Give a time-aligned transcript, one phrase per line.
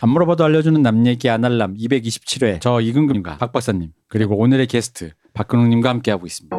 [0.00, 5.88] 안 물어봐도 알려주는 남 얘기 아날람 227회 저 이근금님과 박 박사님 그리고 오늘의 게스트 박근홍님과
[5.88, 6.56] 함께하고 있습니다.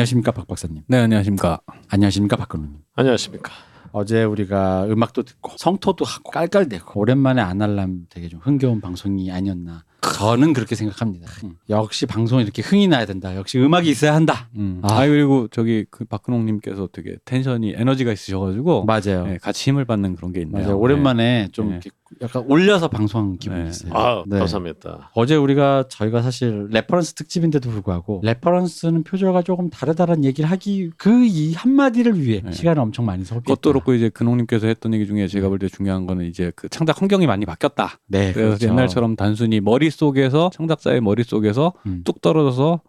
[0.00, 0.82] 안녕하십니까 박 박사님.
[0.86, 1.60] 네, 안녕하십니까.
[1.88, 2.78] 안녕하십니까 박근홍님.
[2.94, 3.52] 안녕하십니까.
[3.92, 9.84] 어제 우리가 음악도 듣고 성토도 하고 깔깔대고 오랜만에 아날람 되게 좀 흥겨운 방송이 아니었나.
[10.00, 11.30] 저는 그렇게 생각합니다.
[11.44, 13.36] 음, 역시 방송에 이렇게 흥이 나야 된다.
[13.36, 14.48] 역시 음악이 있어야 한다.
[14.56, 14.80] 음.
[14.82, 15.00] 아.
[15.02, 19.26] 아, 그리고 저기 그 박근홍님께서 되게 텐션이 에너지가 있으셔가지고 맞아요.
[19.26, 20.62] 네, 같이 힘을 받는 그런 게 있네요.
[20.62, 20.78] 맞아요.
[20.78, 21.80] 오랜만에 좀 네.
[22.22, 23.68] 약간 올려서 방송한 기분이 네.
[23.70, 23.92] 있어요.
[23.94, 24.38] 아, 네.
[24.38, 25.10] 감사합니다.
[25.14, 31.54] 어제 우리가 저희가 사실 reference 특집인데도 불구하고 reference는 표절과 조금 다르다는 얘기를 하기 그 이
[31.54, 32.50] 한마디를 위해 네.
[32.52, 33.46] 시간을 엄청 많이 소비했다.
[33.54, 37.00] 그것도 그렇고 이제 근홍님께서 했던 얘기 중에 제가 볼 때 중요한 거는 이제 그 창작
[37.00, 37.98] 환경이 많이 바뀌었다.
[38.06, 38.68] 네, 그래서 그렇죠.
[38.68, 42.00] 옛날처럼 단순히 머릿속에서 창작자의 머릿속에서 음.
[42.04, 42.80] 뚝 떨어져서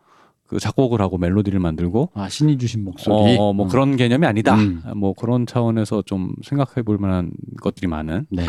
[0.48, 3.38] 그 작곡을 하고 멜로디를 만들고 아, 신이 주신 목소리.
[3.38, 3.70] 어, 뭐 음.
[3.70, 4.56] 그런 개념이 아니다.
[4.56, 4.82] 음.
[4.96, 8.46] 뭐 그런 차원에서 좀 생각해 볼 만한 것들이 많은 네.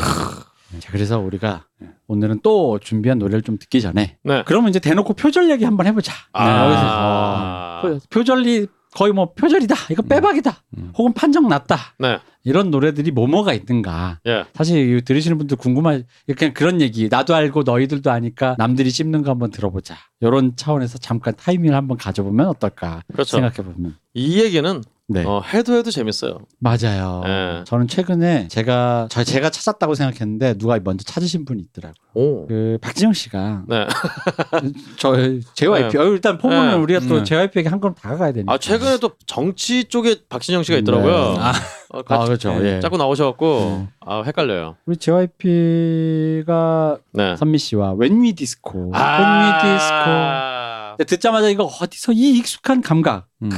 [0.81, 1.67] 자, 그래서 우리가
[2.07, 4.43] 오늘은 또 준비한 노래를 좀 듣기 전에 네.
[4.47, 6.13] 그러면 이제 대놓고 표절 얘기 한번 해보자.
[6.33, 7.83] 아.
[7.83, 9.75] 여기서 어, 표- 표절이 거의 뭐 표절이다.
[9.91, 10.63] 이거 빼박이다.
[10.79, 10.93] 음.
[10.97, 11.77] 혹은 판정 났다.
[11.99, 12.19] 네.
[12.45, 14.19] 이런 노래들이 뭐뭐가 있는가.
[14.27, 14.45] 예.
[14.53, 16.05] 사실 이 들으시는 분들 궁금한
[16.37, 21.35] 그냥 그런 얘기 나도 알고 너희들도 아니까 남들이 씹는 거 한번 들어보자 이런 차원에서 잠깐
[21.37, 23.37] 타이밍을 한번 가져보면 어떨까 그렇죠.
[23.39, 24.83] 생각해 보면 이 얘기는
[25.13, 26.39] 네 어, 해도 해도 재밌어요.
[26.59, 27.65] 맞아요 네.
[27.67, 32.47] 저는 최근에 제가 저 제가 찾았다고 생각했는데 누가 먼저 찾으신 분이 있더라고요 오.
[32.47, 33.87] 그 박진영 씨가 네.
[34.99, 35.15] 저
[35.55, 36.75] JYP 어, 일단 보면 네.
[36.75, 37.25] 우리가 또 네.
[37.25, 41.33] JYP에게 한 걸음 다가가야 되니까 아 최근에 또 정치 쪽에 박진영 씨가 있더라고요.
[41.35, 41.39] 네.
[41.41, 41.53] 아.
[41.95, 42.59] 어, 아, 그렇죠.
[42.59, 42.81] 네, 예.
[42.81, 43.89] 자꾸 나오셔갖고 네.
[44.01, 44.77] 아 헷갈려요.
[44.87, 47.37] 우리 JYP가 네.
[47.37, 50.95] 선미 씨와 When We Disco When We Disco 아.
[50.97, 53.27] 근데 듣자마자 이거 어디서 이 익숙한 감각.
[53.43, 53.51] 음.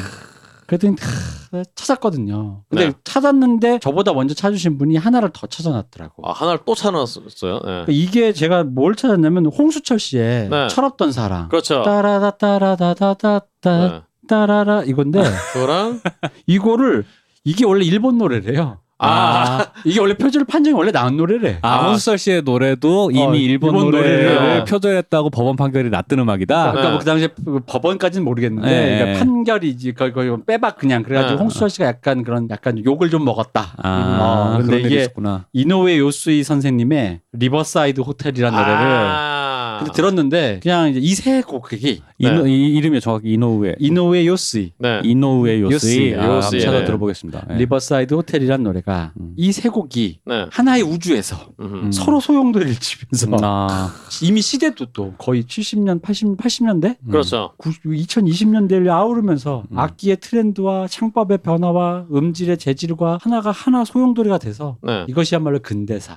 [0.67, 2.65] 그랬더니 하, 찾았거든요.
[2.69, 2.93] 근데 네.
[3.05, 6.29] 찾았는데 저보다 먼저 찾으신 분이 하나를 더 찾아놨더라고.
[6.29, 7.55] 아, 하나를 또 찾아놨어요.
[7.55, 7.61] 네.
[7.61, 10.69] 그러니까 이게 제가 뭘 찾았냐면 홍수철 씨의 네.
[10.69, 11.49] 철없던 사랑.
[11.49, 11.83] 그렇죠.
[11.83, 14.03] 따라다 따라다다다다 네.
[14.29, 16.01] 따라라 이건데 그거랑
[16.47, 17.05] 이거를
[17.45, 18.79] 이게 원래 일본 노래래요.
[19.05, 19.67] 아.
[19.85, 21.59] 이게 원래 표절 판정이 원래 나온 노래래.
[21.63, 26.73] 아, 홍수철 씨의 노래도 이미 어, 일본, 일본 노래를 노래를 표절했다고 법원 판결이 났던 음악이다.
[26.73, 26.91] 그러니까 네.
[26.91, 28.99] 뭐그 당시에 그 법원까지는 모르겠는데 네.
[28.99, 31.41] 그러니까 판결이지 거의 거의 빼박 그냥 그래가지고 네.
[31.41, 33.75] 홍수철 씨가 약간 그런 약간 욕을 좀 먹었다.
[33.77, 35.47] 아, 어, 근데 이게 있었구나.
[35.53, 39.34] 이노우에 요스이 선생님의 리버사이드 호텔이라는 노래를 아.
[39.79, 45.01] 근데 들었는데 그냥 이제 이세 곡이 이노, 이 이름이 정확히 이노우에 이노우에 요스이 네.
[45.03, 46.85] 이노우에 요스이 요스이, 아, 요스이, 한번 찾아 네.
[46.85, 47.47] 들어보겠습니다.
[47.49, 47.57] 네.
[47.59, 49.33] 리버사이드 호텔이라는 노래가 음.
[49.37, 50.47] 이 세 곡이 네.
[50.51, 51.37] 하나의 우주에서.
[51.61, 51.91] 음.
[51.93, 53.93] 서로 소용돌이를 치면서 아,
[54.23, 57.11] 이미 시대도 또 거의 70년, 80, 80년대, 음.
[57.11, 57.53] 그렇죠.
[57.59, 59.79] 2020년대를 아우르면서 음.
[59.79, 65.05] 악기의 트렌드와 창법의 변화와 음질의 재질과 하나가 하나 소용돌이가 돼서 네.
[65.09, 66.17] 이것이야말로 근대사.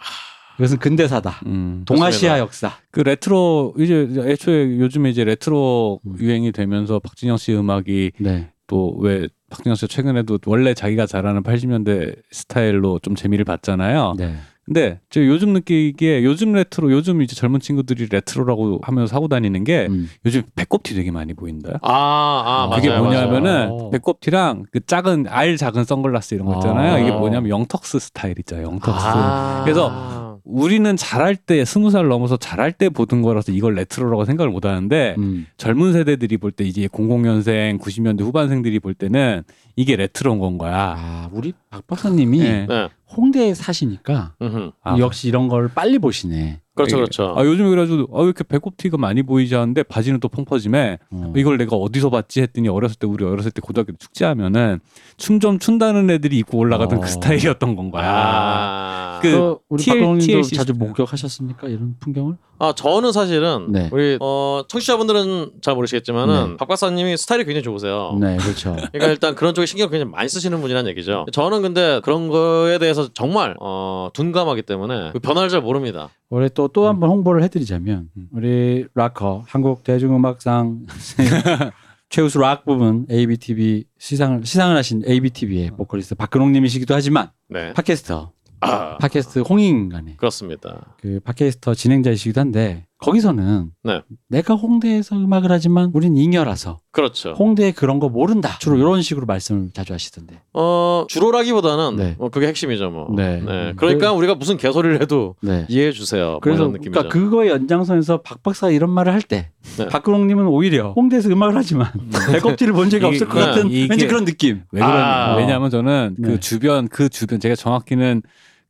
[0.59, 1.41] 이것은 근대사다.
[1.45, 1.83] 음.
[1.85, 2.71] 동아시아 역사.
[2.91, 6.15] 그 레트로 이제 애초에 요즘에 이제 레트로 음.
[6.19, 8.49] 유행이 되면서 박진영 씨 음악이 네.
[8.67, 14.15] 또 왜 박진영 씨 최근에도 원래 자기가 잘하는 80년대 스타일로 좀 재미를 봤잖아요.
[14.17, 14.35] 네.
[14.67, 19.87] 근데 저 요즘 느끼기에 요즘 레트로 요즘 이제 젊은 친구들이 레트로라고 하면서 하고 다니는 게
[19.89, 20.09] 음.
[20.25, 21.79] 요즘 배꼽티 되게 많이 보인다.
[21.81, 23.03] 아, 아, 그게 맞아요.
[23.03, 23.89] 뭐냐면은 맞아요.
[23.91, 26.95] 배꼽티랑 그 작은 알 작은 선글라스 이런 거 있잖아요.
[26.95, 26.99] 아.
[26.99, 28.61] 이게 뭐냐면 영턱스 스타일 있죠.
[28.61, 29.07] 영턱스.
[29.07, 29.61] 아.
[29.63, 34.65] 그래서 우리는 잘할 때 스무 살 넘어서 잘할 때 보던 거라서 이걸 레트로라고 생각을 못
[34.65, 35.45] 하는데 음.
[35.57, 39.43] 젊은 세대들이 볼 때 이제 00년생, 90년대 후반생들이 볼 때는
[39.75, 40.95] 이게 레트로인 건 거야.
[40.97, 42.65] 아, 우리 박 박사님이 네.
[42.67, 42.89] 네.
[43.15, 44.71] 홍대에 사시니까 음흠.
[44.83, 46.61] 아, 역시 이런 걸 빨리 보시네.
[46.75, 47.33] 그렇죠, 그렇죠.
[47.35, 51.33] 아, 요즘에 그래가지고 아, 왜 이렇게 배꼽 티가 많이 보이지 하는데 바지는 또 펑퍼짐에 어.
[51.35, 54.79] 이걸 내가 어디서 봤지 했더니 어렸을 때 우리 어렸을 때 고등학교 때 축제하면은
[55.17, 57.01] 춤 좀 춘다는 애들이 입고 올라가던 어.
[57.01, 58.03] 그 스타일이었던 건 거야.
[58.05, 59.19] 아.
[59.21, 60.41] 그그 우리 TL 박동님도.
[60.55, 62.35] 자주 목격하셨습니까 이런 풍경을?
[62.59, 63.89] 아 저는 사실은 네.
[63.91, 66.57] 우리 어 청취자분들은 잘 모르시겠지만은 네.
[66.57, 68.17] 박 박사님이 스타일이 굉장히 좋으세요.
[68.19, 68.71] 네, 그렇죠.
[68.75, 71.25] 그러니까 일단 그런 쪽에 신경 굉장히 많이 쓰시는 분이라는 얘기죠.
[71.31, 76.09] 저는 근데 그런 거에 대해서 정말 어, 둔감하기 때문에 그 변화를 잘 모릅니다.
[76.29, 78.27] 올해 또 또 한번 홍보를 해드리자면 음.
[78.33, 80.85] 우리 락커 한국 대중음악상
[82.09, 87.73] 최우수 락 부분 ABTV 시상을 시상을 하신 ABTV의 보컬리스트 박근홍님이시기도 하지만 네.
[87.73, 88.31] 팟캐스터
[88.61, 90.95] 아, 팟캐스트 홍익인간의 그렇습니다.
[90.99, 94.01] 그 팟캐스터 진행자이시기도 한데 거기서는 네.
[94.27, 97.31] 내가 홍대에서 음악을 하지만 우린 잉여라서 그렇죠.
[97.33, 102.15] 홍대에 그런 거 모른다 주로 이런 식으로 말씀을 자주 하시던데 어, 주로라기보다는 네.
[102.17, 103.07] 뭐 그게 핵심이죠, 뭐.
[103.15, 103.43] 네.
[103.75, 105.65] 그러니까 우리가 무슨 개소리를 해도 네.
[105.69, 106.39] 이해해 주세요.
[106.41, 106.91] 그래서 뭐 이런 느낌이죠.
[106.99, 109.87] 그러니까 그거의 연장선에서 박 박사 이런 말을 할때 네.
[109.87, 111.91] 박근홍님은 오히려 홍대에서 음악을 하지만
[112.31, 113.45] 배꼽지를 본 적이 없을 것 네.
[113.45, 114.63] 같은 이게- 왠지 그런 느낌.
[114.71, 115.03] 왜 그러냐?
[115.03, 115.35] 아.
[115.35, 116.27] 왜냐하면 저는 네.
[116.29, 118.23] 그 주변 그 주변 제가 정확히는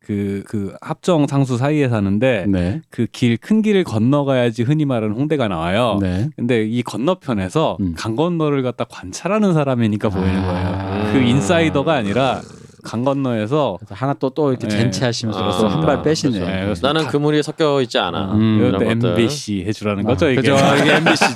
[0.07, 2.81] 그 그 합정 상수 사이에 사는데 네.
[2.89, 6.00] 그길 큰 길을 건너가야지 흔히 말하는 홍대가 나와요.
[6.01, 6.30] 네.
[6.36, 7.94] 근데 이 건너편에서 음.
[7.98, 10.48] 강 건너를 갖다 관찰하는 사람이니까 보이는 아.
[10.48, 11.13] 거예요.
[11.13, 12.42] 그 인사이더가 아니라
[12.87, 14.77] 강 건너에서 하나 또 또 이렇게 네.
[14.77, 16.39] 젠체하시면서 아, 또 한 발 빼시네.
[16.39, 16.73] 그렇죠.
[16.73, 18.33] 네, 나는 그물이 섞여 있지 않아.
[18.33, 18.83] 음, 이것도.
[18.85, 20.41] MBC 해주라는 아, 거죠 이게.
[20.41, 20.55] 그죠.
[20.81, 21.33] 이게 MBC지.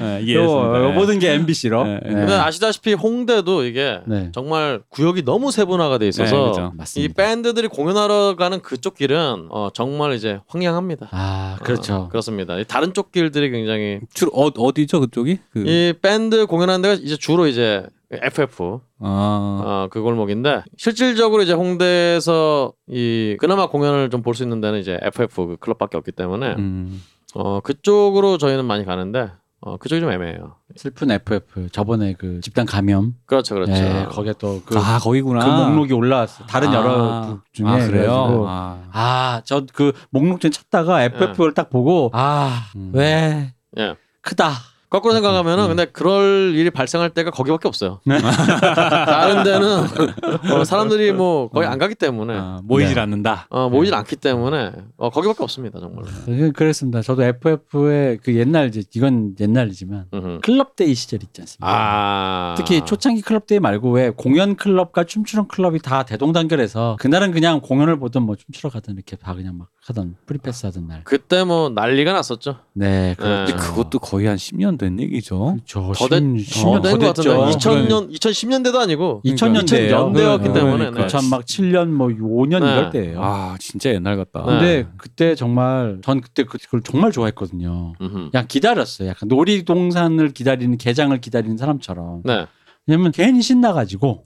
[0.00, 0.84] 네, 이해했습니다.
[0.84, 1.84] 요, 모든 게 MBC로.
[1.84, 2.00] 네.
[2.02, 4.30] 근데 아시다시피 홍대도 이게 네.
[4.32, 6.70] 정말 구역이 너무 세분화가 돼 있어서 네, 그죠.
[6.74, 7.14] 이 맞습니다.
[7.22, 11.08] 밴드들이 공연하러 가는 그쪽 길은 어, 정말 이제 황량합니다.
[11.10, 11.94] 아, 그렇죠.
[11.94, 12.58] 어, 그렇습니다.
[12.58, 15.38] 이 다른 쪽 길들이 굉장히 주로 어, 어디죠 그쪽이?
[15.52, 21.52] 그, 이 밴드 공연하는 데가 이제 주로 이제 FF 아, 어, 그 골목인데 실질적으로 이제
[21.52, 26.54] 홍대에서 이 그나마 공연을 좀 볼 수 있는 데는 이제 FF 그 클럽밖에 없기 때문에
[26.58, 27.02] 음.
[27.34, 29.30] 어 그쪽으로 저희는 많이 가는데
[29.60, 30.54] 어 그쪽이 좀 애매해요.
[30.76, 33.14] 슬픈 FF 저번에 그 집단 감염.
[33.26, 33.72] 그렇죠, 그렇죠.
[33.72, 35.68] 네, 거기에 또그 그아 거기구나.
[35.68, 36.44] 목록이 올라왔어.
[36.46, 36.74] 다른 아.
[36.74, 37.88] 여러 북 중에 아, 그래요.
[37.90, 38.82] 그래가지고 아.
[38.92, 42.90] 아, 저그 목록 좀 찾다가 FF를 딱 보고 아, 음.
[42.94, 43.94] 왜 예.
[44.20, 44.52] 크다.
[44.88, 45.68] 거꾸로 생각하면은 음.
[45.68, 48.00] 근데 그럴 일이 발생할 때가 거기밖에 없어요.
[48.04, 48.18] 네.
[48.20, 49.84] 다른 데는
[50.52, 53.00] 어, 사람들이 뭐 거의 안 가기 때문에 아, 모이질 네.
[53.00, 53.46] 않는다.
[53.50, 56.04] 어, 모이질 않기 때문에 어, 거기밖에 없습니다 정말.
[56.26, 57.02] 네, 그랬습니다.
[57.02, 60.40] 저도 FF의 그 옛날 이제 이건 옛날이지만 음흠.
[60.42, 61.66] 클럽데이 시절 있지 않습니까?
[61.68, 67.98] 아 특히 초창기 클럽데이 말고 왜 공연 클럽과 춤추는 클럽이 다 대동단결해서 그날은 그냥 공연을
[67.98, 71.02] 보든 뭐 춤추러 가든 이렇게 다 그냥 막 하던 프리패스 하던 날.
[71.04, 72.56] 그때 뭐 난리가 났었죠.
[72.72, 73.14] 네, 네.
[73.14, 73.52] 그렇죠.
[73.54, 75.54] 근데 그것도 거의 한 10년 된 얘기죠.
[75.64, 75.92] 그렇죠.
[75.94, 77.44] 더 됐- 10년 된 것 같은데 됐죠.
[77.46, 80.12] 2000년 2010년대도 아니고 2000년대예요.
[80.12, 81.06] 2000년대였기 때문에 네.
[81.06, 82.72] 2000막 7년 뭐 5년 네.
[82.72, 83.20] 이럴 때예요.
[83.22, 84.40] 아 진짜 옛날 같다.
[84.44, 84.46] 네.
[84.50, 87.92] 근데 그때 정말 전 그때 그- 그걸 정말 좋아했거든요.
[88.00, 88.30] 음흠.
[88.32, 89.08] 그냥 기다렸어요.
[89.08, 92.22] 약간 놀이동산을 기다리는 개장을 기다리는 사람처럼.
[92.24, 92.46] 네.
[92.88, 94.24] 왜냐면 괜히 신나가지고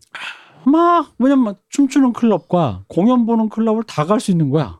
[0.64, 4.79] 막 왜냐면 춤추는 클럽과 공연 보는 클럽을 다 갈 수 있는 거야.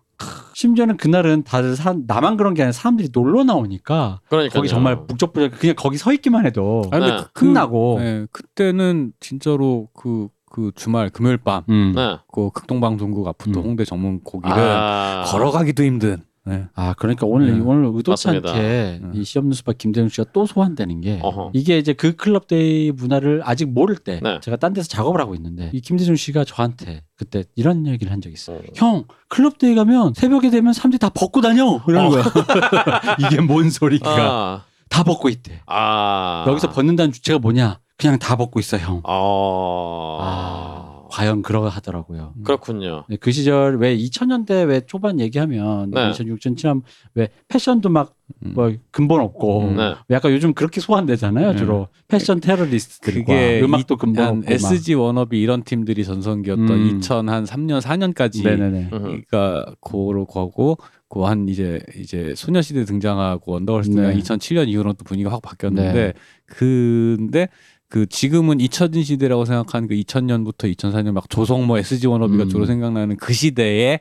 [0.55, 5.59] 심지어는 그날은 다들 사, 나만 그런 게 아니라 사람들이 놀러 나오니까 그러니까 거기 정말 북적북적
[5.61, 7.29] 그냥 거기 서 있기만 해도 아니, 근데 네.
[7.33, 7.97] 그- 흥나고.
[8.01, 11.93] 네, 그때는 진짜로 그, 그 주말 금요일 밤, 음.
[11.95, 12.19] 네.
[12.33, 13.65] 그 극동방송국 앞부터 음.
[13.65, 15.25] 홍대 정문 그 길은 아.
[15.27, 16.23] 걸어가기도 힘든.
[16.47, 16.67] 네.
[16.75, 17.61] 아 그러니까 오늘 네.
[17.65, 18.51] 오늘 의도치 맞습니다.
[18.51, 19.13] 않게 음.
[19.15, 21.51] 이 시험 뉴스바 김대중 씨가 또 소환되는 게 어허.
[21.53, 24.41] 이게 이제 그 클럽데이 문화를 아직 모를 때 네.
[24.41, 28.35] 제가 딴 데서 작업을 하고 있는데 이 김대중 씨가 저한테 그때 이런 얘기를 한 적이
[28.35, 28.59] 있어요.
[28.59, 28.63] 어.
[28.75, 32.11] 형 클럽데이 가면 새벽에 되면 사람들이 다 벗고 다녀 이러는 어.
[32.11, 32.25] 거야.
[33.21, 34.65] 이게 뭔 소리가 아.
[34.89, 35.61] 다 벗고 있대.
[35.67, 36.45] 아.
[36.49, 37.79] 여기서 벗는다는 주체가 뭐냐?
[37.99, 39.03] 그냥 다 벗고 있어 형.
[39.05, 40.19] 어.
[40.23, 40.80] 아
[41.11, 42.35] 과연 그러가 하더라고요.
[42.45, 43.05] 그렇군요.
[43.09, 46.11] 네, 그 시절 왜 2000년대 왜 초반 얘기하면 네.
[46.11, 46.83] 2006, 2007년
[47.15, 48.15] 왜 패션도 막
[48.45, 48.53] 음.
[48.55, 49.77] 뭐 근본 없고 음.
[49.77, 49.95] 네.
[50.11, 51.59] 약간 요즘 그렇게 소환되잖아요 네.
[51.59, 57.01] 주로 패션 테러리스트들과 그게 음악도 근본 한 없고 SG 워너비 이런 팀들이 전성기였던 음.
[57.01, 58.57] 2003년 4년까지 막.
[58.57, 58.89] 네네네.
[58.91, 64.17] 그러니까 고로 거고 그한 이제 이제 소녀시대 등장하고 언더걸스가 네.
[64.17, 66.13] 2007년 이후로 또 분위기가 확 바뀌었는데 네.
[66.47, 67.49] 근데
[67.91, 72.49] 그 지금은 잊혀진 시대라고 생각하는 그 2000년부터 2004년 막 조성모 SG 워너비가 음.
[72.49, 73.99] 주로 생각나는 그 시대에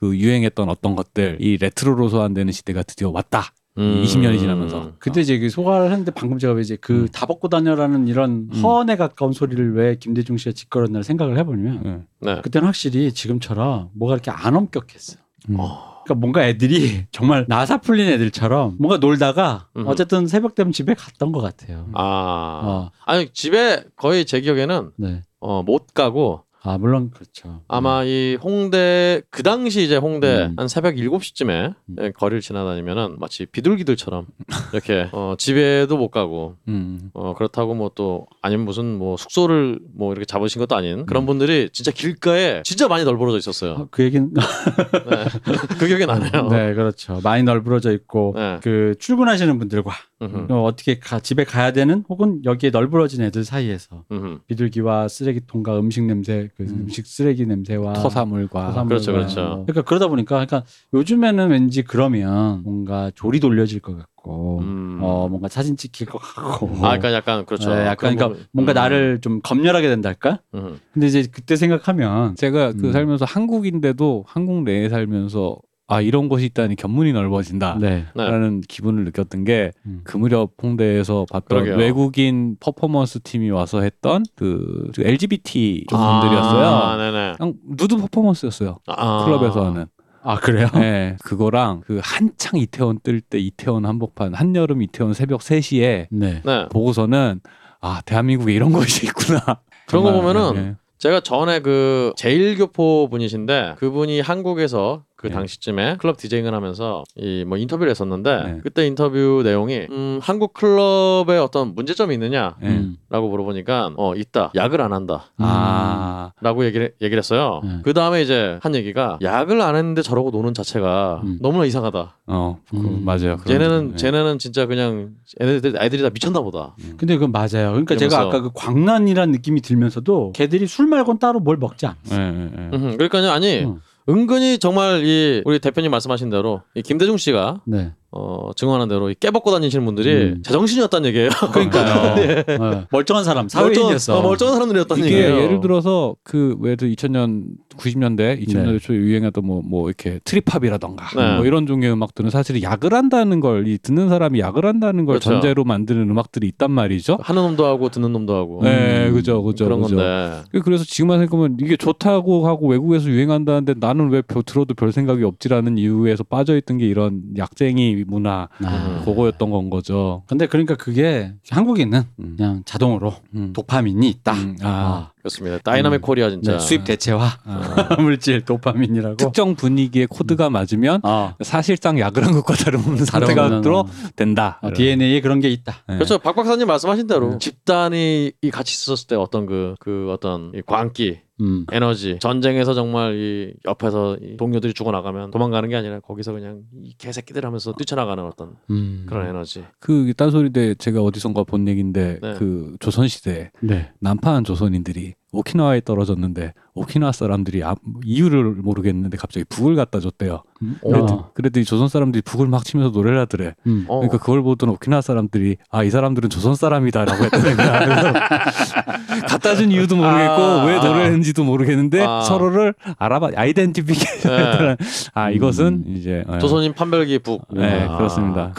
[0.00, 3.52] 그 유행했던 어떤 것들 이 레트로로 소환되는 시대가 드디어 왔다.
[3.76, 4.02] 음.
[4.02, 4.94] 20년이 지나면서.
[4.98, 7.08] 그때 이제 그 소화를 했는데 방금 제가 이제 그 음.
[7.08, 8.60] 다 벗고 다녀라는 이런 음.
[8.62, 12.26] 허언에 가까운 소리를 왜 김대중 씨가 지껄였나 생각을 해보면 예.
[12.26, 12.40] 네.
[12.40, 15.18] 그때는 확실히 지금처럼 뭐가 이렇게 안 엄격했어요.
[15.50, 15.56] 음.
[15.60, 15.95] 어.
[16.06, 19.88] 그러니까 뭔가 애들이 정말 나사 풀린 애들처럼 뭔가 놀다가 음흠.
[19.88, 21.88] 어쨌든 새벽 되면 집에 갔던 것 같아요.
[21.94, 22.60] 아.
[22.64, 25.22] 어, 아니 집에 거의 제 기억에는 네.
[25.40, 27.62] 어, 못 가고 아 물론 그렇죠.
[27.66, 30.54] 아마 이 홍대 그 당시 이제 홍대 음.
[30.56, 32.12] 한 새벽 7시쯤에 음.
[32.16, 34.26] 거리를 지나다니면은 마치 비둘기들처럼
[34.72, 37.10] 이렇게 어, 집에도 못 가고 음.
[37.12, 41.70] 어 그렇다고 뭐 또 아니면 무슨 뭐 숙소를 뭐 이렇게 잡으신 것도 아닌 그런 분들이
[41.72, 43.72] 진짜 길가에 진짜 많이 널브러져 있었어요.
[43.72, 44.40] 어, 그 얘기는 네.
[45.78, 46.48] 그 기억이 나네요.
[46.48, 47.20] 네 그렇죠.
[47.24, 48.60] 많이 널브러져 있고 네.
[48.62, 49.92] 그 출근하시는 분들과.
[50.20, 54.04] 어, 어떻게 가, 집에 가야 되는 혹은 여기에 널브러진 애들 사이에서.
[54.46, 56.84] 비둘기와 쓰레기통과 음식 냄새 그 음.
[56.84, 59.40] 음식 쓰레기 냄새와 토사물과 토사물과 그렇죠, 그렇죠.
[59.40, 59.50] 뭐.
[59.66, 60.62] 그러니까 그러다 보니까 그러니까
[60.94, 64.98] 요즘에는 왠지 그러면 뭔가 조리 돌려질 것 같고 음.
[65.02, 67.74] 어 뭔가 사진 찍힐 것 같고 아, 그러니까 약간 그렇죠.
[67.74, 68.46] 네, 약간 그러니까 부분.
[68.52, 68.74] 뭔가 음.
[68.74, 70.40] 나를 좀 검열하게 된달까?
[70.54, 70.80] 음.
[70.92, 72.92] 근데 이제 그때 생각하면 제가 그 음.
[72.92, 77.78] 살면서 한국인데도 한국 내에 살면서 아 이런 곳이 있다니 견문이 넓어진다.
[77.80, 78.06] 네.
[78.14, 78.24] 네.
[78.28, 80.00] 라는 기분을 느꼈던 게 음.
[80.02, 81.76] 그 무렵 홍대에서 봤던 그러게요.
[81.76, 86.96] 외국인 퍼포먼스 팀이 와서 했던 그 LGBT 쪽 아, 분들이었어요.
[86.96, 87.34] 네네.
[87.38, 88.78] 그냥 누드 퍼포먼스였어요.
[88.86, 89.24] 아.
[89.24, 89.86] 클럽에서 하는.
[90.28, 90.66] 아 그래요?
[90.74, 96.42] 네, 그거랑 그 한창 이태원 뜰 때 이태원 한복판 한여름 이태원 새벽 3시에 네.
[96.44, 96.66] 네.
[96.72, 97.40] 보고서는
[97.80, 99.38] 아 대한민국에 이런 것이 있구나.
[99.86, 100.74] 그런 거 보면은 네.
[100.98, 105.32] 제가 전에 그 제일교포 분이신데 그분이 한국에서 그 네.
[105.34, 108.60] 당시쯤에 클럽 디제잉을 하면서 이 뭐 인터뷰를 했었는데 네.
[108.62, 112.68] 그때 인터뷰 내용이 음, 한국 클럽에 어떤 문제점이 있느냐라고 네.
[112.68, 112.96] 음.
[113.10, 115.26] 물어보니까 어 있다 약을 안 한다.
[115.38, 117.60] 아 라고 얘기를, 얘기를 했어요.
[117.64, 117.78] 네.
[117.82, 121.38] 그 다음에 이제 한 얘기가 약을 안 했는데 저러고 노는 자체가 음.
[121.40, 122.16] 너무나 이상하다.
[122.26, 123.04] 어, 그, 음.
[123.04, 123.38] 맞아요.
[123.46, 123.96] 쟤네는 네.
[123.96, 126.74] 쟤네는 진짜 그냥 애들 애들이 다 미쳤나 보다.
[126.98, 127.70] 근데 그건 맞아요.
[127.70, 131.86] 그러니까 제가 이러면서- 아까 그 광란이란 느낌이 들면서도 걔들이 술 말고는 따로 뭘 먹지.
[132.10, 132.70] 네, 네, 네.
[132.74, 132.96] 음흠.
[132.96, 133.80] 그러니까요 아니 음.
[134.08, 137.92] 은근히 정말 이 우리 대표님 말씀하신 대로 이 김대중 씨가 네.
[138.18, 140.42] 어, 증언한 대로 이 깨벗고 다니시는 분들이 음.
[140.42, 141.28] 제정신이었다는 얘기예요.
[141.52, 142.14] 그러니까요.
[142.22, 142.44] 예.
[142.58, 144.18] 어, 멀쩡한 사람, 사회인이었어.
[144.18, 145.36] 어, 멀쩡한 사람들이었다는 얘기예요.
[145.42, 147.44] 예를 들어서 그 왜도 2000년
[147.76, 148.78] 90년대 2000년대 네.
[148.78, 151.36] 초에 유행했던 뭐뭐 이렇게 trip hop이라던가 네.
[151.36, 155.30] 뭐 이런 종류의 음악들은 사실 약을 한다는 걸 이 듣는 사람이 약을 한다는 걸 그렇죠.
[155.30, 157.18] 전제로 만드는 음악들이 있단 말이죠.
[157.20, 159.96] 하는 놈도 하고 듣는 놈도 하고 네, 음, 그죠, 그죠, 그런 그죠.
[159.96, 165.24] 건데 그래서 지금만 생각하면 이게 좋다고 하고 외국에서 유행한다는데 나는 왜 별- 들어도 별 생각이
[165.24, 169.02] 없지라는 이유에서 빠져있던 게 이런 약쟁이 문화 아.
[169.04, 170.22] 그거였던 건 거죠.
[170.26, 172.34] 근데 그러니까 그게 한국에는 음.
[172.36, 173.52] 그냥 자동으로 음.
[173.52, 174.32] 도파민이 있다.
[174.32, 175.10] 음, 아.
[175.26, 175.28] 아.
[175.28, 175.58] 그렇습니다.
[175.58, 177.96] Dynamic Korea 진짜 네, 수입 대체화 아.
[178.00, 179.16] 물질 도파민이라고.
[179.16, 181.34] 특정 분위기의 코드가 맞으면 어.
[181.40, 183.86] 사실상 약을 한 것과 다름없는 상태가 다름없는, 들어 어.
[184.14, 184.58] 된다.
[184.62, 185.84] 어, DNA에 그런 게 있다.
[185.88, 185.96] 네.
[185.96, 186.18] 그렇죠.
[186.18, 187.38] 박 박사님 말씀하신 대로 음.
[187.38, 191.66] 집단이 이 같이 있었을 때 어떤 그그 어떤 이 광기 음.
[191.70, 196.94] 에너지 전쟁에서 정말 이 옆에서 이 동료들이 죽어 나가면 도망가는 게 아니라 거기서 그냥 이
[196.96, 199.04] 개새끼들 하면서 뛰쳐나가는 어떤 음.
[199.06, 202.34] 그런 에너지 그 딴소리대 제가 어디선가 본 얘기인데 네.
[202.38, 203.90] 그 조선 시대 네.
[204.00, 210.42] 남파한 조선인들이 오키나와에 떨어졌는데 오키나와 사람들이 아- 이유를 모르겠는데 갑자기 북을 갖다 줬대요.
[210.62, 210.78] 음.
[210.84, 210.98] 어.
[210.98, 211.30] 어.
[211.34, 213.54] 그랬더니 조선 사람들이 북을 막 치면서 노래를 하더래.
[213.66, 213.84] 음.
[213.88, 213.96] 어.
[214.00, 217.78] 그러니까 그걸 보던 오키나와 사람들이 아 이 사람들은 조선 사람이다라고 했다는 거야.
[217.84, 218.12] 그래서
[219.28, 221.04] 갖다 준 이유도 모르겠고 아, 왜 노래를 아.
[221.04, 222.20] 했는지도 모르겠는데 아.
[222.22, 224.76] 서로를 알아봐 아이덴티피케이션.
[225.14, 227.96] 아 이것은 이제 어, 조선인 판별기 북네 아.
[227.96, 228.52] 그렇습니다.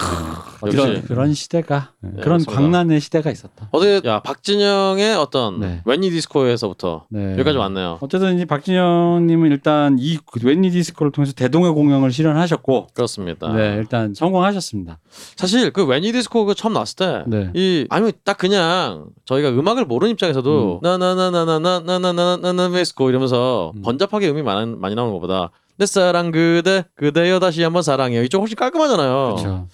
[0.66, 2.54] 역시 그런 그런 시대가 네, 그런 그렇습니다.
[2.62, 3.70] 광란의 시대가 있었다.
[3.72, 5.82] 어떻게 야 박진영의 어떤 네.
[5.86, 7.34] 웬니 디스코에서부터 네.
[7.34, 7.98] 여기까지 왔네요.
[8.08, 13.52] 어쨌든 이제 박진영님은 일단 이 웬니 디스코를 통해서 대동의 공연을 실현하셨고, 그렇습니다.
[13.52, 14.98] 네 일단 성공하셨습니다.
[15.36, 17.52] 사실 그 웬니 디스코 그 처음 나왔을 때 네.
[17.54, 23.82] 이 아니면 딱 그냥 저희가 음악을 모르는 입장에서도 나나나나나나나나나나나 디스코 이러면서 음.
[23.82, 28.56] 번잡하게 음이 많이, 많이 나오는 것보다 내 사랑 그대 그대여 다시 한번 사랑해요 이쪽 훨씬
[28.56, 29.36] 깔끔하잖아요.
[29.36, 29.68] 그렇죠.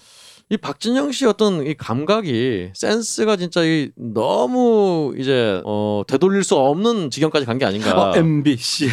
[0.50, 7.10] 이 박진영 씨 어떤 이 감각이 센스가 진짜 이 너무 이제 어 되돌릴 수 없는
[7.10, 8.10] 지경까지 간 게 아닌가.
[8.10, 8.88] 어, MBC.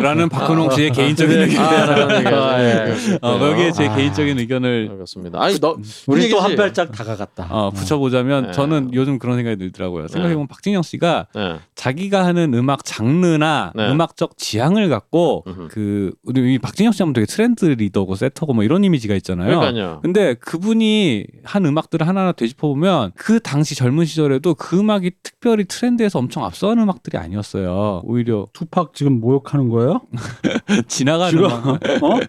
[0.00, 1.62] 라는 박근홍 씨의 개인적인 의견.
[1.64, 2.96] 아, 얘기가 아, 예.
[2.96, 3.94] 좀 어, 거기에 제 아.
[3.96, 5.42] 개인적인 의견을 알겠습니다.
[5.42, 5.76] 아니 너
[6.06, 6.40] 우리 또.
[6.40, 7.46] 한 발짝 다가갔다.
[7.50, 8.52] 어, 붙여보자면 네.
[8.52, 10.08] 저는 요즘 그런 생각이 들더라고요.
[10.08, 11.56] 생각해보면 박진영 씨가 네.
[11.74, 13.88] 자기가 하는 음악 장르나 네.
[13.90, 15.68] 음악적 지향을 갖고 음흠.
[15.70, 19.58] 그 우리 이 박진영 씨 하면 되게 트렌드 리더고 세터고 뭐 이런 이미지가 있잖아요.
[19.60, 20.00] 그러니까요.
[20.02, 26.18] 근데 그분이 한 음악들을 하나하나 되짚어 보면 그 당시 젊은 시절에도 그 음악이 특별히 트렌드에서
[26.18, 28.00] 엄청 앞서간 음악들이 아니었어요.
[28.04, 30.00] 오히려 투팍 지금 모욕하는 거예요?
[30.88, 31.82] 지나가는 지금 음악.
[32.02, 32.20] 어?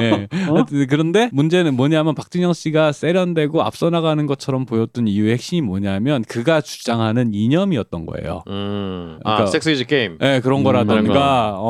[0.00, 0.28] 예.
[0.48, 0.64] 어?
[0.88, 7.34] 그런데 문제는 뭐냐면 박진영 씨가 세련되고 앞서 나가는 것처럼 보였던 이유의 핵심이 뭐냐면 그가 주장하는
[7.34, 8.42] 이념이었던 거예요.
[8.48, 9.18] 음.
[9.24, 10.16] 아 그러니까- Sex is game.
[10.22, 11.60] 예, 그런 음, 거라던가 어,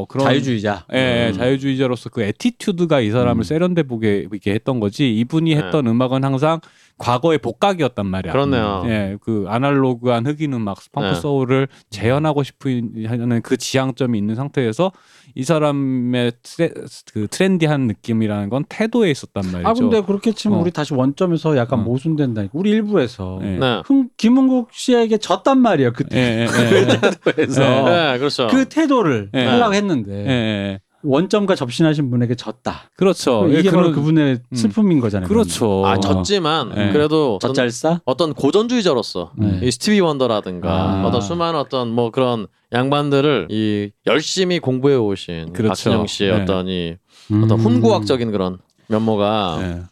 [0.00, 0.86] 어, 그런 자유주의자.
[0.94, 1.36] 예, 음.
[1.36, 3.42] 자유주의자로서 그 attitude가 이 사람을 음.
[3.42, 4.95] 세련돼 보게 이렇게 했던 거지.
[5.04, 5.60] 이분이 네.
[5.62, 6.60] 했던 음악은 항상
[6.98, 8.32] 과거의 복각이었단 말이야.
[8.32, 8.82] 그렇네요.
[8.86, 11.14] 예, 그 아날로그한 흑인 음악, 펑크 네.
[11.14, 14.92] 소울을 재현하고 싶은 그 지향점이 있는 상태에서
[15.34, 16.70] 이 사람의 트레,
[17.12, 19.68] 그 트렌디한 느낌이라는 건 태도에 있었단 말이죠.
[19.68, 20.62] 아 근데 그렇게 치면 어.
[20.62, 21.82] 우리 다시 원점에서 약간 어.
[21.82, 22.52] 모순된다니까.
[22.54, 23.58] 우리 일부에서 예.
[23.58, 23.82] 네.
[23.84, 28.12] 흥, 김흥국 씨에게 졌단 말이야 그때 예, 예, 예, 그 태도에서 예.
[28.12, 28.46] 네, 그렇죠.
[28.46, 29.44] 그 태도를 예.
[29.44, 30.80] 하려고 했는데.
[31.06, 32.90] 원점과 접신하신 분에게 졌다.
[32.96, 33.46] 그렇죠.
[33.48, 34.56] 이게 예, 바로 그런- 그분의 음.
[34.56, 35.28] 슬픔인 거잖아요.
[35.28, 35.86] 그렇죠.
[35.86, 36.92] 아 졌지만 네.
[36.92, 38.00] 그래도 어떤, 졌잘싸?
[38.04, 39.60] 어떤 고전주의자로서 네.
[39.62, 41.06] 이 스티비 원더라든가 아.
[41.06, 45.68] 어떤 수많은 어떤 뭐 그런 양반들을 이 열심히 공부해 오신 그렇죠.
[45.70, 46.42] 박진영 씨의 네.
[46.42, 46.96] 어떤 이
[47.30, 47.44] 음.
[47.44, 48.58] 어떤 훈구학적인 그런
[48.88, 49.82] 면모가 예.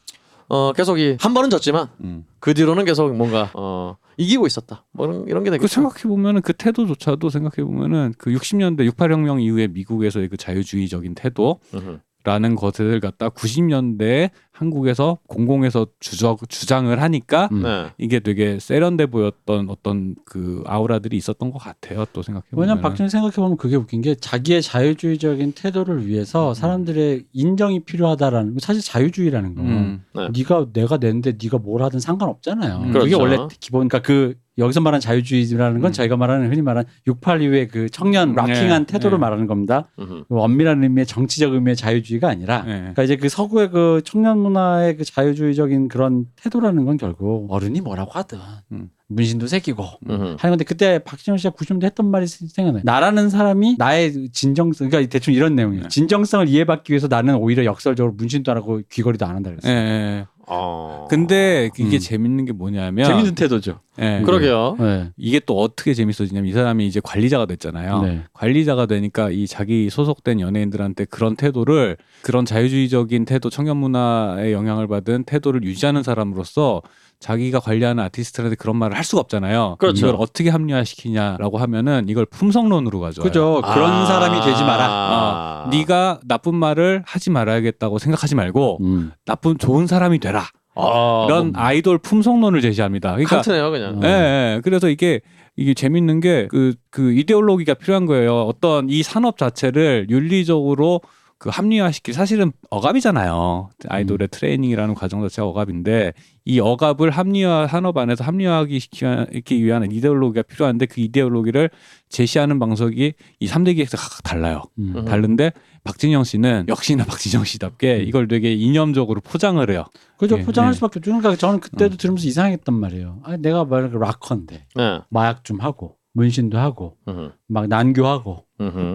[0.48, 2.24] 어 계속 이 한 번은 졌지만 음.
[2.40, 4.84] 그 뒤로는 계속 뭔가 어 이기고 있었다.
[4.92, 5.68] 뭐 이런, 이런 게그 되겠죠.
[5.68, 11.98] 생각해 보면은 그 태도조차도 생각해 보면은 그 60년대 68혁명 이후에 미국에서의 그 자유주의적인 태도 음흠.
[12.24, 17.62] 라는 것을 갖다 90년대 한국에서 공공에서 주저, 주장을 하니까 음.
[17.62, 17.90] 네.
[17.98, 22.06] 이게 되게 세련돼 보였던 어떤 그 아우라들이 있었던 것 같아요.
[22.14, 22.62] 또 생각해 보면.
[22.62, 28.60] 왜냐면 박준희 생각해 보면 그게 웃긴 게 자기의 자유주의적인 태도를 위해서 사람들의 인정이 필요하다라는 거
[28.60, 29.62] 사실 자유주의라는 거.
[29.62, 30.04] 음.
[30.14, 30.28] 네.
[30.32, 32.76] 네가 내가 내는데 네가 뭘 하든 상관없잖아요.
[32.76, 32.92] 음.
[32.92, 33.18] 그게 그렇죠.
[33.18, 35.92] 원래 기본 그러니까 그 여기서 말하는 자유주의라는 건 음.
[35.92, 38.92] 저희가 말하는 흔히 말하는 6.8 이후의 그 청년 락킹한 네.
[38.92, 39.20] 태도를 네.
[39.20, 39.88] 말하는 겁니다.
[39.96, 42.78] 그 엄밀한 의미의 정치적 의미의 자유주의가 아니라 네.
[42.78, 48.12] 그러니까 이제 그 서구의 그 청년 문화의 그 자유주의적인 그런 태도라는 건 결국 어른이 뭐라고
[48.12, 48.38] 하든
[48.72, 48.90] 음.
[49.08, 50.22] 문신도 새기고 음흠.
[50.22, 52.82] 하는 건데 그때 박진영 씨가 90년대 했던 말이 생각나요.
[52.84, 55.82] 나라는 사람이 나의 진정성 그러니까 대충 이런 내용이에요.
[55.84, 55.88] 네.
[55.88, 60.26] 진정성을 이해받기 위해서 나는 오히려 역설적으로 문신도 안 하고 귀걸이도 안 한다 예, 그랬어요.
[60.46, 60.52] 예.
[60.54, 61.06] 어.
[61.08, 61.98] 근데 이게 음.
[61.98, 63.80] 재밌는 게 뭐냐면 재밌는 태도죠.
[64.00, 64.22] 예.
[64.24, 64.76] 그러게요.
[64.78, 65.10] 네.
[65.16, 68.02] 이게 또 어떻게 재밌어지냐면 이 사람이 이제 관리자가 됐잖아요.
[68.02, 68.24] 네.
[68.32, 75.24] 관리자가 되니까 이 자기 소속된 연예인들한테 그런 태도를 그런 자유주의적인 태도, 청년 문화에 영향을 받은
[75.24, 76.82] 태도를 유지하는 사람으로서
[77.24, 79.76] 자기가 관리하는 아티스트한테 그런 말을 할 수가 없잖아요.
[79.78, 80.08] 그렇죠.
[80.08, 83.26] 이걸 어떻게 합리화시키냐라고 하면은 이걸 품성론으로 가져와요.
[83.26, 83.62] 그죠.
[83.64, 84.04] 그런 아.
[84.04, 85.64] 사람이 되지 마라.
[85.64, 89.12] 어, 네가 나쁜 말을 하지 말아야겠다고 생각하지 말고 음.
[89.24, 90.44] 나쁜 좋은 사람이 되라.
[90.74, 93.12] 아, 이런 뭐 아이돌 품성론을 제시합니다.
[93.12, 93.96] 그러니까 칸트네요, 그냥.
[93.96, 94.00] 어.
[94.04, 94.60] 예, 예.
[94.62, 95.22] 그래서 이게
[95.56, 98.42] 이게 재밌는 게그그 이데올로기가 필요한 거예요.
[98.42, 101.00] 어떤 이 산업 자체를 윤리적으로
[101.38, 103.70] 그 합리화시킬 사실은 억압이잖아요.
[103.88, 106.12] 아이돌의 트레이닝이라는 과정 자체가 억압인데
[106.44, 111.70] 이 억압을 합리화 산업 안에서 합리화하기 시키기 위한 이데올로기가 필요한데 그 이데올로기를
[112.08, 114.62] 제시하는 방식이 이 3대 기획사 각각 달라요.
[114.78, 114.94] 음.
[114.96, 115.04] 음.
[115.04, 115.52] 다른데
[115.84, 119.84] 박진영 씨는 역시나 박진영 씨답게 이걸 되게 이념적으로 포장을 해요.
[120.16, 120.38] 그죠.
[120.38, 120.74] 예, 포장할 예.
[120.74, 121.10] 수밖에 없죠.
[121.10, 123.20] 그러니까 저는 그때도 들으면서 이상했단 말이에요.
[123.24, 125.00] 아, 내가 말하는 그 락커인데 네.
[125.10, 127.32] 마약 좀 하고 문신도 하고 음흠.
[127.48, 128.43] 막 난교하고.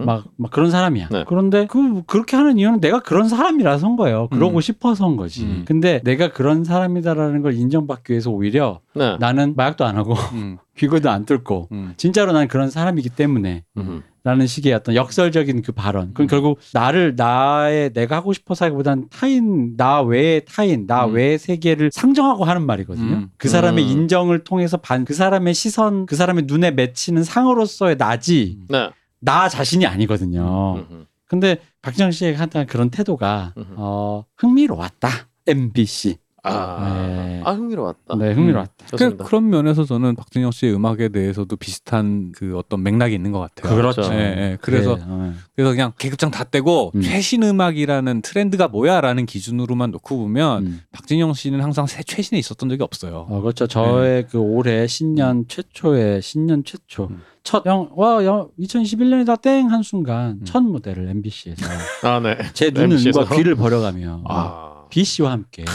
[0.06, 1.10] 막, 막 그런 사람이야.
[1.12, 1.26] 네.
[1.28, 4.28] 그런데 그, 그렇게 하는 이유는 내가 그런 사람이라서인 거예요.
[4.30, 4.62] 그러고 음.
[4.62, 5.44] 싶어서인 거지.
[5.44, 5.64] 음.
[5.66, 9.18] 근데 내가 그런 사람이다라는 걸 인정받기 위해서 오히려 네.
[9.20, 11.94] 나는 마약도 안 하고 음, 귀걸이도 안 뚫고 음.
[11.98, 13.64] 진짜로 난 그런 사람이기 때문에.
[14.22, 16.14] 라는 식의 어떤 역설적인 그 발언.
[16.14, 16.28] 그럼 음.
[16.28, 21.14] 결국 나를 나의 내가 하고 싶어서 하기보다는 타인 나 외의 타인 나 음.
[21.14, 23.14] 외의 세계를 상정하고 하는 말이거든요.
[23.14, 23.30] 음.
[23.38, 23.90] 그 사람의 음.
[23.90, 28.90] 인정을 통해서 반 그 사람의 시선 그 사람의 눈에 맺히는 상으로서의 나지 네.
[29.20, 30.76] 나 자신이 아니거든요.
[30.90, 31.06] 음흠.
[31.26, 33.54] 근데 박진영 씨의 한단 그런 태도가.
[33.76, 35.10] 어, 흥미로웠다.
[35.48, 36.18] MBC.
[36.44, 37.42] 아, 네.
[37.44, 38.16] 아 흥미로웠다.
[38.18, 38.74] 네, 흥미로웠다.
[38.86, 39.26] 그, 좋습니다.
[39.26, 43.76] 그런 면에서 저는 박진영 씨의 음악에 대해서도 비슷한 그 어떤 맥락이 있는 것 같아요.
[43.76, 44.04] 그렇죠.
[44.14, 44.58] 예, 예.
[44.62, 45.34] 그래서 그래, 어.
[45.56, 47.02] 그래서 그냥 계급장 다 떼고 음.
[47.02, 50.82] 최신 음악이라는 트렌드가 뭐야라는 기준으로만 놓고 보면 음.
[50.92, 53.28] 박진영 씨는 항상 새 최신에 있었던 적이 없어요.
[53.30, 53.68] 어, 그렇죠.
[53.68, 57.22] 저의 그 올해 신년 최초의 신년 최초 음.
[57.44, 60.46] 첫 영, 와, 영, 2021년이다 땡 한 순간 음.
[60.46, 61.66] 첫 무대를 MBC에서
[62.04, 62.38] 아, 네.
[62.54, 63.36] 제 눈과?
[63.36, 64.86] 귀를 버려가며 아.
[64.90, 65.66] B 씨와 함께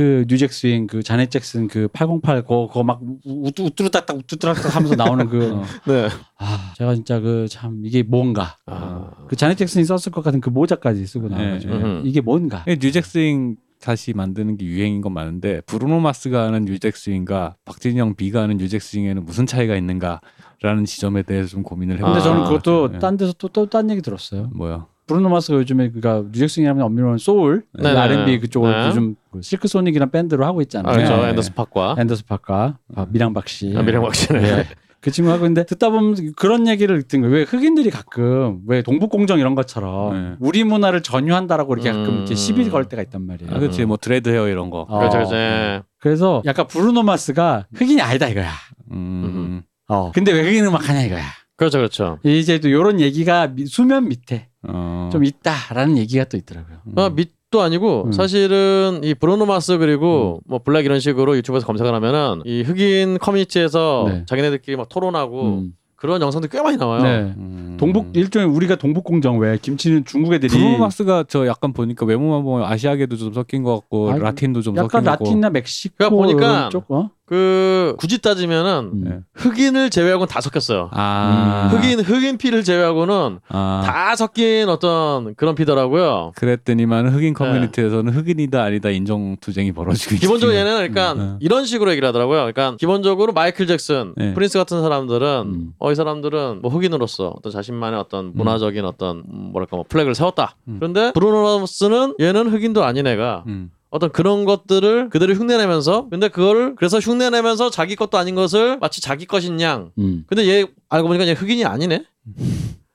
[0.00, 4.94] 그 new jack swing 그 자넷 잭슨 그 808 그거 그거 막 우뚜루딱딱 우뚜루딱딱 하면서
[4.96, 5.64] 나오는 그 어.
[5.86, 6.08] 네.
[6.38, 9.10] 아, 제가 진짜 그 참 이게 뭔가 아.
[9.28, 12.00] 그 자넷 잭슨이 썼을 것 같은 그 모자까지 쓰고 네, 나와가지고 네.
[12.04, 16.64] 이게 뭔가 예, new jack swing 다시 만드는 게 유행인 건 많은데 브루노 마스가 하는
[16.64, 22.14] 뉴잭스윙과 박진영 B가 하는 new jack swing에는 무슨 차이가 있는가라는 지점에 대해서 좀 고민을 해봤어요.
[22.14, 22.98] 근데 저는 아, 그것도 예.
[23.00, 24.50] 딴 데서 또 또 딴 얘기 들었어요.
[24.54, 24.86] 뭐야?
[25.10, 28.38] 브루노 마스가 요즘에 그니까 new jack swing이라면 엄밀한 소울, 네, 네, R&B 네.
[28.38, 28.86] 그쪽을 네.
[28.86, 30.92] 요즘 그 실크 소닉이라는 밴드로 하고 있잖아요.
[30.92, 31.16] 아, 그렇죠.
[31.16, 31.30] 네.
[31.30, 33.74] 앤더슨 팍과 앤더슨 팍과, 아, 밀양 박씨.
[33.76, 34.42] 아, 밀양 박씨네.
[34.42, 34.66] 예.
[35.00, 37.36] 그 친구 하고 있는데 듣다 보면 그런 얘기를 듣는 거예요.
[37.38, 40.36] 왜 흑인들이 가끔 왜 동북공정 이런 것처럼 네.
[40.38, 42.16] 우리 문화를 전유한다라고 이렇게 가끔 음.
[42.18, 43.52] 이렇게 시비 걸 때가 있단 말이에요.
[43.52, 44.86] 아, 그렇지 뭐 드레드 헤어 이런 거.
[44.88, 44.98] 어.
[44.98, 45.84] 그렇죠, 그렇죠.
[45.98, 48.50] 그래서 약간 브루노 마스가 흑인이 아니다 이거야.
[48.92, 50.12] 음, 어.
[50.12, 51.24] 근데 왜 흑인 음악 하냐 이거야.
[51.60, 52.18] 그렇죠, 그렇죠.
[52.24, 55.10] 이제 또 이런 얘기가 미- 수면 밑에 어.
[55.12, 56.78] 좀 있다라는 얘기가 또 있더라고요.
[56.96, 58.12] 아, 밑도 아니고 음.
[58.12, 64.06] 사실은 이 브루노 마스 그리고 뭐 블랙 이런 식으로 유튜브에서 검색을 하면은 이 흑인 커뮤니티에서
[64.08, 64.24] 네.
[64.26, 65.72] 자기네들끼리 막 토론하고 음.
[65.96, 67.02] 그런 영상들 꽤 많이 나와요.
[67.02, 67.34] 네.
[67.36, 67.76] 음.
[67.78, 72.42] 동북 일종의 우리가 동북 공정 왜 김치는 중국 애들이 브루노 마스가 저 약간 보니까 외모만
[72.42, 75.24] 보면 아시아계도 좀 섞인 것 같고 아니, 라틴도 좀 약간 섞인 것 같고.
[75.26, 77.10] 라틴이나 멕시코 그러니까 보니까 쪽 어?
[77.30, 79.04] 그 굳이 따지면은 음.
[79.04, 79.20] 네.
[79.34, 80.90] 흑인을 제외하고는 다 섞였어요.
[80.90, 81.68] 아.
[81.70, 83.82] 흑인 흑인 피를 제외하고는 아.
[83.86, 86.32] 다 섞인 어떤 그런 피더라고요.
[86.34, 90.16] 그랬더니만 흑인 커뮤니티에서는 흑인이다 아니다 인정 투쟁이 벌어지고.
[90.16, 91.36] 기본적으로 얘는 그러니까 음.
[91.38, 92.38] 이런 식으로 얘기를 하더라고요.
[92.52, 94.34] 그러니까 기본적으로 마이클 잭슨, 네.
[94.34, 95.72] 프린스 같은 사람들은 음.
[95.78, 100.56] 어이 사람들은 뭐 흑인으로서 어떤 자신만의 어떤 문화적인 어떤 음, 뭐랄까 뭐 플래그를 세웠다.
[100.66, 100.78] 음.
[100.80, 103.70] 그런데 브루노마스는 얘는 흑인도 아닌 애가 음.
[103.90, 109.26] 어떤 그런 것들을 그대로 흉내내면서 근데 그거를 그래서 흉내내면서 자기 것도 아닌 것을 마치 자기
[109.26, 109.90] 것인 양.
[109.98, 110.24] 음.
[110.26, 112.04] 근데 얘 알고 보니까 얘 흑인이 아니네.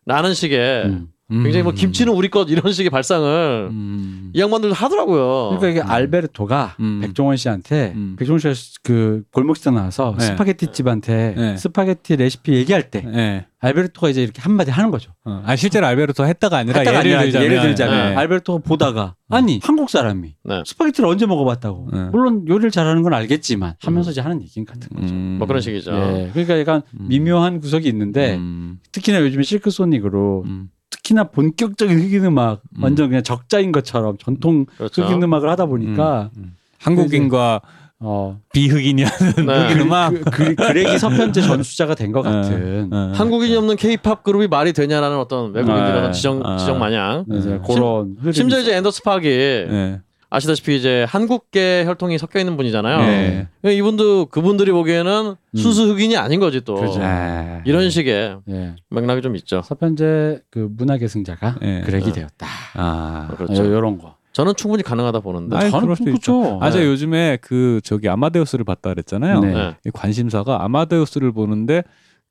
[0.05, 1.07] 라는 식의 음.
[1.27, 4.31] 굉장히 뭐 김치는 우리 것 이런 식의 발상을 음.
[4.33, 5.57] 이 양반들 하더라고요.
[5.57, 5.89] 그러니까 이게 음.
[5.89, 6.99] 알베르토가 음.
[7.01, 8.15] 백종원 씨한테 음.
[8.17, 10.25] 백종원 씨가 그 골목식당 나와서 네.
[10.25, 11.57] 스파게티 집한테 네.
[11.57, 13.45] 스파게티 레시피 얘기할 때 예.
[13.59, 15.13] 알베르토가 이제 이렇게 한마디 하는 거죠.
[15.23, 15.41] 어.
[15.43, 18.15] 아 실제로 알베르토 했다가 아니라 했다가 예를 아니라 들자면, 예를 들자면 네.
[18.17, 20.63] 알베르토가 보다가 아니 한국 사람이 네.
[20.63, 22.03] 스파게티를 언제 먹어봤다고 네.
[22.11, 25.11] 물론 요리를 잘하는 건 알겠지만 하면서 이제 하는 얘기 같은 거죠.
[25.11, 25.37] 음.
[25.39, 25.91] 뭐 그런 식이죠.
[25.91, 27.07] 예, 그러니까 약간 음.
[27.07, 28.77] 미묘한 구석이 있는데 음.
[28.91, 30.69] 특히나 요즘에 실크 소닉으로 음.
[31.05, 32.83] 특히나 본격적인 흑인 음악 음.
[32.83, 35.03] 완전 그냥 적자인 것처럼 전통 그렇죠.
[35.03, 36.55] 흑인 음악을 하다 보니까 음.
[36.79, 37.61] 한국인과
[37.99, 39.67] 어 비흑인이 하는 네.
[39.67, 43.13] 흑인 음악 그, 그, 그 레기 서편제 전수자가 된것 어, 같은 어.
[43.15, 46.11] 한국인이 없는 K-팝 그룹이 말이 되냐라는 어떤 외국인들의 네.
[46.11, 46.57] 지정 아.
[46.57, 47.23] 지정 마냥.
[47.29, 47.61] 그래서 음.
[47.65, 50.01] 그런 심지어 이제 앤더스 파기 네.
[50.35, 52.97] 아시다시피 이제 한국계 혈통이 섞여 있는 분이잖아요.
[52.99, 53.47] 네.
[53.61, 56.75] 그러니까 이분도 그분들이 보기에는 순수 흑인이 아닌 거지 또.
[56.75, 56.99] 그죠.
[57.01, 57.61] 아.
[57.65, 58.75] 이런 식의 예.
[58.89, 59.61] 맥락이 좀 있죠.
[59.63, 61.81] 서편제 그 문학의 승자가 예.
[61.85, 62.11] 그렉이 네.
[62.11, 62.47] 되었다.
[62.73, 63.29] 아.
[63.37, 63.65] 그렇죠.
[63.65, 64.15] 요, 요런 거.
[64.33, 65.55] 저는 충분히 가능하다 보는데.
[65.55, 66.59] 아이, 저는 그렇죠.
[66.61, 66.91] 아, 제가 네.
[66.91, 69.39] 요즘에 그 저기 아마데우스를 봤다 그랬잖아요.
[69.39, 69.53] 네.
[69.53, 69.75] 네.
[69.85, 71.83] 이 관심사가 아마데우스를 보는데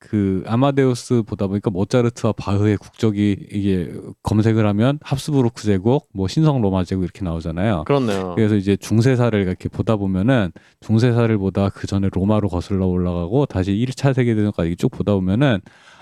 [0.08, 3.90] 그 아마데우스 보다 보니까 모차르트와 바흐의 국적이 이게
[4.22, 7.84] 검색을 하면 합스부르크 제국, 뭐 신성 로마 제국 이렇게 나오잖아요.
[7.86, 8.34] 그렇네요.
[8.36, 14.12] 그래서 이제 중세사를 이렇게 보다 보면은 중세사를 보다 그 전에 로마로 거슬러 올라가고 다시 1차
[14.14, 15.60] 세계대전까지 쭉 보다 보면은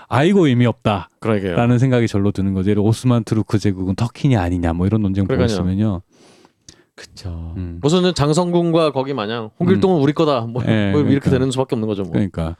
[0.09, 1.77] 아이고 의미 없다라는 그러게요.
[1.77, 2.73] 생각이 절로 드는 거죠.
[2.77, 5.25] 오스만 투르크 제국은 터키냐 아니냐 뭐 이런 논쟁.
[5.25, 6.01] 보시면요.
[6.95, 7.53] 그쵸.
[7.57, 7.79] 음.
[7.81, 10.41] 무슨 장성군과 거기 마냥 홍길동은 우리 거다.
[10.41, 11.29] 뭐, 네, 뭐 이렇게 그러니까.
[11.31, 12.03] 되는 수밖에 없는 거죠.
[12.03, 12.11] 뭐.
[12.11, 12.55] 그러니까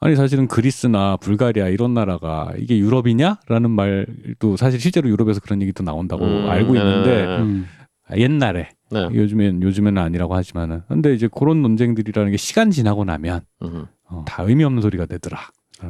[0.00, 6.24] 아니 사실은 그리스나 불가리아 이런 나라가 이게 유럽이냐라는 말도 사실 실제로 유럽에서 그런 얘기도 나온다고
[6.24, 7.36] 음, 알고 있는데 네.
[7.38, 7.66] 음.
[8.16, 9.08] 옛날에 네.
[9.12, 13.86] 요즘엔 요즘에는 아니라고 하지만은 근데 이제 그런 논쟁들이라는 게 시간 지나고 나면 음.
[14.08, 15.38] 어, 다 의미 없는 소리가 되더라.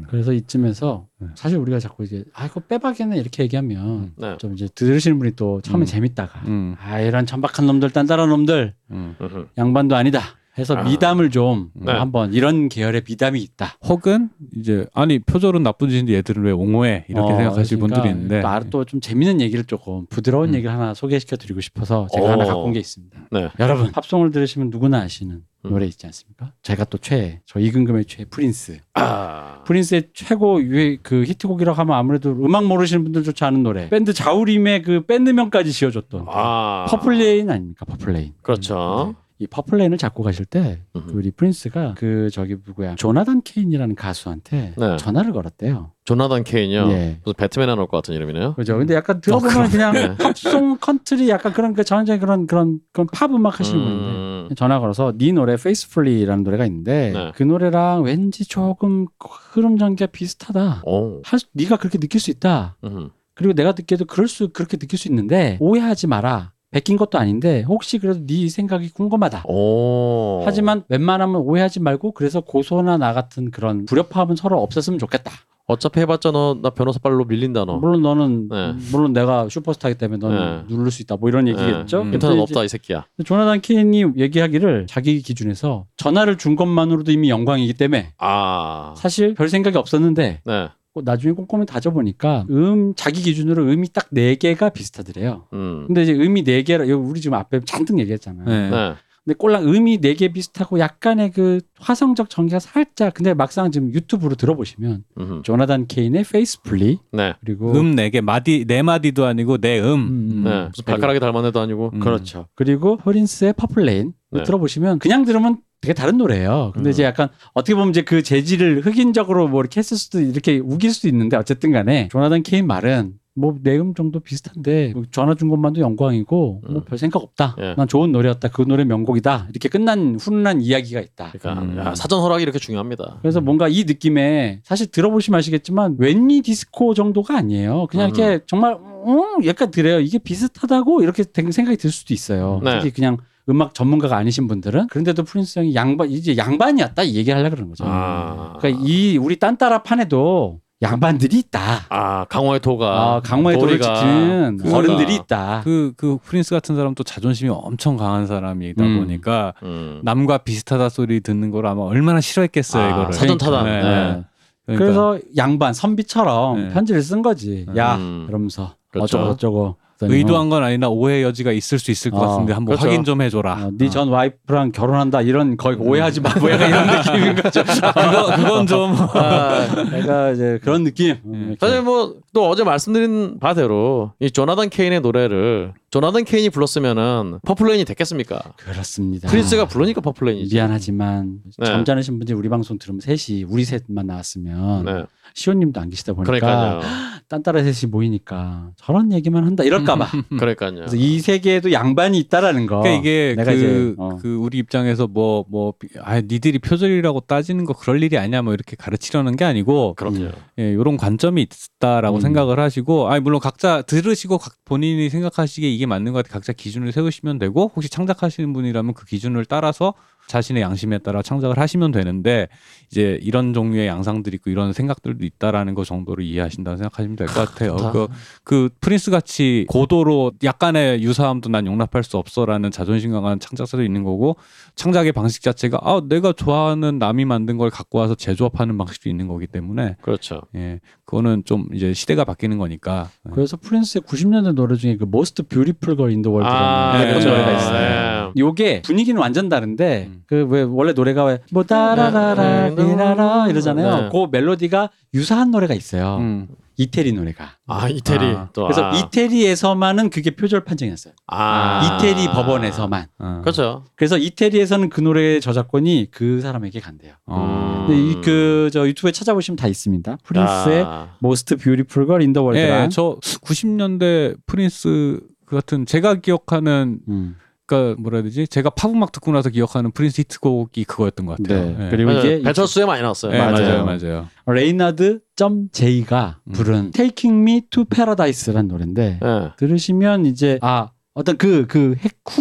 [0.09, 1.29] 그래서 이쯤에서 네.
[1.35, 4.37] 사실 우리가 자꾸 이제 아 이거 빼박이네 이렇게 얘기하면 네.
[4.39, 5.87] 좀 이제 들으시는 분이 또 처음에 음.
[5.87, 9.17] 재밌다가 음, 아 이런 천박한 놈들 딴따라 놈들 음.
[9.59, 10.21] 양반도 아니다
[10.61, 10.83] 해서 아.
[10.83, 11.91] 미담을 좀 네.
[11.93, 13.77] 한번 이런 계열의 미담이 있다.
[13.85, 18.43] 혹은 이제 아니 표절은 나쁜 짓인데 얘들은 왜 옹호해 이렇게 어, 생각하실 그러니까 분들이 있는데
[18.71, 20.55] 또좀 재밌는 얘기를 조금 부드러운 음.
[20.55, 22.29] 얘기를 하나 소개시켜 드리고 싶어서 제가 오.
[22.31, 23.19] 하나 갖고 온 게 있습니다.
[23.33, 23.49] 네.
[23.59, 25.71] 여러분 팝송을 들으시면 누구나 아시는 음.
[25.71, 26.53] 노래 있지 않습니까?
[26.63, 28.79] 제가 또 최애 저 이근금의 최애 프린스.
[28.95, 29.63] 아.
[29.67, 33.89] 프린스의 최고 유해 그 히트곡이라고 하면 아무래도 음악 모르시는 분들조차 아는 노래.
[33.89, 36.87] 밴드 자우림의 그 밴드명까지 지어줬던 아.
[36.89, 37.85] Purple Rain 아닙니까?
[37.87, 38.35] Purple Rain.
[38.43, 39.15] 그렇죠.
[39.41, 41.13] 이 Purple Rain을 작곡하실 때 음흠.
[41.17, 44.97] 우리 프린스가 그 저기 누구야 조나단 케인이라는 가수한테 네.
[44.99, 45.93] 전화를 걸었대요.
[46.05, 46.89] 조나단 케인요.
[46.91, 47.21] 예.
[47.25, 48.55] 무슨 배트맨에 나올 것 같은 이름이네요.
[48.55, 48.77] 그죠.
[48.77, 53.59] 근데 약간 들어보면 그냥 팝송 컨트리 약간 그런 그 전형적인 그런 그런 그런 팝 음악
[53.61, 54.05] 하시는 분인데
[54.51, 54.55] 음.
[54.57, 57.33] 전화 걸어서 네 노래 Faithfully라는 노래가 있는데 네.
[57.35, 59.07] 그 노래랑 왠지 조금
[59.53, 60.83] 흐름 전개가 비슷하다.
[60.85, 61.23] 오.
[61.25, 62.77] 할 수- 네가 그렇게 느낄 수 있다.
[62.85, 63.09] 음.
[63.33, 66.53] 그리고 내가 듣기에도 그럴 수 그렇게 느낄 수 있는데 오해하지 마라.
[66.71, 69.45] 베낀 것도 아닌데 혹시 그래도 네 생각이 궁금하다.
[69.49, 70.43] 오.
[70.45, 75.33] 하지만 웬만하면 오해하지 말고 그래서 고소나 나 같은 그런 불협화음은 서로 없었으면 좋겠다.
[75.67, 77.77] 어차피 해봤자 너 나 변호사빨로 밀린다 너.
[77.77, 78.73] 물론 너는 네.
[78.91, 81.17] 물론 내가 슈퍼스타이기 때문에 너는 누를 수 있다.
[81.17, 81.99] 뭐 이런 얘기겠죠.
[82.03, 82.09] 네.
[82.11, 82.15] 음.
[82.15, 83.05] 인터넷 없다 이 새끼야.
[83.25, 88.95] 조나단 케인이 얘기하기를 자기 기준에서 전화를 준 것만으로도 이미 영광이기 때문에 아.
[88.97, 90.69] 사실 별 생각이 없었는데 네.
[90.93, 95.47] 꼭 나중에 꼼꼼히 따져보니까 음 자기 기준으로 음이 딱 네 개가 비슷하더래요.
[95.53, 95.85] 음.
[95.87, 98.45] 근데 이제 음이 네 개라 우리 지금 앞에 잔뜩 얘기했잖아요.
[98.49, 98.71] 네.
[98.71, 98.95] 네.
[99.23, 104.35] 근데 꼴랑 음이 네 개 비슷하고 약간의 그 화성적 전개가 살짝 근데 막상 지금 유튜브로
[104.35, 105.43] 들어보시면 음.
[105.45, 107.35] 조나단 케인의 Faithfully 네.
[107.45, 109.95] 그리고 음 네 개 마디 네 마디도 아니고 네 음.
[109.95, 110.65] 음, 네.
[110.69, 111.91] 무슨 발가락이 닮은 애도 아니고.
[111.95, 112.01] 음.
[112.01, 112.47] 그렇죠.
[112.57, 114.43] 그리고 프린스의 Purple Rain 네.
[114.43, 116.73] 들어보시면 그냥 들으면 되게 다른 노래예요.
[116.75, 116.93] 근데 음.
[116.93, 121.09] 이제 약간 어떻게 보면 이제 그 재질을 흑인적으로 뭐 이렇게 했을 수도 이렇게 우길 수도
[121.09, 125.81] 있는데 어쨌든 간에 조나단 케인 말은 뭐 네 음 정도 비슷한데 뭐 전화 준 것만도
[125.81, 126.85] 영광이고 뭐 음.
[126.85, 127.57] 별 생각 없다.
[127.61, 127.75] 예.
[127.77, 128.49] 난 좋은 노래였다.
[128.49, 129.47] 그 노래 명곡이다.
[129.51, 131.33] 이렇게 끝난 훈훈한 이야기가 있다.
[131.39, 131.79] 그러니까 음.
[131.79, 133.19] 야, 사전 허락이 이렇게 중요합니다.
[133.23, 137.87] 그래서 뭔가 이 느낌에 사실 들어보시면 아시겠지만 웬니 디스코 정도가 아니에요.
[137.89, 140.01] 그냥 이렇게 정말 음 약간 들어요.
[140.01, 142.61] 이게 비슷하다고 이렇게 된 생각이 들 수도 있어요.
[142.63, 142.81] 네.
[142.81, 143.17] 특히 그냥
[143.49, 147.85] 음악 전문가가 아니신 분들은 그런데도 프린스 형이 양반 이제 양반이었다 이 얘기를 하려 그러는 거죠.
[147.87, 148.55] 아.
[148.59, 151.61] 그러니까 이 우리 딴따라 판에도 양반들이 있다.
[151.91, 154.77] 아 강화의 토가 아, 강화의 도를 지키는 그거다.
[154.79, 155.61] 어른들이 있다.
[155.63, 159.01] 그, 그 프린스 같은 사람 또 자존심이 엄청 강한 사람이다 음.
[159.01, 160.01] 보니까 음.
[160.05, 163.13] 남과 비슷하다 소리 듣는 걸 아마 얼마나 싫어했겠어요, 아, 이거를.
[163.13, 163.65] 사전 타당.
[163.65, 163.83] 네, 네.
[163.83, 164.23] 네.
[164.65, 166.69] 그러니까 그래서 양반 선비처럼 네.
[166.73, 167.67] 편지를 쓴 거지.
[167.77, 168.25] 야 음.
[168.27, 169.19] 그러면서 그렇죠.
[169.19, 169.77] 어쩌고 저쩌고.
[170.09, 172.87] 의도한 건 아니라 오해 여지가 있을 수 있을 것 어, 같은데 한번 그렇죠.
[172.89, 173.67] 확인 좀 해줘라.
[173.67, 176.35] 어, 네 전 와이프랑 결혼한다 이런 거의 오해하지 마.
[176.39, 177.63] 뭐 약간 이런 느낌인 거죠.
[177.65, 181.17] 그거 그건 좀 아, 내가 이제 그런 느낌.
[181.25, 181.57] 음, 이렇게.
[181.61, 187.85] 사실 뭐 또 어제 말씀드린 바대로 이 조나단 케인의 노래를 조나단 케인이 불렀으면은 Purple Rain이
[187.85, 188.39] 됐겠습니까?
[188.57, 189.29] 그렇습니다.
[189.29, 190.55] 프린스가 부르니까 Purple Rain이지.
[190.55, 191.67] 미안하지만 네.
[191.67, 195.05] 점잖으신 분들이 우리 방송 들으면 셋이 우리 셋만 나왔으면 네.
[195.35, 196.81] 시온님도 안 계시다 보니까 그러니까요.
[197.29, 200.09] 딴따라 셋이 모이니까 저런 얘기만 한다 이럴까봐.
[200.39, 200.75] 그러니까요.
[200.75, 202.81] 그래서 이 세계에도 양반이 있다라는 거.
[202.81, 204.17] 그러니까 이게 내가 그, 이제, 어.
[204.21, 208.77] 그 우리 입장에서 뭐 뭐 아 니들이 표절이라고 따지는 거 그럴 일이 아니야 뭐 이렇게
[208.77, 210.31] 가르치려는 게 아니고 그럼요.
[210.59, 211.47] 예, 이런 관점이
[211.79, 212.21] 있다라고 음.
[212.21, 216.93] 생각을 하시고 아니 물론 각자 들으시고 각 본인이 생각하시기에 이게 맞는 것 같아 각자 기준을
[216.93, 219.95] 세우시면 되고 혹시 창작하시는 분이라면 그 기준을 따라서
[220.31, 222.47] 자신의 양심에 따라 창작을 하시면 되는데
[222.91, 227.77] 이제 이런 종류의 양상들이 있고 이런 생각들도 있다라는 거 정도로 이해하신다고 생각하시면 될 것 같아요.
[227.93, 228.09] 그,
[228.45, 234.37] 그 프린스 같이 고도로 약간의 유사함도 난 용납할 수 없어라는 자존심 강한 창작자도 있는 거고
[234.77, 239.47] 창작의 방식 자체가 아 내가 좋아하는 남이 만든 걸 갖고 와서 재조합하는 방식도 있는 거기
[239.49, 240.41] 때문에 그렇죠.
[240.55, 243.33] 예 그거는 좀 이제 시대가 바뀌는 거니까 예.
[243.33, 247.21] 그래서 프린스의 90년대 노래 중에 그 Most Beautiful Girl in the World라는 아, 네, 그런
[247.21, 247.31] 그렇죠.
[247.31, 247.57] 노래가 네.
[247.57, 248.33] 있어요.
[248.39, 250.23] 요게 분위기는 완전 다른데 음.
[250.27, 252.75] 그왜 원래 노래가 왜뭐 따라라라 네.
[252.77, 254.03] 리라라 이러잖아요.
[254.03, 254.09] 네.
[254.13, 256.19] 그 멜로디가 유사한 노래가 있어요.
[256.21, 256.47] 음.
[256.81, 257.57] 이태리 노래가.
[257.67, 258.49] 아 이태리 아.
[258.55, 258.97] 또 그래서 아.
[258.97, 261.13] 이태리에서만은 그게 표절 판정이었어요.
[261.27, 261.99] 아.
[261.99, 263.07] 이태리 법원에서만.
[263.19, 263.41] 어.
[263.43, 263.85] 그렇죠.
[263.97, 267.13] 그래서 이태리에서는 그 노래의 저작권이 그 사람에게 간대요.
[267.27, 267.87] 어.
[267.91, 268.23] 음.
[268.23, 270.17] 그저 유튜브에 찾아보시면 다 있습니다.
[270.25, 271.17] 프린스의 아.
[271.23, 272.85] Most Beautiful Girl in the World랑.
[272.85, 277.37] 예, 저 90년대 프린스 그 같은 제가 기억하는 음.
[277.71, 278.49] 그러니까 뭐라 해야 되지?
[278.49, 281.77] 제가 팝음악 듣고 나서 기억하는 프린스 히트곡이 그거였던 것 같아요.
[281.79, 281.87] 네.
[281.87, 281.91] 예.
[281.91, 283.33] 그리고 이게 배철수에 많이 나왔어요.
[283.33, 283.85] 예, 맞아요, 맞아요.
[283.85, 284.29] 맞아요.
[284.47, 286.53] 레이나드 점 제이가 음.
[286.53, 289.51] 부른 Taking Me to Paradise라는 노래인데 예.
[289.57, 291.97] 들으시면 이제 아 어떤 그 그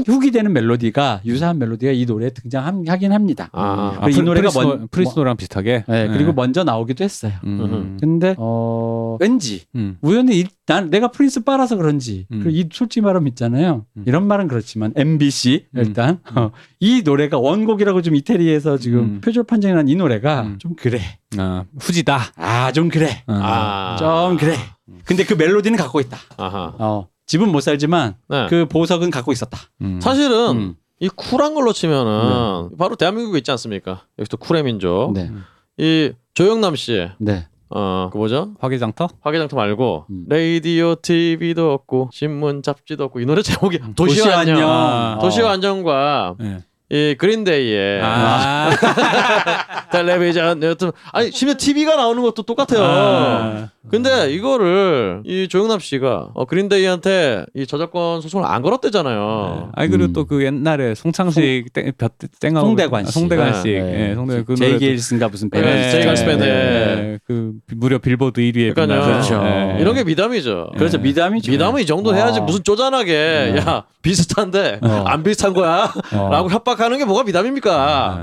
[0.06, 3.50] 훅이 되는 멜로디가 유사한 멜로디가 이 노래에 등장하긴 합니다.
[3.52, 3.98] 아.
[4.00, 5.84] 아, 그리고 이 프리- 노래가 프린스, 먼- 노- 프린스 노래랑 비슷하게.
[5.88, 6.34] 네, 그리고 예.
[6.34, 7.34] 먼저 나오기도 했어요.
[7.46, 7.98] 음.
[8.00, 9.98] 근데 어 왠지 음.
[10.02, 12.42] 우연히 이- 난 내가 프린스 빨아서 그런지 음.
[12.44, 13.86] 그리고 이 솔직히 말하면 있잖아요.
[13.98, 14.04] 음.
[14.06, 15.80] 이런 말은 그렇지만 MBC 음.
[15.80, 19.22] 일단 어, 이 노래가 원곡이라고 좀 이태리에서 지금 음.
[19.22, 20.60] 표절 판정이 난 이 노래가 음.
[20.60, 21.00] 좀 그래.
[21.38, 22.20] 아, 후지다.
[22.36, 23.24] 아 좀 그래.
[23.26, 23.34] 어.
[23.34, 23.96] 아.
[23.98, 24.54] 좀 그래.
[25.06, 26.18] 근데 그 멜로디는 갖고 있다.
[26.38, 26.76] 아하.
[26.78, 28.48] 어, 집은 못 살지만 네.
[28.50, 29.60] 그 보석은 갖고 있었다.
[29.82, 30.00] 음.
[30.02, 30.76] 사실은 음.
[31.00, 34.02] 이 쿨한 걸로 치면은 바로 대한민국에 있지 않습니까?
[34.18, 35.14] 여기서 쿨의 민족.
[35.14, 35.32] 네,
[35.78, 37.48] 이 조영남 씨, 네.
[37.70, 38.56] 어, 그 뭐죠?
[38.60, 39.10] 화개장터?
[39.22, 40.26] 화개장터 말고 음.
[40.28, 44.56] 레이디오 TV도 없고 신문 잡지도 없고 이 노래 제목이 도시와 도시와 안녕.
[44.56, 44.70] 안녕.
[44.70, 45.20] 어.
[45.22, 46.64] 도시와 안녕과 예.
[46.92, 48.70] 이 그린데이의 아.
[49.92, 52.84] 텔레비전 여튼 아니 심지어 TV가 나오는 것도 똑같아요.
[52.84, 53.70] 아.
[53.90, 59.72] 근데 이거를 이 조영남 씨가 어, 그린데이한테 이 저작권 소송을 안 걸었대잖아요.
[59.74, 60.14] 아니 그리고 음.
[60.14, 63.12] 또그 옛날에 송창식 땡, 볕- 땡하고 송대관 씨.
[63.12, 63.68] 송대관 씨.
[63.70, 64.10] 네.
[64.12, 65.92] 예, 송대관 그 제이 노래도- 게일슨가 무슨 밴드 네, 있죠?
[65.92, 66.44] 제이 게일슨 밴드.
[66.44, 69.06] 예, 그 무려 빌보드 1위에 그러니까요.
[69.06, 69.44] 그렇죠.
[69.80, 70.72] 이런 게 미담이죠.
[70.78, 70.98] 그렇죠.
[71.00, 71.52] 미담이죠.
[71.52, 72.44] 미담은 이 정도 해야지 어.
[72.44, 73.14] 무슨 쪼잔하게
[73.54, 73.58] 네.
[73.60, 75.04] 야 비슷한데 어.
[75.08, 76.30] 안 비슷한 거야 어.
[76.32, 77.72] 라고 협박 하는 게 뭐가 미담입니까?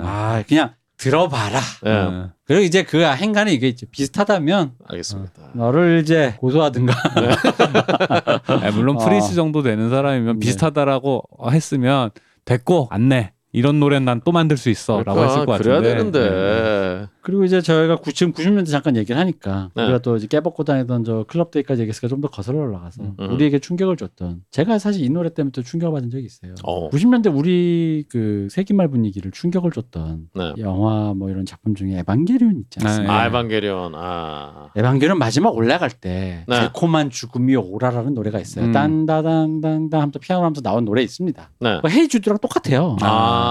[0.05, 1.61] 아 그냥 들어봐라.
[1.87, 1.91] 예.
[1.91, 2.27] 예.
[2.47, 5.33] 그리고 이제 그 행간에 이게 비슷하다면 알겠습니다.
[5.55, 6.95] 너를 이제 고소하든가.
[8.47, 9.05] 아, 물론 어.
[9.05, 10.47] 프린스 정도 되는 사람이면 네.
[10.47, 12.11] 비슷하다라고 했으면
[12.45, 15.69] 됐고 안 내 이런 노래는 난 또 만들 수 있어라고 그러니까 했을 것 같은데.
[15.69, 15.97] 그래야 네.
[15.97, 19.85] 되는데 그리고 이제 저희가 구- 지금 90년대 잠깐 얘기를 하니까 네.
[19.85, 23.31] 우리가 또 이제 깨벗고 다니던 저 클럽데이까지 얘기했으니까 좀 더 거슬러 올라가서 음.
[23.31, 26.55] 우리에게 충격을 줬던 제가 사실 이 노래 때문에 또 충격을 받은 적이 있어요.
[26.65, 26.89] 어.
[26.91, 30.55] 90년대 우리 그 세기말 분위기를 충격을 줬던 네.
[30.59, 33.13] 영화 뭐 이런 작품 중에 에반게리온 있지 않습니까?
[33.13, 33.19] 네.
[33.21, 36.55] 아, 에반게리온 아 에반게리온 마지막 올라갈 때 네.
[36.57, 38.67] 달콤한 죽음이 오라라는 노래가 있어요.
[38.67, 38.73] 음.
[38.73, 41.51] 딴다단단단 하면서 피아노 하면서 나온 노래 있습니다.
[41.61, 41.79] 네.
[41.83, 42.97] 그 헤이 주드랑 똑같아요.
[43.03, 43.46] 아.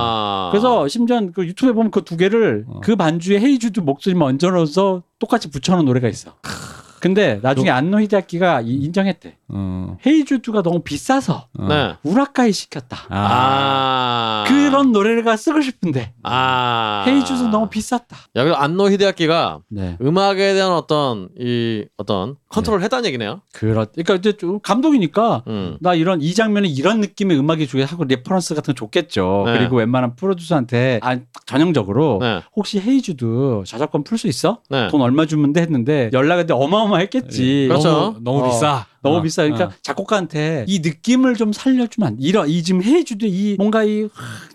[0.52, 2.80] 그래서 심지어 그 유튜브에 보면 그 두 개를 어.
[2.84, 6.34] 그 반주에 헤이주드 목소리만 얹어넣어서 똑같이 붙여놓은 노래가 있어.
[7.00, 9.38] 근데 나중에 안노 히데아키가 이- 인정했대.
[9.48, 9.98] 어.
[10.06, 11.68] 헤이주드가 너무 비싸서 어.
[11.68, 11.96] 네.
[12.04, 12.98] 우라카이 시켰다.
[13.10, 14.44] 아.
[14.48, 17.04] 그런 노래가 쓰고 싶은데 아.
[17.08, 18.18] Hey Jude 너무 비쌌다.
[18.36, 19.98] 야, 그리고 안노 히데아키가 네.
[20.02, 23.42] 음악에 대한 어떤 이 어떤 컨트롤 했다는 얘기네요.
[23.54, 23.86] 그렇.
[23.86, 25.78] 그러니까 이제 좀 감독이니까 음.
[25.80, 29.44] 나 이런 이 장면에 이런 느낌의 음악이 좋게 하고 레퍼런스 같은 거 좋겠죠.
[29.46, 29.58] 네.
[29.58, 32.42] 그리고 웬만한 프로듀서한테 아, 전형적으로 네.
[32.56, 34.60] 혹시 Hey Jude 저작권 풀 수 있어?
[34.70, 34.88] 네.
[34.88, 37.66] 돈 얼마 주면 돼 했는데 연락했는데 어마어마했겠지.
[37.68, 37.90] 그렇죠.
[37.90, 38.86] 너무, 너무 어, 비싸.
[39.06, 39.44] 너무 어, 비싸.
[39.44, 39.72] 그러니까 어.
[39.82, 42.24] 작곡가한테 이 느낌을 좀 살려주면 안 돼.
[42.24, 44.10] 이런 이 지금 Hey Jude 이 뭔가 이 하,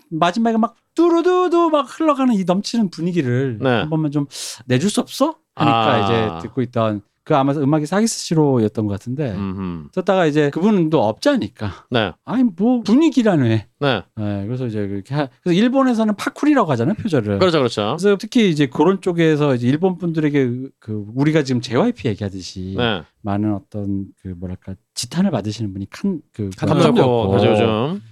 [0.09, 3.69] 마지막에 막 뚜루두두 막 흘러가는 이 넘치는 분위기를 네.
[3.69, 4.25] 한 번만 좀
[4.65, 5.37] 내줄 수 없어?
[5.55, 6.03] 하니까 아.
[6.03, 9.89] 이제 듣고 있던 그 아마 음악이 사기스 시로였던 것 같은데 음흠.
[9.91, 12.13] 듣다가 이제 그분은 또 업자니까 네.
[12.25, 13.67] 아니 뭐 분위기라네.
[13.79, 14.03] 네.
[14.15, 17.39] 네, 그래서 이제 그렇게 하, 그래서 일본에서는 파쿠리라고 하잖아요 표절을.
[17.39, 17.95] 그렇죠, 그렇죠.
[17.99, 23.03] 그래서 특히 이제 그런 쪽에서 이제 일본 분들에게 그 우리가 지금 JYP 얘기하듯이 네.
[23.21, 26.49] 많은 어떤 그 뭐랄까 지탄을 받으시는 분이 칸그.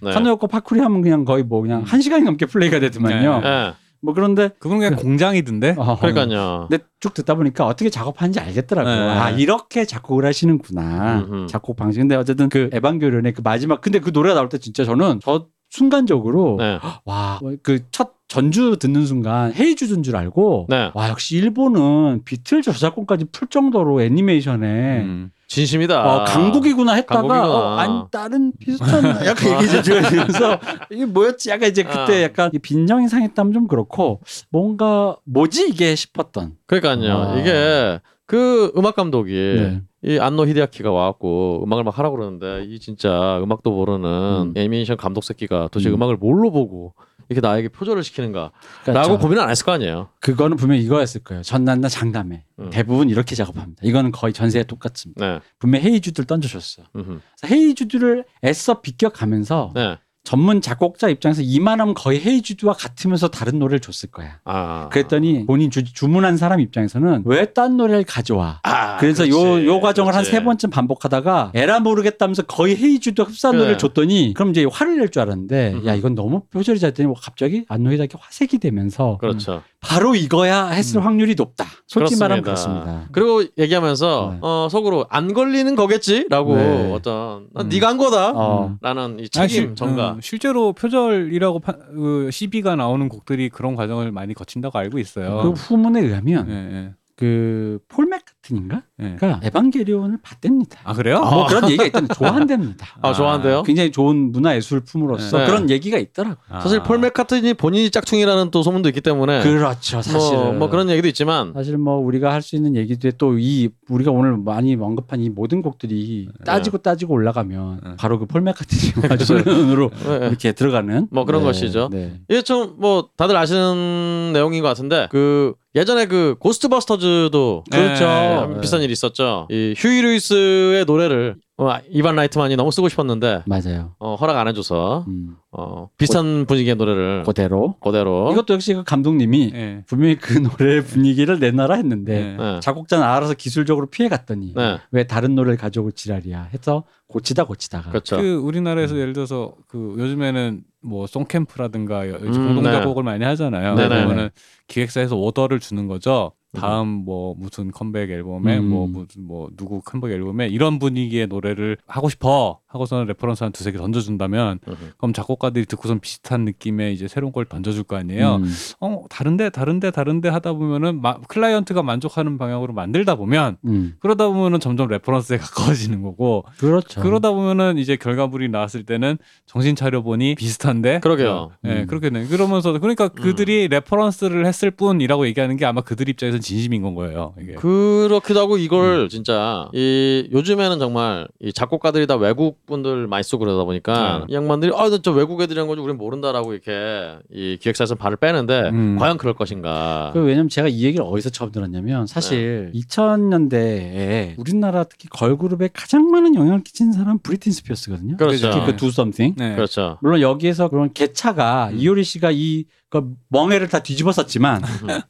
[0.02, 0.12] 네.
[0.12, 1.84] 칸노 요코 パクリ 하면 그냥 거의 뭐 그냥 음.
[1.84, 3.42] 한 시간이 넘게 플레이가 되더만요.
[3.42, 3.74] 네.
[4.02, 4.06] 네.
[4.06, 5.76] 뭐 그런데 그건 그냥 공장이던데.
[5.78, 6.68] 어, 그러니까요.
[6.70, 8.96] 근데 쭉 듣다 보니까 어떻게 작업하는지 알겠더라고요.
[8.96, 9.18] 네.
[9.18, 11.26] 아 이렇게 작곡을 하시는구나.
[11.30, 11.48] 음흠.
[11.48, 12.00] 작곡 방식.
[12.00, 16.58] 근데 어쨌든 그 에반게리온의 그 마지막 근데 그 노래가 나올 때 진짜 저는 저 순간적으로
[16.60, 16.80] 네.
[17.06, 20.92] 와그 첫 전주 듣는 순간 Hey Jude인 줄 알고 네.
[20.94, 25.32] 와 역시 일본은 비틀즈 저작권까지 풀 정도로 애니메이션에 음.
[25.48, 26.06] 진심이다.
[26.06, 27.52] 어, 강국이구나 했다가 강국이구나.
[27.52, 30.60] 어, 아니 다른 비슷한 약간 얘기 좀 들으면서
[30.92, 32.22] 이게 뭐였지 약간 이제 그때 아.
[32.22, 37.18] 약간 이 빈정이 상했다면 좀 그렇고 뭔가 뭐지 이게 싶었던 그러니까요.
[37.18, 37.40] 아.
[37.40, 39.82] 이게 그 음악 감독이 네.
[40.04, 44.54] 이 안노 히데아키가 와갖고 음악을 막 하라고 그러는데 이 진짜 음악도 모르는 음.
[44.56, 45.96] 애니메이션 감독 새끼가 도대체 음.
[45.96, 46.04] 음.
[46.04, 46.94] 악을 뭘로 보고
[47.28, 48.52] 이렇게 나에게 표절을 시키는가
[48.84, 50.10] 그러니까 고민을 안 했을 거 아니에요.
[50.20, 52.70] 그거는 분명 히 이거였을 거예요 전난나 장담회 음.
[52.70, 55.40] 대부분 이렇게 작업합니다 이거는 거의 전세에 똑같습니다 네.
[55.58, 57.06] 분명 히 헤이주드를 던져줬어 음흠.
[57.42, 59.98] 그래서 Hey Jude를 애써 비껴가면서 네.
[60.24, 64.40] 전문 작곡자 입장에서 이만하면 거의 Hey Jude와 같으면서 다른 노래를 줬을 거야.
[64.46, 64.90] 아.
[64.90, 68.60] 그랬더니 본인 주, 주문한 사람 입장에서는 왜 딴 노래를 가져와?
[68.64, 69.66] 아, 그래서 그렇지.
[69.66, 70.24] 요, 요 과정을 한.
[70.24, 73.60] 세 번쯤 반복하다가 에라 모르겠다면서 거의 Hey Jude 흡사한 그래.
[73.64, 75.88] 노래를 줬더니 그럼 이제 화를 낼 줄 알았는데 음흠.
[75.88, 79.64] 야 이건 너무 표절이자 했더니 뭐 갑자기 안노 히데아키 화색이 되면서 그렇죠.
[79.82, 81.04] 바로 이거야 했을 음.
[81.06, 81.66] 확률이 높다.
[81.88, 82.84] 솔직히 말하면 그렇습니다.
[82.84, 83.10] 그렇습니다.
[83.14, 84.40] 그리고 얘기하면서 네.
[84.42, 86.92] 어, 속으로 안 걸리는 거겠지라고 네.
[86.94, 87.70] 어떤 난 음.
[87.70, 88.32] 네가 한 거다.
[88.36, 88.76] 어.
[88.82, 90.12] 라는 이 책임 실- 전가.
[90.14, 95.42] 음, 실제로 표절이라고 파, 그 CB가 나오는 곡들이 그런 과정을 많이 거친다고 알고 있어요.
[95.44, 98.82] 그 후문에 의하면 예, 예, 그폴맥 카튼인가?
[99.02, 99.16] 예.
[99.16, 100.80] 가 에반게리온을 봤답니다.
[100.84, 101.20] 아 그래요?
[101.22, 102.88] 뭐 그런 얘기가 있던데 좋아한답니다.
[103.02, 103.64] 아, 좋아한대요?
[103.64, 105.46] 굉장히 좋은 문화 예술품으로서 네.
[105.46, 106.38] 그런 얘기가 있더라고요.
[106.50, 106.60] 아.
[106.62, 110.40] 사실 폴 맥카트니 본인이 짝퉁이라는 또 소문도 있기 때문에 그렇죠, 사실은.
[110.44, 114.12] 뭐, 뭐 그런 얘기도 있지만 사실 뭐 우리가 할 수 있는 얘기도 또 이 우리가
[114.12, 117.92] 오늘 많이 언급한 이 모든 곡들이 따지고 따지고 올라가면 네.
[117.98, 120.28] 바로 그 폴 맥카트니 마주으로 네.
[120.28, 121.90] 이렇게 들어가는 뭐 그런 것이죠.
[121.92, 122.20] 네.
[122.30, 128.06] 이게 좀 뭐 다들 아시는 내용인 것 같은데 그 예전에 그 고스트버스터즈도 그렇죠.
[128.54, 129.48] 네, 비슷한 일이 있었죠.
[129.52, 133.94] 이 휴이 루이스의 노래를 어, 이반 라이트만이 너무 쓰고 싶었는데 맞아요.
[134.00, 137.76] 어, 허락 안 해줘서 음, 어, 비슷한 분위기의 노래를 그대로.
[137.82, 139.84] 그대로 이것도 역시 그 감독님이 예.
[139.86, 142.38] 분명히 그 노래의 분위기를 내놔라 했는데 예.
[142.42, 142.60] 네.
[142.62, 144.78] 작곡자는 알아서 기술적으로 피해갔더니 네.
[144.92, 148.16] 왜 다른 노래를 가져오고 지랄이야 해서 고치다 고치다가 그렇죠.
[148.18, 152.72] 그 우리나라에서 예를 들어서 그 요즘에는 뭐 song camp라든가 여- 음, 공동 네.
[152.72, 153.76] 작곡을 많이 하잖아요.
[153.76, 153.96] 네네네.
[153.96, 154.30] 그러면은
[154.68, 156.32] 기획사에서 오더를 주는 거죠.
[156.54, 158.70] 다음 뭐 무슨 컴백 앨범에 음.
[158.70, 163.72] 뭐 무슨 뭐 누구 컴백 앨범에 이런 분위기의 노래를 하고 싶어 하고서는 레퍼런스 한 두세
[163.72, 164.78] 개 던져준다면 음흠.
[164.98, 168.36] 그럼 작곡가들이 듣고선 비슷한 느낌의 이제 새로운 걸 던져줄 거 아니에요.
[168.36, 174.28] 음, 어 다른데 다른데 다른데 하다 보면은 마- 클라이언트가 만족하는 방향으로 만들다 보면 음, 그러다
[174.28, 175.38] 보면은 점점 레퍼런스에
[175.90, 177.02] 가까워지는 거고 그렇죠.
[177.02, 181.50] 그러다 보면은 이제 결과물이 나왔을 때는 정신 차려 보니 비슷한데 그러게요.
[181.66, 181.88] 예, 음.
[181.88, 182.26] 그렇게 돼.
[182.28, 187.34] 그러면서 그러니까 그들이 레퍼런스를 했을 뿐이라고 얘기하는 게 아마 그들 입장에서는 진심인 건 거예요.
[187.42, 187.54] 이게.
[187.54, 189.10] 그렇기도 하고 이걸 음.
[189.10, 194.26] 진짜 이 요즘에는 정말 이 작곡가들이 다 외국 분들 많이 쓰고 그러다 보니까 네.
[194.30, 198.70] 이 양반들이 아 저 외국 애들이 한 건지 우리는 모른다라고 이렇게 이 기획사에서 발을 빼는데
[198.70, 198.98] 음.
[198.98, 200.12] 과연 그럴 것인가?
[200.14, 206.36] 그 왜냐면 제가 이 얘기를 어디서 처음 들었냐면 사실 2000년대에 우리나라 특히 걸그룹에 가장 많은
[206.36, 208.18] 영향을 끼친 사람은 브리트니 스피어스거든요.
[208.18, 208.52] 그렇죠.
[208.52, 209.36] 특히 그 Do Something.
[209.38, 209.56] 네.
[209.56, 209.98] 그렇죠.
[210.02, 211.78] 물론 여기에서 그런 개차가 음.
[211.80, 214.62] 이효리 씨가 이 그 멍에를 다 뒤집어썼지만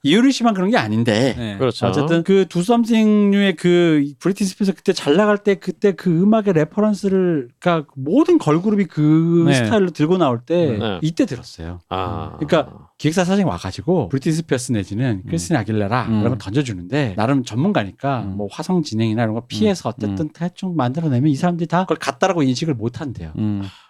[0.03, 1.57] 이효리 씨만 그런 게 아닌데 네.
[1.57, 1.87] 그렇죠.
[1.87, 7.49] 어쨌든 그 Do Something류의 그 브리트니 스피어스 그때 잘 나갈 때 그때 그 음악의 레퍼런스를
[7.57, 9.53] 그러니까 모든 걸그룹이 그 네.
[9.53, 10.99] 스타일로 들고 나올 때 네.
[11.01, 11.79] 이때 들었어요.
[11.87, 16.19] 아, 그러니까 기획사 사장이 와가지고 브리트니 스피어스 내지는 크리스티나 아길레라 음.
[16.19, 18.35] 이런 거 던져주는데 나름 전문가니까 음.
[18.35, 22.73] 뭐 화성 진행이나 이런 거 피해서 어쨌든 대충 만들어내면 이 사람들이 다 그걸 같다라고 인식을
[22.73, 23.32] 못 한대요.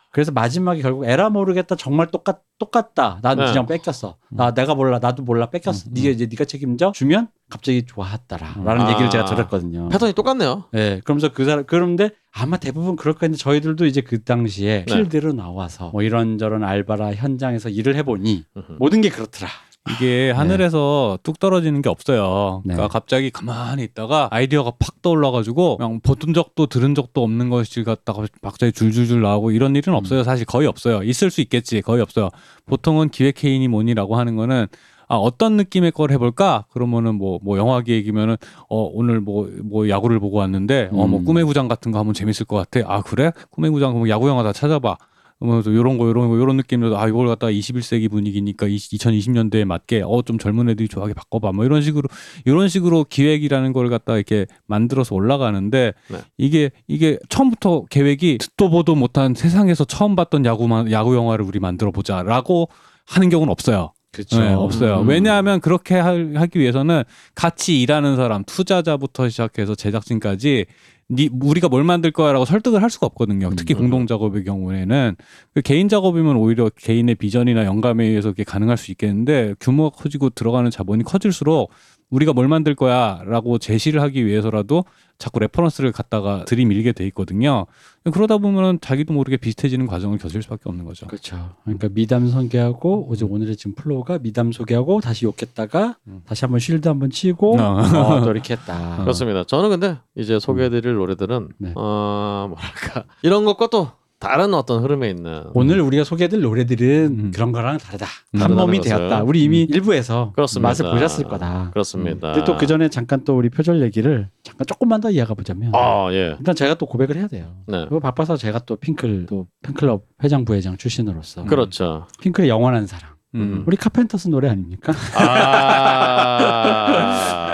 [0.10, 0.12] 음.
[0.12, 3.20] 그래서 마지막에 결국 에라 모르겠다 정말 똑같 똑같다.
[3.22, 3.46] 난 네.
[3.46, 4.18] 그냥 뺏겼어.
[4.30, 5.90] 나 내가 몰라 나도 몰라 뺏겼어.
[5.90, 8.92] 음, 네가 이제 네가 책임져 주면 갑자기 좋아했다라라는 음.
[8.92, 9.26] 얘기를 제가 아.
[9.28, 9.90] 들었거든요.
[9.90, 10.66] 패턴이 똑같네요.
[10.72, 14.94] 네, 그러면서 그 사람 그런데 아마 대부분 그럴 거는데 저희들도 이제 그 당시에 네.
[14.94, 18.74] 필드로 나와서 뭐 이런저런 알바라 현장에서 일을 해보니 음흠.
[18.80, 19.48] 모든 게 그렇더라.
[19.92, 22.62] 이게 하늘에서 뚝 떨어지는 게 없어요.
[22.66, 22.74] 네.
[22.74, 28.26] 그러니까 갑자기 가만히 있다가 아이디어가 팍 떠올라가지고 그냥 보던 적도 들은 적도 없는 것을 갖다가
[28.42, 30.24] 갑자기 줄줄줄 나오고 이런 일은 없어요.
[30.24, 31.04] 사실 거의 없어요.
[31.04, 31.82] 있을 수 있겠지.
[31.82, 32.30] 거의 없어요.
[32.66, 34.68] 보통은 기획회의니 뭐니라고 하는 거는
[35.12, 36.66] 아, 어떤 느낌의 걸 해볼까?
[36.70, 38.38] 그러면은 뭐, 뭐, 영화 기획이면은,
[38.70, 41.26] 어, 오늘 뭐, 뭐, 야구를 보고 왔는데, 어, 뭐, 음.
[41.26, 42.88] 꿈의 구장 같은 거 하면 재밌을 것 같아.
[42.88, 43.32] 아, 그래?
[43.50, 44.98] 꿈의 구장, 그럼 야구 영화 다 찾아봐.
[45.40, 50.22] 그러면서 요런 거, 요런 거, 요런 느낌으로, 아, 이걸 갖다가 21세기 분위기니까 2020년대에 맞게, 어,
[50.22, 51.54] 좀 젊은 애들이 좋아하게 바꿔봐.
[51.54, 52.10] 뭐, 이런 식으로,
[52.46, 56.18] 이런 식으로 기획이라는 걸 갖다가 이렇게 만들어서 올라가는데, 네.
[56.38, 61.92] 이게, 이게 처음부터 계획이 듣도 보도 못한 세상에서 처음 봤던 야구만, 야구 영화를 우리 만들어
[61.92, 62.68] 보자라고
[63.08, 63.94] 하는 경우는 없어요.
[64.12, 64.40] 그렇죠.
[64.42, 65.02] 네, 없어요.
[65.02, 65.08] 음.
[65.08, 67.04] 왜냐하면 그렇게 할- 하기 위해서는
[67.36, 70.66] 같이 일하는 사람, 투자자부터 시작해서 제작진까지
[71.12, 73.50] 니 우리가 뭘 만들 거야라고 설득을 할 수가 없거든요.
[73.56, 73.80] 특히 음.
[73.80, 75.16] 공동 작업의 경우에는
[75.56, 80.70] 그 개인 작업이면 오히려 개인의 비전이나 영감에 의해서 그게 가능할 수 있겠는데 규모가 커지고 들어가는
[80.70, 81.72] 자본이 커질수록
[82.10, 84.86] 우리가 뭘 만들 거야라고 제시를 하기 위해서라도
[85.18, 87.66] 자꾸 레퍼런스를 갖다가 들이밀게 돼 있거든요.
[88.12, 91.08] 그러다 보면 자기도 모르게 비슷해지는 과정을 겪을 수밖에 없는 거죠.
[91.08, 91.56] 그렇죠.
[91.66, 96.22] 그러니까 미담 소개하고 어제 오늘의 지금 flow가 미담 소개하고 다시 욕했다가 음.
[96.26, 97.82] 다시 한번 shield 한번 치고 어.
[97.82, 98.98] 어, 또 이렇게 했다.
[99.02, 99.44] 그렇습니다.
[99.44, 101.74] 저는 근데 이제 소개해드릴 노래들은 네.
[101.76, 107.32] 어 뭐랄까 이런 것과 또 다른 어떤 흐름에 있는 오늘 우리가 소개해드릴 노래들은 음.
[107.34, 108.06] 그런 거랑 다르다.
[108.36, 108.42] 음.
[108.42, 109.24] 한 몸이 되었다.
[109.24, 110.68] 우리 이미 일부에서 그렇습니다.
[110.68, 111.70] 맛을 보셨을 거다.
[111.72, 112.34] 그렇습니다.
[112.34, 116.10] 근데 또 그 전에 잠깐 또 우리 표절 얘기를 잠깐 조금만 더 이어가 보자면 아
[116.12, 116.36] 예.
[116.38, 117.56] 일단 제가 또 고백을 해야 돼요.
[117.66, 117.88] 네.
[118.02, 122.06] 바빠서 제가 또 핑클 또 팬클럽 회장 부회장 출신으로서 그렇죠.
[122.22, 123.09] 핑클의 영원한 사랑.
[123.36, 123.64] 음.
[123.68, 124.94] 우리 카펜터스 노래 아닙니까?
[125.16, 126.74] 아.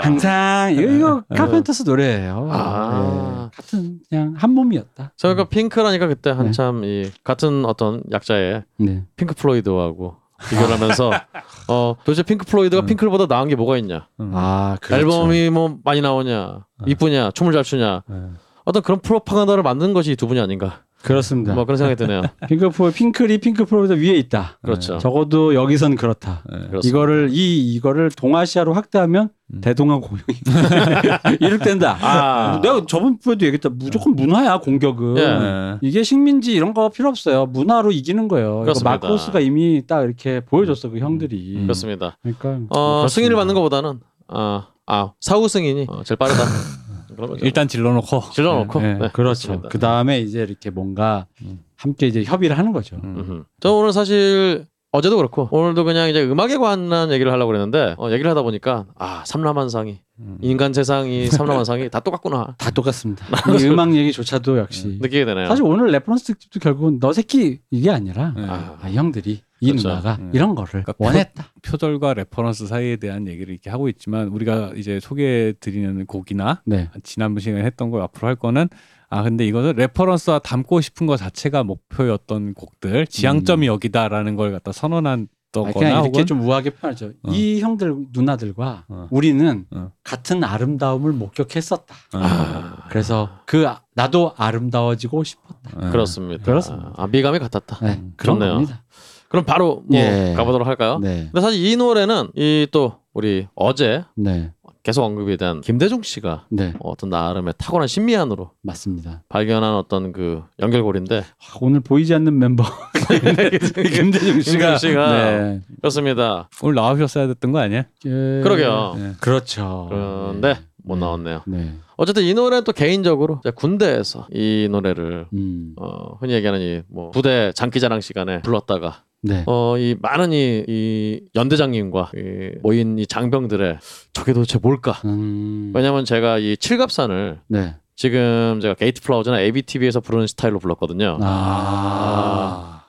[0.02, 2.48] 항상 이거, 이거 카펜터스 노래예요.
[2.50, 3.50] 아.
[3.52, 3.56] 예.
[3.56, 5.12] 같은 그냥 한 몸이었다.
[5.16, 9.04] 제가 그 핑클이라니까 그때 한참 이 같은 어떤 약자의 네.
[9.16, 10.16] 핑크 플로이드하고
[10.48, 11.10] 비교를 하면서
[11.68, 12.86] 어 도대체 핑크 플로이드가 음.
[12.86, 14.08] 핑클보다 나은 게 뭐가 있냐?
[14.20, 14.32] 음.
[14.34, 15.02] 아, 그렇죠.
[15.02, 16.64] 앨범이 뭐 많이 나오냐?
[16.86, 17.32] 이쁘냐?
[17.32, 18.02] 춤을 잘 추냐?
[18.06, 18.16] 네.
[18.64, 20.82] 어떤 그런 프로파간다를 만든 것이 이두 분이 아닌가?
[21.06, 21.54] 그렇습니다.
[21.54, 22.22] 뭐 그런 생각이 드네요.
[22.48, 24.58] 핑크프 핑클이 핑크프로보다 위에 있다.
[24.60, 24.98] 그렇죠.
[24.98, 26.42] 적어도 여기선 그렇다.
[26.50, 26.58] 네.
[26.66, 26.88] 그렇습니다.
[26.88, 29.60] 이거를 이 이거를 동아시아로 확대하면 음.
[29.60, 30.26] 대동아 공영이
[31.40, 31.96] 이륙된다.
[32.00, 32.60] 아.
[32.60, 33.68] 내가 저번 주에도 얘기했다.
[33.68, 35.16] 무조건 문화야 공격은.
[35.18, 35.26] 예.
[35.26, 35.78] 네.
[35.82, 37.46] 이게 식민지 이런 거 필요 없어요.
[37.46, 38.64] 문화로 이기는 거예요.
[38.82, 41.54] 마크로스가 이미 딱 이렇게 보여줬어 그 형들이.
[41.56, 41.62] 음.
[41.62, 42.18] 그렇습니다.
[42.22, 43.06] 그러니까 어.
[43.08, 46.42] 승인을 받는 것보다는 아, 아 사후 승인이 어, 제일 빠르다.
[47.16, 47.44] 거죠.
[47.44, 48.80] 일단 질러놓고 질러놓고.
[48.80, 48.98] 네, 네.
[49.00, 49.62] 네, 그렇죠.
[49.70, 51.60] 그 다음에 이제 이렇게 뭔가 음.
[51.76, 52.96] 함께 이제 협의를 하는 거죠.
[52.96, 53.16] 음.
[53.18, 53.44] 음흠.
[53.60, 58.30] 저 오늘 사실 어제도 그렇고 오늘도 그냥 이제 음악에 관한 얘기를 하려고 그랬는데 어, 얘기를
[58.30, 60.38] 하다 보니까 아 삼라만상이 음.
[60.40, 63.26] 인간 세상이 삼라만상이 다 똑같구나 다 똑같습니다.
[63.60, 64.98] 이 음악 얘기조차도 역시.
[65.00, 65.48] 느끼게 되네요.
[65.48, 68.46] 사실 오늘 레퍼런스 특집도 결국은 너 새끼 이게 아니라 네.
[68.48, 69.88] 아, 아, 형들이 이 그렇죠.
[69.88, 70.30] 누나가 음.
[70.34, 71.46] 이런 거를 그러니까 원했다.
[71.62, 76.90] 표절과 레퍼런스 사이에 대한 얘기를 이렇게 하고 있지만 우리가 이제 소개해 드리는 곡이나 네.
[77.02, 78.68] 지난번 시간에 했던 거 앞으로 할 거는
[79.08, 85.28] 아 근데 이거는 reference와 닮고 싶은 거 자체가 목표였던 곡들 지향점이 여기다라는 걸 갖다 선언한
[85.54, 87.12] 아, 거나 그냥 이렇게 혹은 좀 우아하게 표현하죠.
[87.22, 87.32] 어.
[87.32, 89.08] 이 형들 누나들과 어.
[89.10, 89.90] 우리는 어.
[90.04, 91.94] 같은 아름다움을 목격했었다.
[92.12, 95.70] 아, 그래서 그 아- 나도 아름다워지고 싶었다.
[95.76, 96.44] 아, 그렇습니다.
[96.44, 96.92] 그렇습니다.
[96.96, 97.78] 아, 미감이 같았다.
[97.86, 98.52] 네, 그런 좋네요.
[98.54, 98.84] 겁니다.
[99.28, 100.34] 그럼 바로 뭐 예.
[100.36, 100.98] 가보도록 할까요?
[101.02, 104.52] 네, 근데 사실 이 노래는 이 또 우리 어제 네,
[104.82, 109.22] 계속 언급이 된 김대중 씨가 네, 어떤 나름의 타고난 신미안으로 맞습니다.
[109.28, 112.64] 발견한 어떤 그 연결고리인데 아, 오늘 보이지 않는 멤버
[113.94, 115.60] 김대중 씨가, 씨가 네.
[115.80, 116.48] 그렇습니다.
[116.62, 117.84] 오늘 나오셨어야 됐던 거 아니야?
[118.04, 118.94] 예, 그러게요.
[118.96, 119.12] 네.
[119.20, 119.86] 그렇죠.
[119.88, 120.60] 그런데 네.
[120.84, 121.00] 못 네.
[121.00, 121.42] 나왔네요.
[121.46, 121.72] 네.
[121.96, 125.72] 어쨌든 이 노래는 또 개인적으로 군대에서 이 노래를 음.
[125.80, 129.44] 어, 흔히 얘기하는 이 뭐 부대 장기자랑 시간에 불렀다가 네.
[129.46, 133.78] 어, 이 많은 이, 이 연대장님과 이 모인 이 장병들의
[134.12, 134.92] 저게 도대체 뭘까?
[135.04, 135.72] 음.
[135.74, 137.74] 왜냐면 제가 이 칠갑산을 네.
[137.96, 141.18] 지금 제가 게이트 플라워즈나 ABTB에서 부르는 스타일로 불렀거든요.
[141.22, 142.35] 아.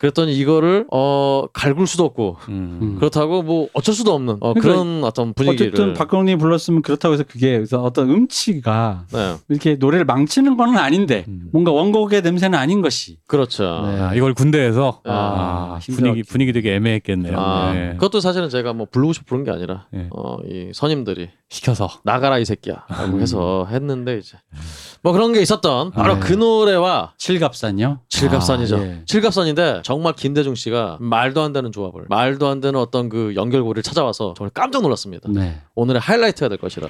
[0.08, 2.80] 그랬더니 이거를 어 갈굴 수도 없고 음.
[2.82, 2.96] 음.
[2.98, 7.24] 그렇다고 뭐 어쩔 수도 없는 어, 그러니까 그런 어떤 분위기를 어쨌든 박근홍이 불렀으면 그렇다고 해서
[7.28, 11.50] 그게 그래서 어떤 음치가 네 이렇게 노래를 망치는 건 아닌데 음.
[11.52, 13.64] 뭔가 원곡의 냄새는 아닌 것이 그렇죠.
[13.86, 14.00] 네.
[14.02, 15.12] 아, 이걸 군대에서 네.
[15.14, 17.38] 아, 힘들었- 분위기 분위기 되게 애매했겠네요.
[17.40, 17.90] 아, 네.
[17.94, 20.08] 그것도 사실은 제가 뭐 부르고 싶어 부른 게 아니라 네.
[20.16, 24.38] 어, 이 선임들이 시켜서 나가라 이 새끼야라고 해서 했는데 이제
[25.02, 26.20] 뭐 그런 게 있었던 바로 네.
[26.20, 28.00] 그 노래와 칠갑산이요.
[28.10, 28.76] 칠갑산이죠.
[28.78, 29.02] 아, 예.
[29.06, 34.34] 칠갑산인데 정말 김대중 씨가 말도 안 되는 조합을 말도 안 되는 어떤 그 연결고리를 찾아와서
[34.38, 35.30] 정말 깜짝 놀랐습니다.
[35.32, 35.62] 네.
[35.76, 36.88] 오늘의 하이라이트가 될 것이라.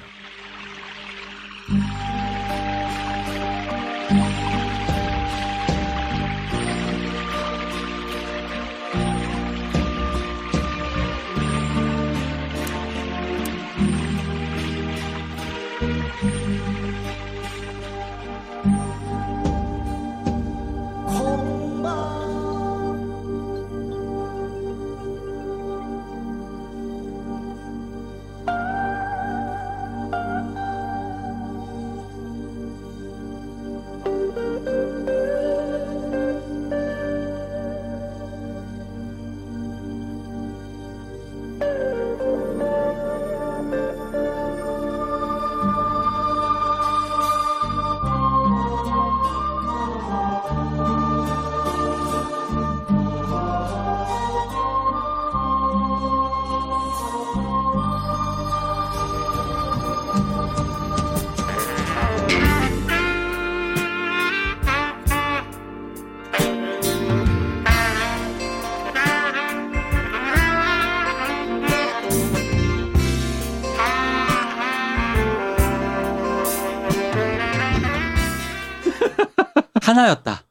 [79.88, 80.42] 하나였다.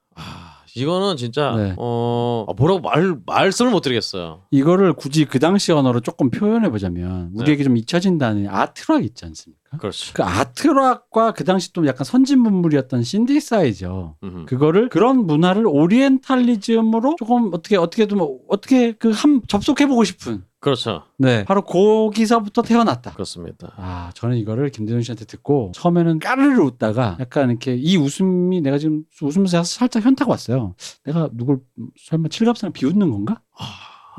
[0.76, 1.74] 이거는 진짜 네.
[1.78, 4.44] 어 아, 뭐라고 말 말씀을 못 드리겠어요.
[4.52, 7.42] 이거를 굳이 그 당시 언어로 조금 표현해 보자면 네.
[7.42, 9.67] 우리에게 좀 잊혀진다는 아트락 있지 않습니까?
[9.78, 10.14] 그렇지.
[10.14, 14.46] 그 아트락과 그 당시 좀 약간 선진 문물이었던 신디사이저 음.
[14.48, 21.04] 그거를 그런 문화를 오리엔탈리즘으로 조금 어떻게 어떻게 좀 어떻게 그 한 접속해 보고 싶은 그렇죠.
[21.18, 23.14] 네 바로 거기서부터 태어났다.
[23.14, 23.74] 그렇습니다.
[23.78, 29.04] 아, 저는 이거를 김대중 씨한테 듣고 처음에는 까르르 웃다가 약간 이렇게 이 웃음이 내가 지금
[29.22, 30.76] 웃으면서 살짝 현타가 왔어요.
[31.06, 31.60] 내가 누굴
[32.06, 33.42] 설마 칠갑산을 비웃는 건가?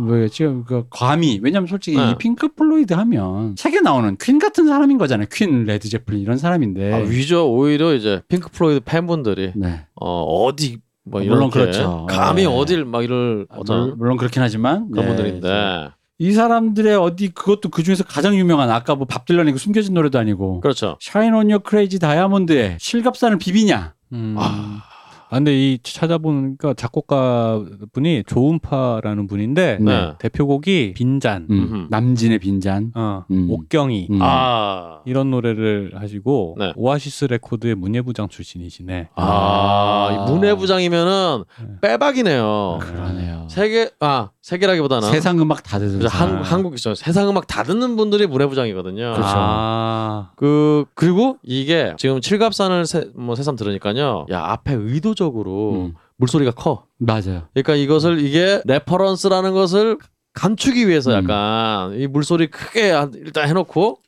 [0.01, 2.11] 왜 지금 그 감히 왜냐면 솔직히 네.
[2.11, 5.27] 이 핑크 플로이드 하면 책에 나오는 퀸 같은 사람인 거잖아요.
[5.33, 6.93] 퀸, 레드 제플린 이런 사람인데.
[6.93, 9.81] 아, 위죠 오히려 이제 핑크 플로이드 팬분들이 네.
[9.95, 12.07] 어 어디 뭐 아, 이런 물론 게 그렇죠.
[12.09, 12.47] 감히 네.
[12.49, 15.89] 어딜 막 이럴 아, 어떤 물- 물론 그렇긴 하지만 그런 네, 분들인데
[16.21, 20.61] 이 사람들의 어디 그것도 그 중에서 가장 유명한 아까 뭐 밥 딜런이고 숨겨진 노래도 아니고
[20.61, 20.97] 그렇죠.
[21.01, 23.95] Shine On You Crazy Diamond에 칠갑산을 비비냐?
[24.13, 24.35] 음.
[24.39, 24.83] 아.
[25.31, 27.63] 아, 근데 이 찾아보니까 작곡가
[27.93, 30.13] 분이 조은파라는 분인데 네.
[30.19, 31.87] 대표곡이 빈잔, 음.
[31.91, 32.93] 남진의 빈잔.
[32.95, 33.49] 어, 음.
[33.51, 34.19] 옥경이 음.
[34.23, 35.01] 아.
[35.05, 36.73] 이런 노래를 하시고 네.
[36.77, 39.09] 오아시스 레코드의 문예부장 출신이시네.
[39.17, 41.67] 아, 이 문예부장이면은 네.
[41.83, 42.79] 빼박이네요.
[42.81, 43.47] 그러네요.
[43.51, 46.43] 세계 아 세계라기보다는 세상 음악 다 듣는 한, 사람.
[46.43, 46.95] 한국 있죠.
[46.95, 49.13] 세상 음악 다 듣는 분들이 문예부장이거든요.
[49.13, 49.23] 그렇죠.
[49.25, 54.27] 아, 그 그리고 이게 지금 칠갑산을 새, 뭐 새삼 들으니까요.
[54.31, 56.87] 야 앞에 의도 적으로 음, 물소리가 커.
[56.99, 57.49] 맞아요.
[57.53, 59.99] 그러니까 이것을 이게 reference라는 것을
[60.33, 61.17] 감추기 위해서 음.
[61.25, 63.99] 약간 이 물소리 크게 한- 일단 해놓고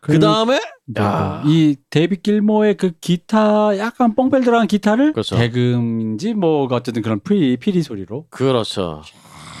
[0.00, 0.58] 그 다음에
[0.98, 1.42] 야.
[1.46, 5.36] 이 데이비 길모의 그 기타 약간 뽕삘 들어간 기타를 그렇죠.
[5.36, 9.02] 대금인지 뭐 어쨌든 그런 피리 피리 소리로 그렇죠.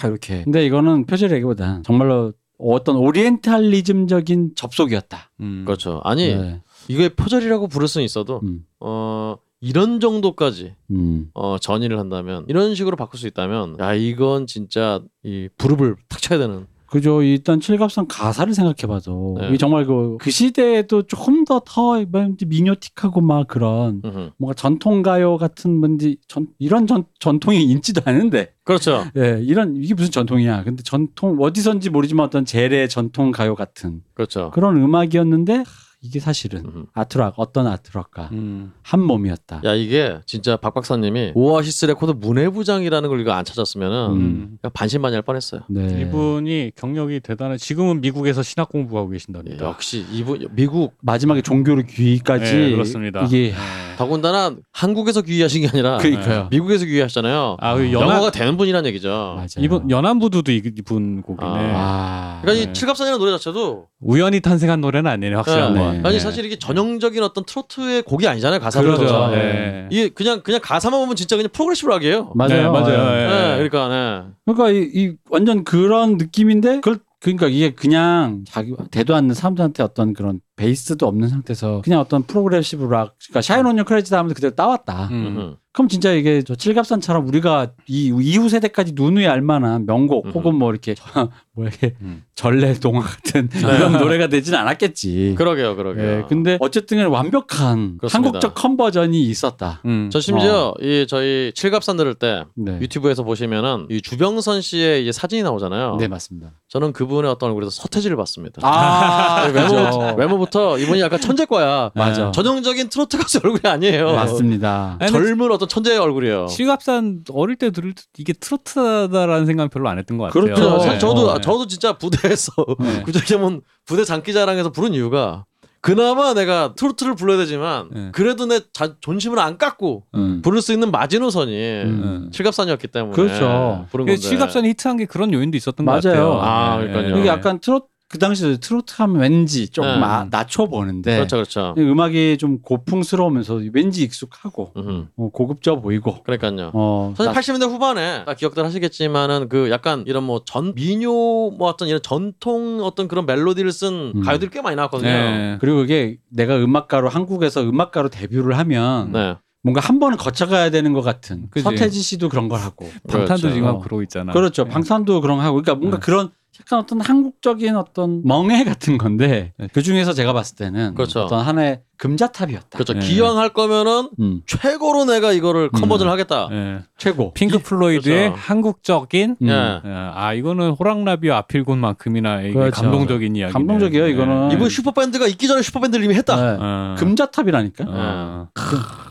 [0.02, 0.42] 아, 이렇게.
[0.44, 5.30] 근데 이거는 표절이기보다 정말로 어떤 오리엔탈리즘적인 접속이었다.
[5.40, 5.64] 음.
[5.66, 6.00] 그렇죠.
[6.04, 6.62] 아니 네.
[6.88, 11.30] 이게 표절이라고 부를 수는 있어도 음, 어 이런 정도까지 음.
[11.34, 16.38] 어 전이를 한다면 이런 식으로 바꿀 수 있다면 야 이건 진짜 이 부릅을 탁 쳐야
[16.38, 17.22] 되는 그죠.
[17.22, 19.54] 일단 칠갑산 가사를 생각해봐도 네.
[19.54, 22.04] 이 정말 그, 그 시대에도 조금 더더
[22.46, 24.30] 미녀틱하고 막 그런 음흠.
[24.38, 29.04] 뭔가 전통 가요 같은 뭔지 전 이런 전 전통이 있지도 않은데 그렇죠.
[29.16, 34.50] 예 이런 이게 무슨 전통이야 근데 전통 어디선지 모르지만 어떤 재래 전통 가요 같은 그렇죠.
[34.52, 35.64] 그런 음악이었는데 하,
[36.02, 36.84] 이게 사실은 음흠.
[36.94, 38.72] 아트락 어떤 아트락과 음.
[38.82, 44.58] 한 몸이었다 야 이게 진짜 박 박사님이 오아시스 레코드 문예부장이라는 걸 이거 안 찾았으면은 음.
[44.72, 45.60] 반신반의할 뻔했어요.
[45.68, 47.58] 네 이분이 경력이 대단해.
[47.58, 49.62] 지금은 미국에서 신학 공부하고 예, 계신답니다.
[49.66, 53.22] 역시 이분 미국 마지막에 종교 귀의까지 네, 그렇습니다.
[53.26, 53.54] 이게 네.
[53.98, 56.48] 더군다나 한국에서 귀의하신 게 아니라 그러니까요.
[56.50, 57.58] 미국에서 귀의하셨잖아요.
[57.60, 59.34] 아, 그 연안 영어가 되는 분이란 얘기죠.
[59.36, 59.46] 맞아요.
[59.58, 61.46] 이분 연안부두도 이- 이분 곡이네.
[61.50, 62.38] 아.
[62.40, 62.70] 그러니까 네.
[62.70, 65.80] 이 칠갑산이라는 노래 자체도 우연히 탄생한 노래는 아니네 확실한 네.
[65.80, 65.89] 건.
[65.90, 66.18] 아니 네.
[66.18, 69.28] 사실 이게 전형적인 어떤 트로트의 곡이 아니잖아요 가사도 그렇죠.
[69.28, 69.36] 네.
[69.36, 69.88] 네.
[69.90, 72.32] 이게 그냥 그냥 가사만 보면 진짜 그냥 progressive rock이에요.
[72.34, 72.48] 맞아요.
[72.48, 73.16] 네, 맞아요.
[73.16, 73.26] 예.
[73.26, 73.68] 네, 네.
[73.68, 74.52] 그러니까 네.
[74.54, 80.14] 그러니까 이, 이 완전 그런 느낌인데 그걸 그러니까 이게 그냥 자기 대도 않는 사람들한테 어떤
[80.14, 84.54] 그런 base도 없는 상태에서 그냥 어떤 progressive rock 그러니까 Shine On You Crazy 하면서 그대로
[84.54, 85.08] 따왔다.
[85.08, 85.36] 음.
[85.36, 85.56] 음.
[85.72, 90.30] 그럼 진짜 이게 저 칠갑산처럼 우리가 이 이후 세대까지 누누이 알만한 명곡 음.
[90.32, 90.94] 혹은 뭐 이렇게
[91.54, 92.24] 뭐 이렇게 음.
[92.40, 95.34] 전래 동화 같은 이런 노래가 되진 않았겠지.
[95.36, 96.06] 그러게요, 그러게요.
[96.06, 98.16] 예, 근데 어쨌든 완벽한 그렇습니다.
[98.16, 99.82] 한국적 conversion이 있었다.
[99.84, 100.08] 음.
[100.10, 102.46] 저 심지어 이 저희 칠갑산 들을 때 어.
[102.56, 102.78] 네.
[102.80, 105.96] 유튜브에서 보시면은 이 주병선 씨의 이제 사진이 나오잖아요.
[106.00, 106.52] 네 맞습니다.
[106.70, 108.62] 저는 그분의 어떤 얼굴에서 서태지를 봤습니다.
[108.64, 111.90] 아 외모, 외모부터 이분이 약간 천재과야.
[111.94, 112.30] 맞아.
[112.30, 114.14] 전형적인 트로트 가수 얼굴이 아니에요.
[114.14, 114.98] 맞습니다.
[115.10, 116.46] 젊은 어떤 천재의 얼굴이에요.
[116.46, 120.44] 실갑산 어릴 때 들을 때 이게 트로트다라는 생각 별로 안 했던 것 같아요.
[120.44, 120.78] 그렇죠.
[120.88, 120.98] 네.
[120.98, 121.40] 저도 네.
[121.42, 123.02] 저도 진짜 부대 에서 네.
[123.04, 125.44] 구절제문 부대 장기자랑에서 부른 이유가
[125.82, 128.08] 그나마 내가 트로트를 불러야 되지만 네.
[128.12, 130.42] 그래도 내 자, 존심을 안 깎고 음.
[130.42, 131.52] 부를 수 있는 마지노선이
[131.84, 132.30] 음.
[132.32, 133.86] 칠갑산이었기 때문에 그렇죠.
[133.90, 134.16] 부른 그 건데.
[134.16, 136.00] 실갑산이 히트한 게 그런 요인도 있었던 것 맞아요.
[136.02, 136.40] 같아요.
[136.40, 136.88] 아, 네.
[136.88, 137.18] 그러니까요.
[137.18, 140.04] 이게 약간 트로트 그 당시에 트로트 하면 왠지 조금 네.
[140.04, 141.74] 아, 낮춰 보는데 그렇죠, 그렇죠.
[141.78, 146.72] 음악이 좀 고풍스러우면서 왠지 익숙하고 음, 어, 고급져 보이고 그러니까요.
[146.74, 151.68] 어, 사실 나- 80년대 후반에 다 기억들 하시겠지만은 그 약간 이런 뭐 전 민요 뭐
[151.68, 154.22] 어떤 이런 전통 어떤 그런 멜로디를 쓴 음.
[154.22, 155.08] 가요들이 꽤 많이 나왔거든요.
[155.08, 155.58] 네.
[155.60, 159.36] 그리고 이게 내가 음악가로 한국에서 음악가로 데뷔를 하면 네.
[159.62, 161.62] 뭔가 한 번은 거쳐가야 되는 것 같은 그지.
[161.62, 163.50] 서태지 씨도 그런 걸 하고 방탄도 그렇죠.
[163.52, 164.32] 지금 하고 그러고 있잖아.
[164.32, 164.70] 그렇죠 네.
[164.70, 166.00] 방탄도 그런 거 하고 그러니까 뭔가 네.
[166.04, 169.68] 그런 약간 어떤 한국적인 어떤 멍에 같은 건데 네.
[169.72, 171.20] 그 중에서 제가 봤을 때는 그렇죠.
[171.22, 172.94] 어떤 하나의 금자탑이었다 그렇죠.
[172.94, 173.00] 네.
[173.00, 176.48] 기왕 할 거면은 음, 최고로 내가 이거를 conversion을 하겠다.
[176.50, 176.78] 네.
[176.96, 178.36] 최고 핑크 플로이드의 그렇죠.
[178.40, 179.46] 한국적인 음.
[179.48, 179.52] 예.
[179.52, 179.80] 예,
[180.14, 182.80] 아 이거는 호랑나비와 아필곤만큼이나 이게 그렇죠.
[182.82, 183.52] 감동적인 이야기.
[183.52, 184.50] 감동적이에요, 이거는.
[184.52, 186.36] 이분 슈퍼밴드가 있기 전에 슈퍼밴드를 이미 했다.
[186.36, 186.56] 네.
[186.58, 186.94] 어.
[186.98, 188.48] 금자탑이라니까 어.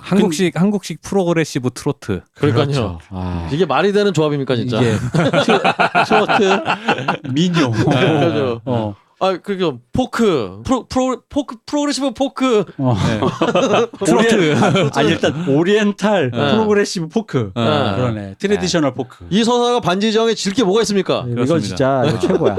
[0.01, 2.21] 한국식 한국식 progressive 트로트.
[2.33, 2.65] 그러니까요.
[2.65, 2.99] 그렇죠.
[3.11, 3.47] 아.
[3.53, 4.81] 이게 말이 되는 조합입니까 진짜?
[4.81, 8.61] 이게 트로- 트로트 민요 그렇죠.
[8.65, 12.95] 어, 아 그리고 folk pro- pro- folk progressive folk 어.
[12.95, 13.19] 네.
[14.13, 14.57] orien-,
[14.95, 16.51] 아니 일단 오리엔탈 네.
[16.51, 17.61] progressive folk 어.
[17.61, 17.95] 네.
[17.97, 21.25] 그러네 traditional folk 이 서사가 반지의 제왕에 질 게 뭐가 있습니까?
[21.27, 21.67] 이거 그렇습니다.
[21.67, 22.57] 진짜 이거 최고야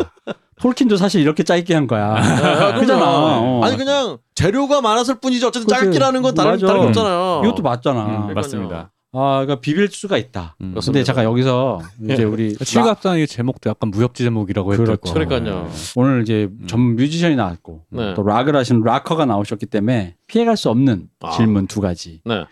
[0.60, 3.04] 톨킨도 사실 이렇게 짧게 한 거야 아, 그잖아.
[3.06, 3.60] 어.
[3.64, 5.80] 아니 그냥 재료가 많았을 뿐이지 어쨌든 그치.
[5.80, 6.66] 짧기라는 건 다른 맞아.
[6.66, 7.42] 다른 게 없잖아요.
[7.44, 8.90] 이것도 맞잖아 음, 맞습니다.
[9.12, 10.74] 아 그러니까 비빌 수가 있다 음.
[10.84, 15.00] 근데 잠깐 여기서 이제 우리 칠갑산의 제목도 약간 무협지 제목이라고 했을 그렇죠.
[15.00, 15.12] 거.
[15.12, 15.68] 그러니까요.
[15.96, 18.14] 오늘 이제 전 뮤지션이 나왔고 네.
[18.14, 21.30] 또 rock을 하시는 rocker가 나오셨기 때문에 피해갈 수 없는 아.
[21.32, 22.20] 질문 두 가지.
[22.24, 22.44] 네.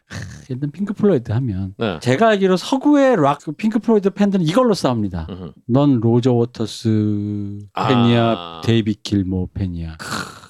[0.49, 1.99] 일단 핑크 플로이드 하면 네.
[2.01, 5.29] 제가 알기로 서구의 rock 핑크 플로이드 팬들은 이걸로 싸웁니다.
[5.31, 5.53] 음흠.
[5.67, 8.61] 넌 로저 워터스 팬이야, 아.
[8.65, 9.97] 데이비 길모 팬이야.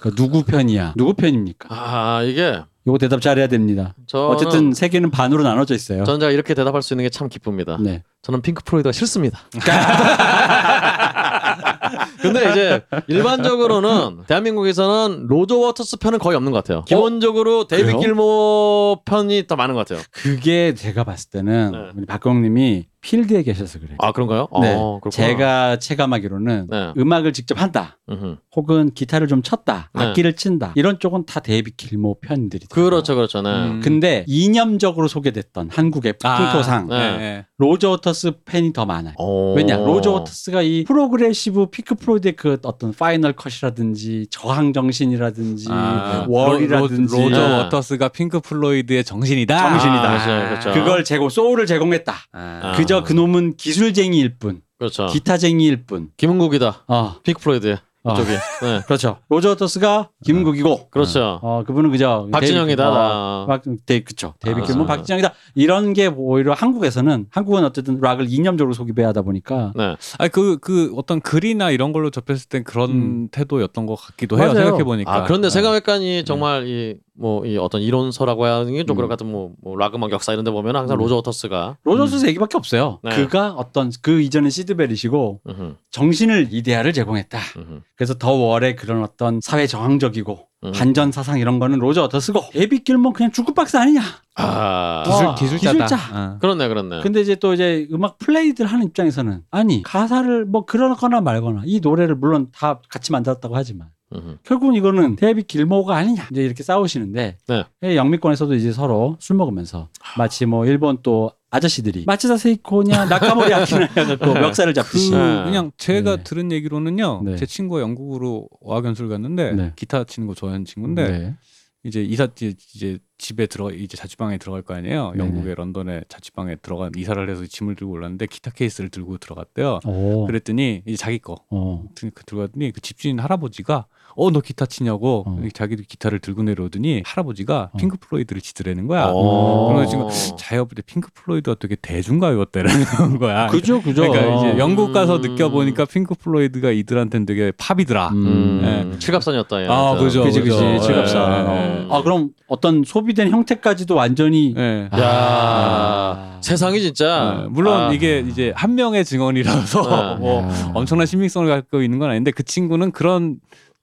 [0.01, 0.95] 그러니까 누구 편이야?
[0.97, 1.69] 누구 편입니까?
[1.71, 3.95] 아 이게 이거 대답 잘해야 됩니다.
[4.07, 6.05] 저는 어쨌든 세계는 반으로 나눠져 있어요.
[6.05, 7.77] 저는 제가 이렇게 대답할 수 있는 게 참 기쁩니다.
[7.81, 8.03] 네.
[8.23, 9.41] 저는 핑크 플로이드가 싫습니다.
[12.21, 16.85] 근데 이제 일반적으로는 대한민국에서는 로저 워터스 편은 거의 없는 것 같아요.
[16.85, 18.01] 기본적으로 데이비 그래요?
[18.01, 20.05] 길모 편이 더 많은 것 같아요.
[20.13, 21.79] 그게 제가 봤을 때는 네.
[21.97, 23.97] 우리 박경님이 필드에 계셔서 그래요.
[24.01, 24.49] 아 그런가요?
[24.61, 24.75] 네.
[24.75, 25.11] 어, 그렇구나.
[25.11, 26.93] 제가 체감하기로는 네.
[26.99, 27.97] 음악을 직접 한다.
[28.11, 28.37] 음흠.
[28.55, 29.91] 혹은 기타를 좀 쳤다.
[29.95, 30.05] 네.
[30.05, 30.73] 악기를 친다.
[30.75, 32.67] 이런 쪽은 다 데이비 길모 편들이.
[32.67, 33.41] 그렇죠, 그렇죠.
[33.41, 33.49] 네.
[33.51, 33.81] 음.
[33.83, 37.17] 근데 이념적으로 소개됐던 한국의 풍토상 네.
[37.17, 37.47] 네.
[37.57, 39.15] 로저 워터스 팬이 더 많아요.
[39.17, 39.55] 오.
[39.55, 47.17] 왜냐 로저 워터스가 이 프로그레시브 핑크 플로이드의 그 어떤 Final Cut이라든지 저항 정신이라든지 아, Wall이라든지
[47.17, 47.57] 로, 저 네.
[47.57, 49.57] 워터스가 핑크 플로이드의 정신이다.
[49.57, 50.03] 정신이다.
[50.03, 50.73] 아, 그렇죠, 그렇죠.
[50.79, 52.15] 그걸 제고 소울을 제공했다.
[52.33, 52.73] 아.
[52.77, 55.07] 그저 그놈은 기술쟁이일 뿐, 그렇죠.
[55.07, 56.11] 기타쟁이일 뿐.
[56.17, 56.85] 김은국이다.
[56.87, 58.13] 어, 핑크 플로이드의 어.
[58.13, 58.31] 이쪽이.
[58.31, 58.81] 네.
[58.87, 59.19] 그렇죠.
[59.29, 61.41] 로저 워터스가 김국이고, 그렇죠.
[61.43, 62.85] 어, 그분은 그저 박진영이다.
[62.85, 64.35] 데이비- 어, 박, 데, 그쵸.
[64.41, 64.65] 데이비 아.
[64.65, 65.33] 길문 박진영이다.
[65.57, 69.97] 이런 게 오히려 한국에서는 한국은 어쨌든 락을 이념적으로 소개해야 하다 보니까 네.
[70.19, 73.29] 아니 그, 그 어떤 글이나 이런 걸로 접했을 땐 그런 음.
[73.33, 74.47] 태도였던 것 같기도 해요.
[74.53, 74.59] 맞아요.
[74.65, 75.15] 생각해 보니까.
[75.15, 78.97] 아 그런데 생각해보니 정말 이 뭐 이 어떤 이론서라고 하는 게좀 음.
[78.97, 81.01] 그런 같은 뭐, 뭐 락음악 역사 이런 데 보면 항상 음.
[81.01, 83.01] 로저 워터스가 로저 워터스 얘기밖에 없어요.
[83.03, 83.11] 네.
[83.17, 87.39] 그가 어떤 그 이전에 시드 배릿이고 음흠, 정신을 이데아를 제공했다.
[87.57, 87.81] 음흠.
[87.97, 90.73] 그래서 The Wall의 그런 어떤 사회 저항적이고 음.
[90.73, 94.03] 반전 사상 이런 거는 로저 워터스고 데이비 길모는 그냥 주크박스 아니냐.
[94.37, 95.85] 아 기술 와, 기술자다.
[95.87, 95.97] 기술자.
[96.13, 96.39] 어.
[96.41, 97.01] 그렇네 그렇네.
[97.03, 102.15] 근데 이제 또 이제 음악 플레이들 하는 입장에서는 아니 가사를 뭐 그러거나 말거나 이 노래를
[102.17, 104.39] 물론 다 같이 만들었다고 하지만 음흠.
[104.43, 107.65] 결국은 이거는 데이비 길모가 아니냐 이제 이렇게 싸우시는데 네.
[107.85, 113.89] 예, 영미권에서도 이제 서로 술 먹으면서 마치 뭐 일본 또 아저씨들이 마츠다 세이코냐 나카모리 아키나
[113.97, 115.45] 해갖고 멱살을 그 잡듯이 네.
[115.45, 116.23] 그냥 제가 네.
[116.23, 117.23] 들은 얘기로는요.
[117.25, 117.37] 네.
[117.37, 119.73] 제 친구가 영국으로 어학연수를 갔는데 네.
[119.77, 121.37] 기타 치는 거 좋아하는 친구인데 네.
[121.85, 125.15] 이제 이사 이제, 이제 집에 들어 이제 자취방에 들어갈 거 아니에요.
[125.17, 129.81] 영국의 런던에 자취방에 들어간 이사를 해서 짐을 들고 올랐는데 기타 케이스를 들고 들어갔대요.
[129.87, 131.85] 오, 그랬더니 이제 자기 거 어.
[131.95, 133.87] 그 들어갔더니 그 집주인 할아버지가
[134.21, 135.41] 어 너 기타 치냐고 어.
[135.55, 137.77] 자기도 기타를 들고 내려오더니 할아버지가 어.
[137.79, 139.11] 핑크 플로이드를 치더라는 거야.
[139.15, 139.73] 어.
[139.73, 143.47] 그래서 지금 자기가 볼때 핑크 플로이드가 되게 대중가요였다라는 거야.
[143.47, 144.03] 그죠 그죠.
[144.11, 145.21] 그러니까 이제 영국 가서 음.
[145.23, 148.09] 느껴보니까 핑크 플로이드가 이들한테는 되게 팝이더라.
[148.09, 148.27] 음.
[148.27, 149.63] 음, 칠갑산이었다.
[149.63, 149.67] 얘.
[149.69, 150.25] 아, 그죠.
[150.25, 150.81] 그지 그지 그죠.
[150.81, 151.33] 칠갑산.
[151.33, 151.55] 예, 어.
[151.55, 151.87] 예.
[151.91, 154.89] 아 그럼 어떤 소비된 형태까지도 완전히 예.
[154.93, 156.39] 야, 아.
[156.43, 157.43] 세상이 진짜.
[157.45, 157.93] 예, 물론 아.
[157.93, 159.83] 이게 이제 한 명의 증언이라서
[160.17, 160.21] 네.
[160.21, 160.73] 뭐 야.
[160.75, 163.37] 엄청난 신빙성을 갖고 있는 건 아닌데 그 친구는 그런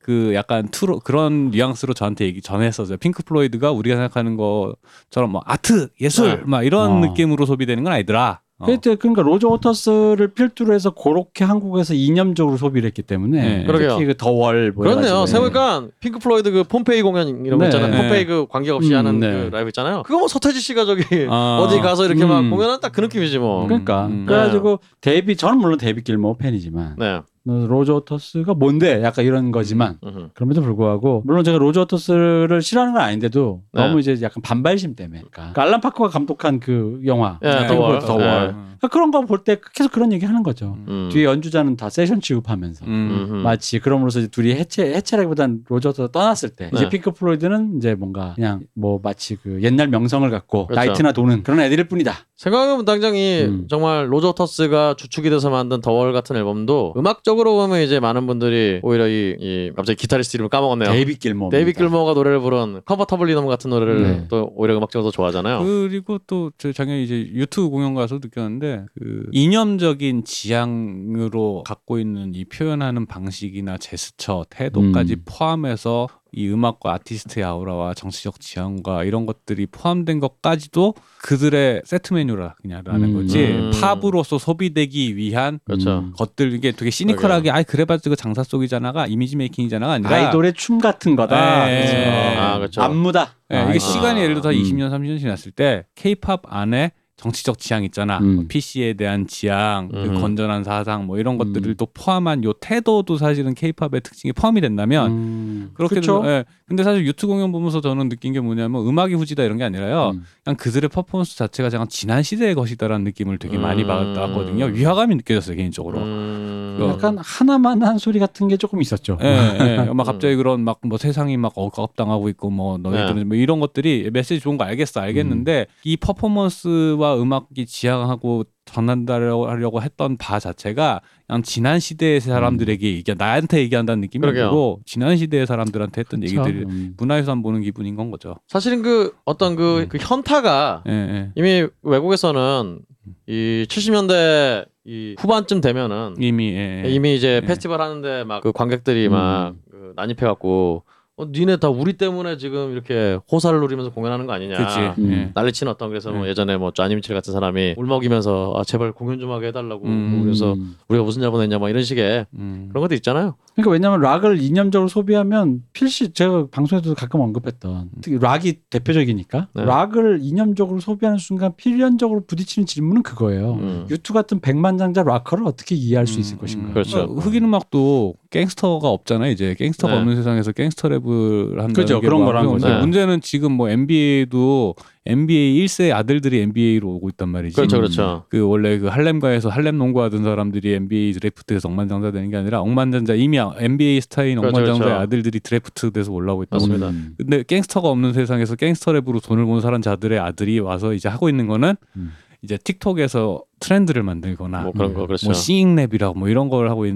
[0.05, 2.97] 그 약간 투로 그런 뉘앙스로 저한테 얘기 전했었어요.
[2.97, 6.41] 핑크 플로이드가 우리가 생각하는 것처럼 뭐 아트 예술 네.
[6.45, 6.99] 막 이런 어.
[6.99, 8.41] 느낌으로 소비되는 건 아니더라.
[8.59, 8.67] 어.
[8.67, 13.63] 그때 그러니까 로저 워터스를 필두로 해서 그렇게 한국에서 이념적으로 소비를 했기 때문에 네.
[13.65, 13.89] 그러게요.
[13.93, 15.05] 특히 그 The Wall 뭐 그렇네요.
[15.07, 15.25] 해가지고.
[15.25, 17.69] 생각해보니까 핑크 플로이드 그 폼페이 공연 이런 거 네.
[17.69, 17.89] 있잖아요.
[17.91, 18.01] 네.
[18.03, 19.31] 폼페이 그 관계없이 음, 하는 네.
[19.31, 20.03] 그 라이브 있잖아요.
[20.03, 21.57] 그거 뭐 서태지 씨가 저기 아.
[21.65, 22.51] 어디 가서 이렇게 막 음.
[22.51, 23.65] 공연한 딱 그 느낌이지 뭐.
[23.65, 24.27] 그러니까 음.
[24.27, 27.21] 그래가지고 데이비 저는 물론 데이비 길모 팬이지만 네.
[27.45, 30.29] 로저 워터스가 뭔데 약간 이런 거지만 음흠.
[30.33, 33.81] 그럼에도 불구하고 물론 제가 로저 워터스를 싫어하는 건 아닌데도 네.
[33.81, 37.67] 너무 이제 약간 반발심 때문에 그러니까 알란 파커가 감독한 그 영화 예, 네.
[37.67, 37.99] The Wall.
[37.99, 38.23] The 네.
[38.25, 38.47] Wall.
[38.75, 40.75] 그러니까 그런 거 볼 때 계속 그런 얘기 하는 거죠.
[40.87, 41.09] 음.
[41.11, 43.41] 뒤에 연주자는 다 세션 취급하면서 음.
[43.43, 46.71] 마치 그럼으로써 이제 둘이 해체 해체라기보단 로저가 떠났을 때 네.
[46.73, 50.79] 이제 핑크 플로이드는 이제 뭔가 그냥 뭐 마치 그 옛날 명성을 갖고 그렇죠.
[50.85, 52.13] 나이트나 도는 그런 애들일 뿐이다.
[52.37, 53.67] 생각해보면 당장이 음.
[53.69, 58.81] 정말 로저 워터스가 주축이 돼서 만든 The Wall 같은 앨범도 음악적으로 보면 이제 많은 분들이
[58.83, 60.91] 오히려 이, 이 갑자기 기타리스트 이름을 까먹었네요.
[60.91, 61.49] 데이비 길모.
[61.49, 64.25] 데이비 길모가 노래를 부른 Comfortably Numb 같은 노래를 네.
[64.29, 65.63] 또 오히려 음악적으로 더 좋아하잖아요.
[65.63, 73.05] 그리고 또저 작년에 이제 유튜브 공연 가서 느꼈는데 그 이념적인 지향으로 갖고 있는 이 표현하는
[73.05, 75.21] 방식이나 제스처 태도까지 음.
[75.25, 76.07] 포함해서
[76.37, 83.13] 이 음악과 아티스트의 아우라와 정치적 지향과 이런 것들이 포함된 것까지도 그들의 세트 메뉴라 그냥라는 음.
[83.13, 83.71] 거지 음.
[83.79, 86.11] 팝으로서 소비되기 위한 그렇죠.
[86.17, 91.15] 것들 이게 되게 시니컬하게 아이 그래봤자 그 장사 속이잖아가 이미지 메이킹이잖아가 아니라 아이돌의 춤 같은
[91.15, 91.67] 거다.
[91.67, 91.85] 네.
[91.85, 92.41] 그죠?
[92.41, 92.81] 아, 그렇죠.
[92.81, 93.35] 안무다.
[93.51, 93.79] 예, 아, 이게 이거.
[93.79, 94.61] 시간이 예를 들어서 음.
[94.61, 98.19] 20년, 30년 지났을 때 케이팝 안에 정치적 지향 있잖아.
[98.19, 98.35] 음.
[98.35, 100.21] 뭐 PC에 대한 지향, 그 음.
[100.21, 101.37] 건전한 사상 뭐 이런 음.
[101.37, 106.21] 것들을 또 포함한 요 태도도 사실은 케이팝의 특징이 포함이 된다면 음, 그렇게 그쵸?
[106.25, 106.43] 예.
[106.67, 110.11] 근데 사실 유튜브 공연 보면서 저는 느낀 게 뭐냐면 음악이 후지다 이런 게 아니라요.
[110.15, 110.25] 음.
[110.43, 113.87] 그냥 그들의 퍼포먼스 자체가 약간 지난 시대의 것이다라는 느낌을 되게 많이 음.
[113.87, 114.65] 받았거든요.
[114.65, 115.99] 위화감이 느껴졌어요 개인적으로.
[115.99, 116.77] 음.
[116.81, 116.89] 어.
[116.89, 119.17] 약간 하나만 한 소리 같은 게 조금 있었죠.
[119.21, 119.77] 예, 예.
[119.85, 119.97] 막 음.
[120.03, 123.23] 갑자기 그런 막 뭐 세상이 막 억압당하고 있고 뭐 너희들은 네.
[123.23, 130.39] 뭐 이런 것들이 메시지 좋은 거 알겠어 알겠는데 이 퍼포먼스와 음악이 지향하고 전한다려고 했던 바
[130.39, 134.27] 자체가 그냥 지난 시대의 사람들에게 얘기 나한테 얘기한다는 느낌이.
[134.27, 136.35] 아니고 지난 시대의 사람들한테 했던 그쵸?
[136.41, 136.93] 얘기들이 음.
[136.97, 138.35] 문화유산 보는 기분인 건 거죠.
[138.47, 139.87] 사실은 그 어떤 그, 음.
[139.87, 141.31] 그 현타가 예, 예.
[141.35, 142.79] 이미 외국에서는
[143.27, 146.89] 이 70년대 이 후반쯤 되면은 이미 예, 예.
[146.89, 147.45] 이미 이제 예.
[147.45, 149.61] 페스티벌 하는데 막 그 관객들이 막 음.
[149.71, 150.83] 그 난입해갖고
[151.17, 154.57] 어, 니네 다 우리 때문에 지금 이렇게 호사를 누리면서 공연하는 거 아니냐.
[154.57, 155.01] 그치.
[155.01, 155.11] 음.
[155.13, 155.31] 예.
[155.33, 156.29] 난리치는 어떤 그래서 뭐 네.
[156.29, 160.11] 예전에 뭐 짜니 미칠 같은 사람이 울먹이면서 아 제발 공연 좀 하게 해달라고 음.
[160.11, 160.75] 뭐 그래서 음.
[160.89, 162.67] 우리가 무슨 잘못했냐 뭐 이런 식의 음.
[162.69, 163.35] 그런 것도 있잖아요.
[163.53, 169.63] 그러니까 왜냐하면 락을 이념적으로 소비하면 필시 제가 방송에도 가끔 언급했던 특히 락이 대표적이니까 네.
[169.63, 173.53] 락을 이념적으로 소비하는 순간 필연적으로 부딪히는 질문은 그거예요.
[173.53, 173.87] 음.
[173.89, 176.67] 유투 같은 백만장자 락커를 어떻게 이해할 수 음, 있을 것인가?
[176.67, 176.73] 음.
[176.73, 177.03] 그렇죠.
[177.03, 179.31] 어, 흑인 음악도 갱스터가 없잖아요.
[179.31, 179.99] 이제 갱스터가 네.
[179.99, 182.73] 없는 세상에서 갱스터 랩을 한다는 그죠, 게 그런 뭐 거란 아무튼 거죠.
[182.73, 182.79] 네.
[182.81, 184.75] 문제는 지금 뭐 NBA도
[185.05, 187.55] NBA 1세 아들들이 NBA로 오고 있단 말이지.
[187.55, 188.25] 그렇죠, 그렇죠.
[188.27, 193.37] 그 원래 그 할렘가에서 할렘 농구하던 사람들이 NBA 드래프트에서 억만장자 되는 게 아니라 억만장자 이미
[193.37, 195.01] NBA 스타인 그렇죠, 억만장자의 그렇죠.
[195.01, 196.67] 아들들이 드래프트 돼서 올라오고 있다고.
[196.67, 196.89] 맞습니다.
[196.89, 197.15] 음.
[197.17, 201.47] 근데 갱스터가 없는 세상에서 갱스터 랩으로 돈을 버는 사람 자들의 아들이 와서 이제 하고 있는
[201.47, 202.11] 거는 음.
[202.45, 205.25] 이제 틱톡에서 트렌드를 만들거나 뭐 그런 거 그렇죠.
[205.27, 206.93] 뭐 singing 랩이라고 뭐 이런 걸 하고 있,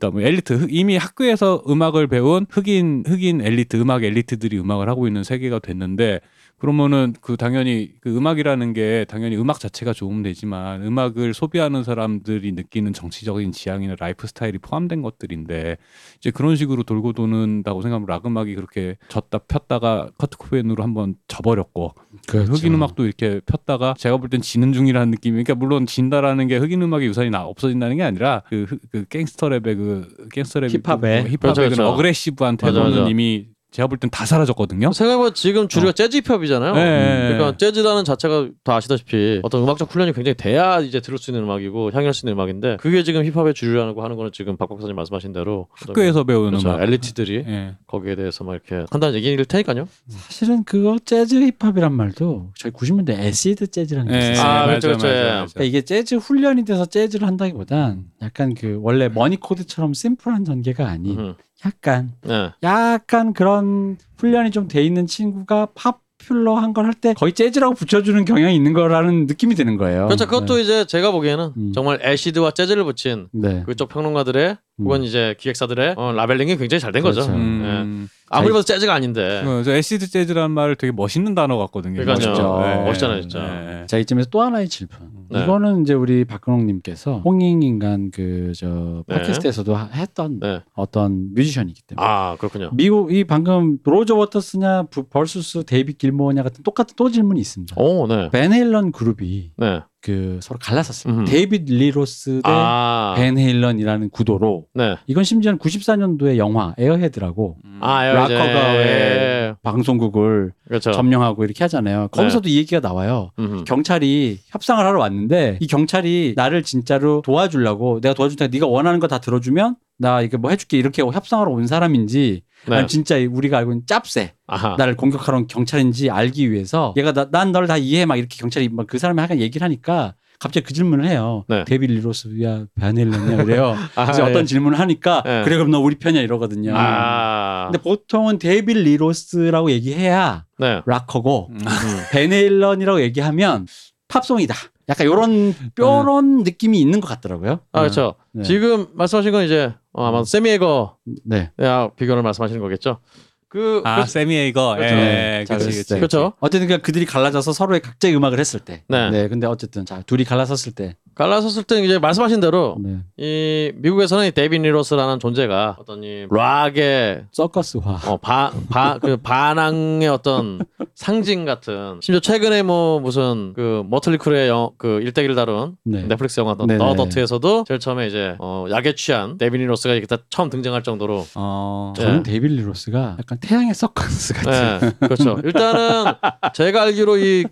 [0.00, 5.22] 다뭐 엘리트 흑- 이미 학교에서 음악을 배운 흑인 흑인 엘리트 음악 엘리트들이 음악을 하고 있는
[5.22, 6.20] 세계가 됐는데
[6.58, 12.92] 그러면은 그 당연히 그 음악이라는 게 당연히 음악 자체가 좋으면 되지만 음악을 소비하는 사람들이 느끼는
[12.92, 15.76] 정치적인 지향이나 라이프 스타일이 포함된 것들인데
[16.18, 21.94] 이제 그런 식으로 돌고 도는다고 생각하면 락 음악이 그렇게 졌다 폈다가 커트 코베인으로 한번 져버렸고
[22.26, 22.52] 그렇죠.
[22.52, 26.82] 흑인 음악도 이렇게 폈다가 제가 볼 땐 지는 중이라는 느낌이 그러니까 물론 진다라는 게 흑인
[26.82, 31.22] 음악의 유산이 나, 없어진다는 게 아니라 그, 흑- 그 갱스터 랩의 그 갱스터 랩 힙합의.
[31.24, 31.86] 그 힙합의 그렇죠.
[31.88, 33.06] aggressive한 태도는.
[33.08, 34.92] 이미 제가 볼 땐 다 사라졌거든요.
[34.92, 36.72] 생각해보면 지금 주류가 재즈 힙합이잖아요.
[36.74, 37.28] 네.
[37.34, 41.90] 그러니까 재즈라는 자체가 다 아시다시피 어떤 음악적 훈련이 굉장히 돼야 이제 들을 수 있는 음악이고
[41.92, 45.68] 향유할 수 있는 음악인데 그게 지금 힙합의 주류라고 하는 거는 지금 박 박사님 말씀하신 대로
[45.74, 46.68] 학교에서 배우는 그렇죠.
[46.70, 46.82] 음악.
[46.82, 47.74] 엘리트들이 예.
[47.86, 49.86] 거기에 대해서 막 이렇게 한다는 얘기일 테니까요.
[50.08, 54.46] 사실은 그거 재즈 힙합이란 말도 저희 90년대 acid 재즈라는 게 예, 있었어요.
[54.50, 55.06] 아, 맞아, 그렇죠, 그렇죠.
[55.06, 55.22] 맞아, 예.
[55.40, 55.52] 맞아.
[55.52, 61.18] 그러니까 이게 재즈 훈련이 돼서 재즈를 한다기보단 약간 그 원래 머니 코드처럼 심플한 전개가 아닌
[61.18, 61.34] 음.
[61.64, 62.52] 약간 네.
[62.62, 68.54] 약간 그런 훈련이 좀 돼 있는 친구가 popular한 걸 할 때 거의 재즈라고 붙여주는 경향이
[68.54, 70.06] 있는 거라는 느낌이 드는 거예요.
[70.06, 70.26] 그렇죠.
[70.26, 71.72] 그것도 이제 제가 보기에는 음.
[71.72, 73.62] 정말 acid와 재즈를 붙인 네.
[73.66, 77.20] 그쪽 평론가들의 혹은 이제 기획사들의 어, labeling이 굉장히 잘 된 거죠.
[77.22, 77.36] 그렇죠.
[77.36, 78.08] 음.
[78.30, 79.42] 아무리 봐도 재즈가 아닌데.
[79.44, 82.00] 어, 저 acid 재즈라는 말을 되게 멋있는 단어 같거든요.
[82.02, 82.28] 그러니까요.
[82.30, 82.62] 멋있죠.
[82.64, 83.80] 예, 멋있잖아요, 예, 진짜.
[83.82, 83.86] 예.
[83.86, 84.96] 자 이쯤에서 또 하나의 질문.
[85.30, 85.42] 네.
[85.42, 89.14] 이거는 이제 우리 박근홍님께서 홍익인간 그저 네.
[89.16, 90.60] 팟캐스트에서도 하- 했던 네.
[90.74, 92.70] 어떤 뮤지션이기 때문에 아 그렇군요.
[92.72, 97.76] 미국 이 방금 로저 워터스냐 부- versus 데이비드 길모어냐 같은 똑같은 또 질문이 있습니다.
[97.78, 98.30] 오, 네.
[98.30, 99.80] 밴 헤일런 그룹이 네.
[100.00, 101.22] 그 서로 갈라섰습니다.
[101.22, 101.24] 음.
[101.26, 103.14] 데이비드 리 로스 대 아.
[103.16, 104.96] 밴 헤일런이라는 구도로 네.
[105.08, 107.78] 이건 심지어는 94년도의 영화 Airhead라고 음.
[107.82, 110.92] 아, 락커가 왜 방송국을 그렇죠.
[110.92, 112.08] 점령하고 이렇게 하잖아요.
[112.12, 113.30] 거기서도 이 얘기가 나와요.
[113.40, 113.64] 음.
[113.64, 119.08] 경찰이 협상을 하러 왔는데 이 경찰이 나를 진짜로 도와주려고 내가 도와줄 테니까 네가 원하는 거
[119.08, 122.86] 다 들어주면 나 이거 뭐 해줄게 이렇게 협상하러 온 사람인지 네.
[122.86, 124.74] 진짜 우리가 알고 있는 짭새 아하.
[124.78, 128.86] 나를 공격하러 온 경찰인지 알기 위해서 얘가 난 널 다 이해해 막 이렇게 경찰이 막
[128.88, 131.44] 그 사람이 하간 얘기를 하니까 갑자기 그 질문을 해요.
[131.48, 131.64] 네.
[131.64, 133.74] 데이비드 리 로스야 밴 헤일런이냐 그래요.
[133.96, 134.44] 아하, 그래서 어떤 예.
[134.44, 135.42] 질문을 하니까 예.
[135.44, 136.72] 그래 그럼 너 우리 편이야 이러거든요.
[136.76, 137.68] 아.
[137.70, 140.80] 근데 보통은 데이비드 리 로스라고 얘기해야 네.
[140.86, 141.58] 락커고 음.
[142.12, 143.66] 밴 헤일런이라고 얘기하면
[144.06, 144.54] 팝송이다.
[144.88, 147.60] 약간 요런 요런 느낌이 있는 것 같더라고요.
[147.72, 148.14] 아 그렇죠.
[148.32, 148.42] 네.
[148.44, 151.50] 지금 말씀하신 건 이제 어, 아마 새미 헤이거 네.
[151.96, 153.00] 비교를 말씀하시는 거겠죠.
[153.48, 154.76] 그, 아, 그 새미 헤이거.
[154.76, 154.94] 그렇죠.
[154.94, 155.88] 예, 네, 됐을 그치.
[155.88, 155.96] 때.
[155.96, 156.34] 그렇죠.
[156.38, 158.84] 어쨌든 그냥 그들이 갈라져서 서로의 각자의 음악을 했을 때.
[158.88, 159.26] 네.
[159.28, 160.96] 근데 어쨌든 자 둘이 갈라섰을 때.
[161.18, 162.98] 갈라섰을 때 이제 말씀하신 대로 네.
[163.16, 167.98] 이 미국에서는 이 데이비드 리 로스라는 존재가 어떤 이 락의 서커스화.
[168.06, 170.60] 어, 바, 바, 그 반항의 어떤
[170.94, 176.04] 상징 같은 심지어 최근에 뭐 무슨 그 머틀리 크루의 영, 그 일대기를 다룬 네.
[176.04, 176.78] 넷플릭스 영화 네네.
[176.78, 180.84] The Dirt에서도 제일 처음에 이제 어, 약에 취한 데이비드 리 로스가 이렇게 딱 처음 등장할
[180.84, 181.94] 정도로 어.
[181.96, 182.04] 네.
[182.04, 184.88] 저는 데이비드 리 로스가 약간 태양의 서커스 같은.
[184.88, 185.40] 네, 그렇죠.
[185.42, 186.12] 일단은
[186.54, 187.44] 제가 알기로 이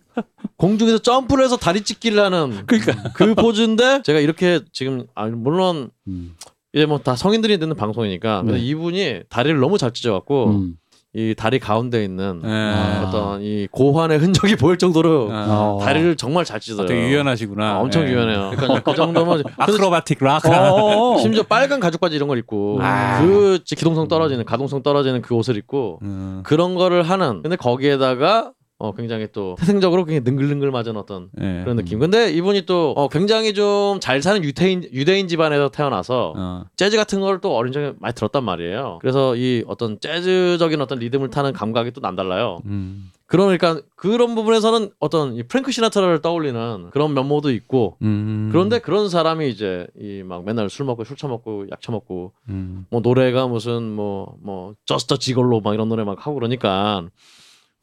[0.56, 3.10] 공중에서 점프를 해서 다리 찢기를 하는 그러니까.
[3.12, 6.34] 그 포즈인데 제가 이렇게 지금 아, 물론 음.
[6.74, 8.60] 이제 뭐 다 성인들이 듣는 방송이니까 근데 네.
[8.64, 10.74] 이분이 다리를 너무 잘 찢어갖고 음.
[11.14, 12.48] 이 다리 가운데 있는 예.
[12.50, 13.06] 아.
[13.08, 15.78] 어떤 이 고환의 흔적이 보일 정도로 어.
[15.78, 15.78] 어.
[15.82, 16.86] 다리를 정말 잘 찢어요.
[16.86, 17.76] 되게 유연하시구나.
[17.76, 18.08] 아, 엄청 예.
[18.10, 18.50] 유연해요.
[18.54, 20.44] 그러니까 그 정도면 근데 acrobatic 락.
[20.44, 21.16] 어.
[21.16, 23.22] 심지어 빨간 가죽 바지 이런 걸 입고 아.
[23.22, 26.42] 그 기동성 떨어지는 가동성 떨어지는 그 옷을 입고 음.
[26.44, 31.60] 그런 거를 하는 근데 거기에다가 어 굉장히 또 태생적으로 굉장히 능글능글 맞은 어떤 예.
[31.64, 31.98] 그런 느낌.
[31.98, 36.64] 근데 이분이 또 어, 굉장히 좀 잘 사는 유태인 유대인 집안에서 태어나서 어.
[36.76, 38.98] 재즈 같은 걸 또 어린 적에 많이 들었단 말이에요.
[39.00, 42.58] 그래서 이 어떤 재즈적인 어떤 리듬을 타는 감각이 또 남달라요.
[42.66, 43.10] 음.
[43.26, 48.48] 그러니까 그런 부분에서는 어떤 이 프랭크 시나트라를 떠올리는 그런 면모도 있고 음.
[48.52, 52.86] 그런데 그런 사람이 이제 이 막 맨날 술 먹고 술 처먹고 약 처먹고 음.
[52.90, 57.04] 뭐 노래가 무슨 뭐뭐 저스터 지걸로 막 이런 노래 막 하고 그러니까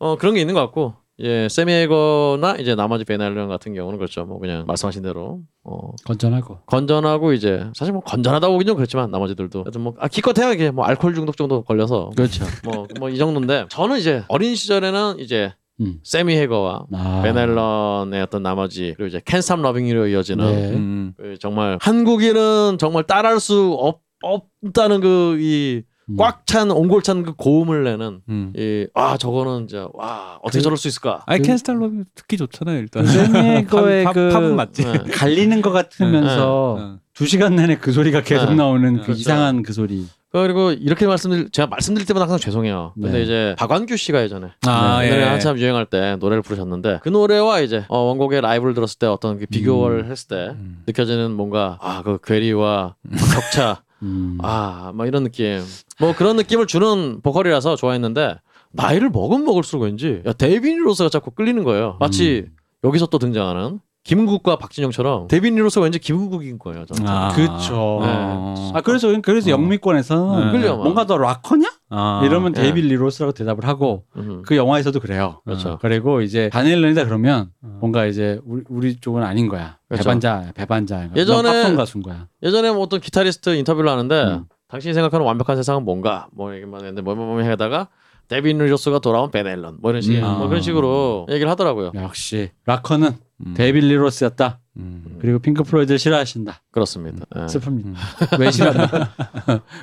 [0.04, 4.40] 어 그런 게 있는 것 같고 예 세미에거나 이제 나머지 베날런 같은 경우는 그렇죠 뭐
[4.40, 6.60] 그냥 말씀하신 대로 어 건전하고.
[6.66, 10.86] 건전하고 이제 사실 뭐 건전하다고 보긴 좀 그렇지만 나머지들도 하여튼 뭐 아 기껏해야 이게 뭐
[10.86, 12.44] 알코올 중독 정도 걸려서 그렇죠.
[12.66, 16.00] 뭐 뭐 이 정도인데 저는 이제 어린 시절에는 이제 음.
[16.04, 17.22] 새미 헤이거와 아.
[17.24, 20.70] 밴 헤일런의 어떤 나머지 그리고 이제 캔삼 러빙으로 이어지는 네.
[20.72, 21.14] 음.
[21.18, 25.93] 그 정말 한국인은 정말 따라할 수 없, 없다는 그이 음.
[26.18, 28.54] 꽉 찬 옹골찬 그 고음을 내는 음.
[28.58, 31.24] 이 아 저거는 진짜 와 어떻게 그- 저럴 수 있을까?
[31.28, 33.04] 그- 캔스탈로 듣기 좋잖아요 일단.
[33.68, 34.84] 팝- 그 팝은 맞지.
[34.86, 34.94] 네.
[35.14, 36.98] 갈리는 것 같으면서 어.
[37.14, 38.56] 두 시간 내내 그 소리가 계속 네.
[38.56, 39.00] 나오는 네.
[39.00, 39.20] 그 그렇죠.
[39.20, 40.06] 이상한 그 소리.
[40.32, 42.94] 그리고 이렇게 말씀드릴 제가 말씀드릴 때마다 항상 죄송해요.
[42.96, 43.22] 근데 네.
[43.24, 45.20] 이제 박완규 씨가 예전에 아 네.
[45.20, 45.24] 예.
[45.24, 49.46] 한참 유행할 때 노래를 부르셨는데 그 노래와 이제 어, 원곡의 라이브를 들었을 때 어떤 그
[49.46, 50.82] 비교를 했을 때 음.
[50.88, 52.96] 느껴지는 뭔가 아그 괴리와
[53.32, 54.38] 격차 음.
[54.42, 55.62] 아 막 이런 느낌
[56.00, 58.36] 뭐 그런 느낌을 주는 보컬이라서 좋아했는데
[58.72, 62.56] 나이를 먹으면 먹을수록 왠지 야 데이비드 리 로스가 자꾸 끌리는 거예요 마치 음.
[62.84, 67.30] 여기서 또 등장하는 김은국과 박진영처럼 데이비드 리 로스가 왠지 김은국인 거예요 저는 아.
[67.30, 68.00] 그쵸.
[68.02, 68.72] 어.
[68.74, 69.54] 아 그래서 그래서 어.
[69.54, 70.72] 영미권에서는 네.
[70.72, 71.72] 뭔가 더 락커냐?
[71.96, 72.62] 아, 이러면 예.
[72.62, 74.42] 데이비드 리 로스라고 대답을 하고 음.
[74.46, 75.42] 그 영화에서도 그래요.
[75.46, 75.70] 그렇죠.
[75.74, 79.78] 어, 그리고 이제 밴 헤일런이다 그러면 뭔가 이제 우리, 우리 쪽은 아닌 거야.
[79.88, 80.04] 그렇죠.
[80.04, 81.10] 배반자, 배반자.
[81.16, 82.28] 예전에- 가수인 거야.
[82.42, 84.46] 예전에 뭐 어떤 기타리스트 인터뷰를 하는데 음.
[84.70, 87.90] 당신이 생각하는 완벽한 세상은 뭔가 뭐 얘기만 했는데 뭐뭐뭐 하다가
[88.28, 90.22] 데이비드 리 로스가 돌아온 밴 헤일런 뭐 이런 식 음.
[90.40, 91.92] 뭐 그런 식으로 얘기를 하더라고요.
[91.96, 93.12] 역시 락커는
[93.46, 93.54] 음.
[93.56, 94.60] 데이비드 리 로스였다.
[94.78, 95.18] 음.
[95.22, 96.62] 그리고 핑크 플로이드를 싫어하신다.
[96.72, 97.26] 그렇습니다.
[97.36, 97.42] 예.
[97.42, 97.86] 슬픕니다.
[97.86, 97.96] 음.
[98.40, 99.12] 왜 싫어합니까?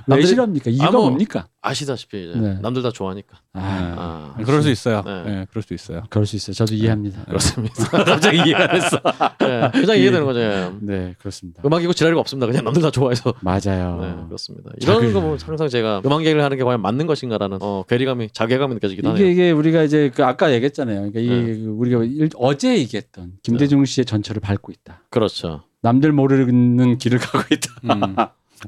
[0.09, 0.71] 왜 싫어합니까?
[0.71, 1.47] 이유가 아, 뭐- 뭡니까?
[1.63, 2.59] 아시다시피 이제 네.
[2.61, 3.39] 남들 다 좋아하니까.
[3.53, 5.03] 아, 아, 그럴 수 있어요.
[5.05, 5.23] 네.
[5.25, 5.47] 네.
[5.51, 6.03] 그럴 수 있어요.
[6.11, 6.55] 그럴 수 있어요.
[6.55, 7.25] 저도 이해합니다.
[7.27, 7.75] 그렇습니다.
[8.05, 8.99] 갑자기 이해가 됐어.
[9.43, 10.41] 예, 그냥 이해되는 거죠.
[10.41, 10.71] 예.
[10.81, 11.63] 네, 그렇습니다.
[11.65, 12.47] 음악이고 지랄이고 없습니다.
[12.47, 13.35] 그냥 남들 다 좋아해서.
[13.43, 13.99] 맞아요.
[14.01, 14.71] 네, 그렇습니다.
[14.81, 18.75] 이런 자기- 거뭐 항상 제가 음악 얘기를 하는 게 과연 맞는 것인가라는 어, 괴리감이 자괴감이
[18.75, 19.23] 느껴지긴 하네요.
[19.23, 21.11] 이게 이게 우리가 이제 그 아까 얘기했잖아요.
[21.13, 21.59] 그러니까 이게 네.
[21.61, 24.80] 그 우리가 일- 어제 얘기했던 김대중 씨의 전철을 밟고 있다.
[25.11, 25.65] 그렇죠.
[25.83, 27.75] 남들 모르는 길을 가고 있다.
[27.85, 28.17] 음.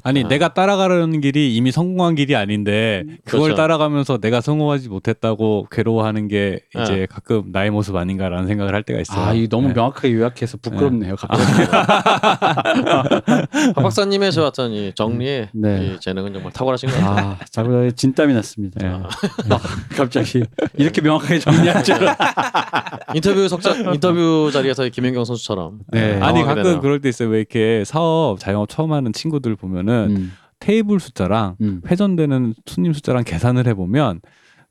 [0.01, 0.27] 아니 아.
[0.27, 3.55] 내가 따라가려는 길이 이미 성공한 길이 아닌데 그걸 그렇죠.
[3.55, 7.05] 따라가면서 내가 성공하지 못했다고 괴로워하는 게 이제 네.
[7.05, 9.25] 가끔 나의 모습 아닌가라는 생각을 할 때가 있어요.
[9.25, 9.73] 아, 이 너무 네.
[9.75, 11.15] 명확하게 요약해서 부끄럽네요.
[11.15, 11.69] 갑자기.
[13.75, 15.93] 박 박사님의 저 어떤 이 정리에 네.
[15.95, 17.27] 이 재능은 정말 탁월하신 것 같아요.
[17.27, 18.79] 아, 자꾸 진땀이 났습니다.
[18.79, 18.87] 네.
[18.87, 19.07] 아,
[19.95, 20.43] 갑자기
[20.75, 22.07] 이렇게 명확하게 정리할 줄은.
[23.13, 26.19] 인터뷰 석자 인터뷰 자리에서 이 김연경 선수처럼 네.
[26.19, 26.81] 아니 가끔 되네요.
[26.81, 27.29] 그럴 때 있어요.
[27.29, 31.81] 왜 이렇게 사업 자영업 처음 하는 친구들 보면 은 음, 테이블 숫자랑 음.
[31.87, 34.21] 회전되는 손님 숫자랑 계산을 해보면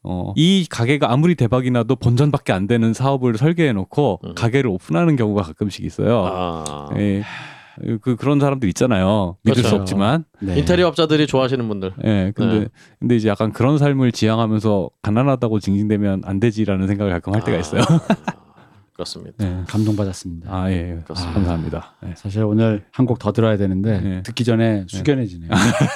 [0.05, 4.35] 어, 이 가게가 아무리 대박이 나도 본전밖에 안 되는 사업을 설계해 놓고 음.
[4.35, 6.25] 가게를 오픈하는 경우가 가끔씩 있어요.
[6.27, 7.23] 아, 예.
[8.01, 9.37] 그 그런 사람들 있잖아요.
[9.45, 9.81] 믿을 수 그렇죠.
[9.81, 10.25] 없지만.
[10.41, 10.59] 네.
[10.59, 11.93] 인테리어 업자들이 좋아하시는 분들.
[12.05, 12.33] 예.
[12.35, 12.69] 근데 네.
[12.99, 17.83] 근데 이제 약간 그런 삶을 지향하면서 가난하다고 징징대면 안 되지라는 생각을 가끔 할 때가 있어요.
[17.83, 18.33] 아,
[19.03, 19.45] 그렇습니다.
[19.45, 19.63] 네.
[19.69, 20.55] 감동받았습니다.
[20.55, 21.01] 아 예.
[21.05, 21.35] 그렇습니다.
[21.35, 21.95] 감사합니다.
[22.07, 22.15] 예.
[22.17, 24.23] 사실 오늘 한 곡 더 들어야 되는데 네.
[24.23, 25.51] 듣기 전에 숙연해지네요.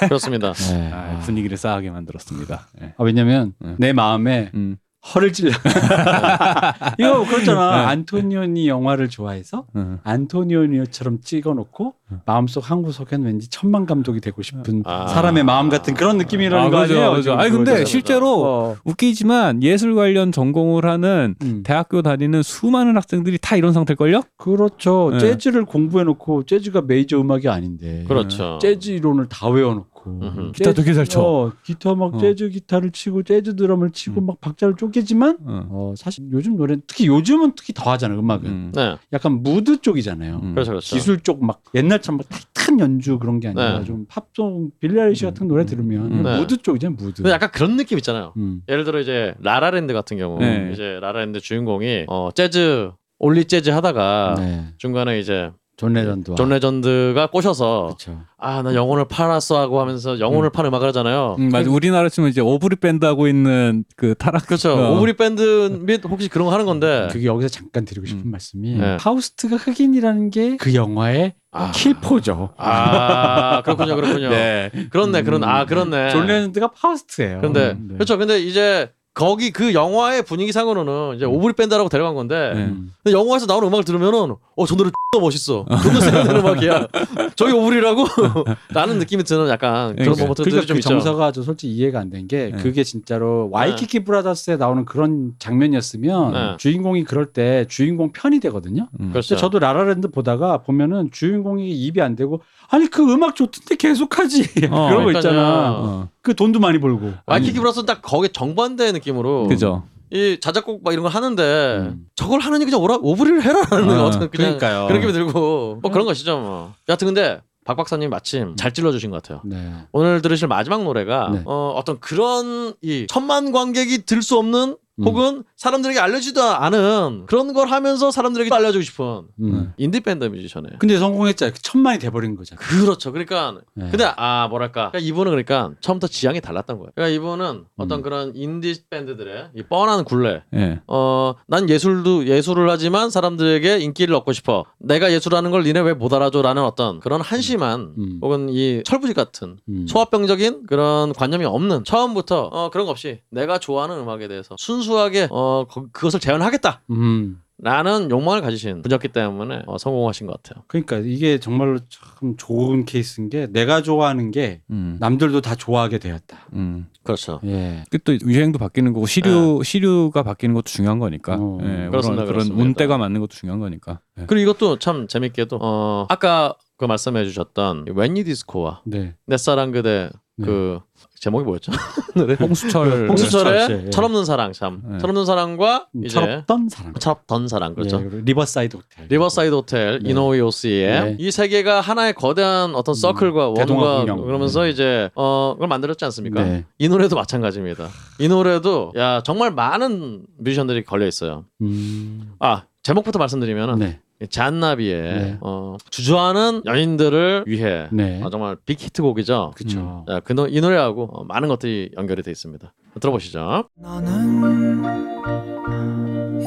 [0.07, 0.53] 그렇습니다.
[0.53, 0.91] 네.
[0.93, 2.67] 아, 분위기를 싸하게 만들었습니다.
[2.81, 2.93] 예.
[2.97, 3.75] 아, 왜냐면 네.
[3.79, 4.77] 내 마음에 음.
[5.13, 5.51] 허를 찔러.
[6.99, 7.77] 이거 그렇잖아.
[7.77, 7.85] 네.
[7.85, 9.99] 안토니오니 영화를 좋아해서 음.
[10.03, 11.93] 안토니오니처럼 찍어놓고
[12.25, 15.07] 마음속 한 구석엔 왠지 천만 감독이 되고 싶은 아.
[15.07, 17.09] 사람의 마음 같은 그런 느낌이라는 아, 거 그죠, 아니에요?
[17.11, 17.21] 그죠.
[17.23, 17.85] 지금 아니 근데.
[17.85, 18.75] 실제로 어.
[18.83, 21.63] 웃기지만 예술 관련 전공을 하는 음.
[21.63, 24.23] 대학교 다니는 수많은 학생들이 다 이런 상태일걸요?
[24.37, 25.09] 그렇죠.
[25.13, 25.19] 네.
[25.19, 28.59] 재즈를 공부해놓고 재즈가 메이저 음악이 아닌데 그렇죠.
[28.61, 30.51] 재즈 이론을 다 외워놓고 음흠.
[30.53, 31.21] 기타 되게 잘 쳐.
[31.21, 32.17] 어, 기타 막 어.
[32.17, 34.25] 재즈 기타를 치고 재즈 드럼을 치고 음.
[34.27, 35.67] 막 박자를 쪼개지만 어.
[35.69, 38.71] 어, 사실 요즘 노래 특히 요즘은 특히 더 하잖아요 음악은 음.
[38.75, 40.39] 네, 약간 무드 쪽이잖아요.
[40.43, 40.51] 음.
[40.53, 40.95] 그렇죠, 그렇죠.
[40.95, 43.85] 기술 쪽 막 옛날처럼 막 tight한 연주 그런 게 아니라 네.
[43.85, 46.23] 좀 팝송 빌리 아이리시 같은 노래 들으면 음.
[46.23, 46.39] 네.
[46.39, 47.27] 무드 쪽이잖아요 무드.
[47.29, 48.33] 약간 그런 느낌 있잖아요.
[48.37, 48.61] 음.
[48.67, 50.71] 예를 들어 이제 라라랜드 같은 경우 네.
[50.73, 54.65] 이제 라라랜드 주인공이 어, 재즈 only 재즈 하다가 네.
[54.77, 56.33] 중간에 이제 존 레전드.
[56.35, 57.95] 존 레전드가 꼬셔서.
[58.39, 61.35] 아 나 영혼을 팔았어 하고 하면서 영혼을 파는 음악을 하잖아요.
[61.39, 61.69] 음, 맞아.
[61.69, 64.45] 우리나라 치면 이제 오브리 밴드 하고 있는 그 타락.
[64.47, 64.73] 그렇죠.
[64.73, 64.95] 어.
[64.97, 68.31] 오브리 밴드 및 혹시 그런 거 하는 건데 그게 여기서 잠깐 드리고 싶은 음.
[68.31, 68.97] 말씀이 네.
[68.97, 71.71] 파우스트가 흑인이라는 게 그 영화의 아.
[71.71, 72.53] 킬포죠.
[72.57, 74.29] 아 그렇군요, 그렇군요.
[74.29, 74.71] 네.
[74.91, 76.09] 그렇네, 그런 아 그렇네.
[76.09, 77.41] 존 레전드가 파우스트예요.
[77.41, 77.93] 근데 음, 네.
[77.95, 78.17] 그렇죠.
[78.17, 82.65] 근데 이제 거기 그 영화의 분위기상으로는 이제 오브리 밴드라고 데려간 건데 네.
[82.65, 82.93] 음.
[83.03, 85.65] 근데 영화에서 나오는 음악을 들으면은 어저 노래 X나 멋있어.
[85.81, 86.87] 존나 세련된 음악이야.
[87.35, 88.05] 저기 오브리라고?
[88.73, 90.21] 라는 느낌이 드는 약간 그런 그러니까.
[90.23, 90.89] moment들이 그러니까 좀 그 있죠.
[90.89, 92.61] 정서가 저 솔직히 이해가 안 된게 네.
[92.61, 96.57] 그게 진짜로 와이키키 브라더스에 나오는 그런 장면이었으면 네.
[96.57, 98.87] 주인공이 그럴 때 주인공 편이 되거든요.
[98.99, 99.09] 음.
[99.11, 99.35] 그렇죠.
[99.35, 104.41] 저도 라라랜드 보다가 보면은 주인공이 이입이 안 되고 아니 그 음악 좋던데 계속하지
[104.71, 105.17] 어, 그런 거 그러니까요.
[105.19, 105.71] 있잖아.
[105.71, 106.09] 어.
[106.21, 107.13] 그 돈도 많이 벌고.
[107.25, 109.83] 와이키키 브라더스는 딱 거기에 정반대 느낌으로 그죠.
[110.11, 112.05] 이 자작곡 막 이런 걸 하는데 음.
[112.15, 114.87] 저걸 하느니 그냥 오라 오브리를 해라라는 어, 어떤 그냥 그러니까요.
[114.87, 116.73] 그런 느낌이 들고 뭐 그런 것이죠 뭐.
[116.89, 119.41] 여하튼 근데 박 박사님 마침 잘 찔러주신 것 같아요.
[119.43, 119.71] 네.
[119.91, 121.41] 오늘 들으실 마지막 노래가 네.
[121.45, 125.03] 어, 어떤 그런 이 천만 관객이 들 수 없는 음.
[125.05, 129.73] 혹은 사람들에게 알려지도 않은 그런 걸 하면서 사람들에게 알려주고 싶은 음.
[129.77, 131.53] 인디 밴드 뮤지션에 근데 성공했잖아요.
[131.61, 132.61] 천만이 돼버린 거잖아.
[132.61, 133.11] 그렇죠.
[133.11, 133.89] 그러니까 네.
[133.89, 136.91] 근데 아 뭐랄까 그러니까 이분은 그러니까 처음부터 지향이 달랐던 거예요.
[136.93, 138.03] 그러니까 이분은 어떤 음.
[138.03, 140.79] 그런 인디 밴드들의 이 뻔한 굴레 예.
[140.87, 144.65] 어, 난 예술도 예술을 하지만 사람들에게 인기를 얻고 싶어.
[144.79, 148.19] 내가 예술하는 걸 니네 왜 못 알아줘라는 어떤 그런 한심한 음.
[148.21, 149.87] 혹은 이 철부지 같은 음.
[149.87, 155.46] 소화병적인 그런 관념이 없는 처음부터 어, 그런 거 없이 내가 좋아하는 음악에 대해서 순수하게 어,
[155.69, 156.83] 거- 그것을 재현하겠다.
[156.91, 157.41] 음.
[157.59, 160.63] 라는 욕망을 가지신 분이었기 때문에 어, 성공하신 것 같아요.
[160.67, 164.97] 그러니까 이게 정말로 참 좋은 케이스인 게 내가 좋아하는 게 음.
[164.99, 166.37] 남들도 다 좋아하게 되었다.
[166.53, 166.85] 음.
[167.03, 167.39] 그렇죠.
[167.45, 167.83] 예.
[167.89, 171.35] 그또 유행도 바뀌는 거고 시류 시류가 바뀌는 것도 중요한 거니까.
[171.39, 172.63] 어, 예, 그렇습니다, 그런 그런 그렇습니다.
[172.63, 174.01] 운때가 맞는 것도 중요한 거니까.
[174.19, 174.25] 예.
[174.27, 179.15] 그리고 이것도 참 재밌게도 어, 아까 그 말씀해 주셨던 When We Disco와 네.
[179.25, 180.19] 내 사랑 그대 네.
[180.43, 180.79] 그
[181.19, 181.71] 제목이 뭐였죠?
[182.39, 183.89] 홍수철 홍수철의 홍수철 씨, 예.
[183.89, 184.97] 철없는 사랑 참 네.
[184.99, 186.93] 철없는 사랑과 음, 이제 철없던 사람.
[186.93, 187.97] 철없던 사랑 그렇죠.
[187.99, 189.07] 예, 그리고 Riverside Hotel.
[189.09, 190.09] Riverside Hotel, 네.
[190.11, 191.15] 이노우에 요스이의 네.
[191.19, 194.15] 이세 개가 하나의 거대한 어떤 서클과 대동아 원과.
[194.15, 194.69] 그러면서 네.
[194.69, 196.43] 이제 어 그걸 만들었지 않습니까?
[196.43, 196.65] 네.
[196.77, 197.87] 이 노래도 마찬가지입니다.
[198.19, 201.45] 이 노래도 야 정말 많은 뮤지션들이 걸려 있어요.
[201.61, 202.33] 음.
[202.39, 203.99] 아 제목부터 말씀드리면은 네.
[204.29, 205.37] 잔나비의 네.
[205.41, 208.21] 어, 주저하는 연인들을 위해 네.
[208.23, 209.51] 아, 정말 빅 히트곡이죠.
[209.57, 210.05] 그렇죠.
[210.07, 212.73] 자, 그 노, 이 노래하고 어, 많은 것들이 연결이 돼 있습니다.
[213.01, 213.65] 들어보시죠.
[213.75, 214.85] 너는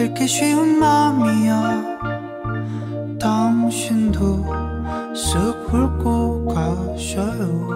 [0.01, 1.99] 읽기 쉬운 마음이야
[3.21, 4.47] 당신도
[5.13, 7.69] 쓱 훑고 가셔요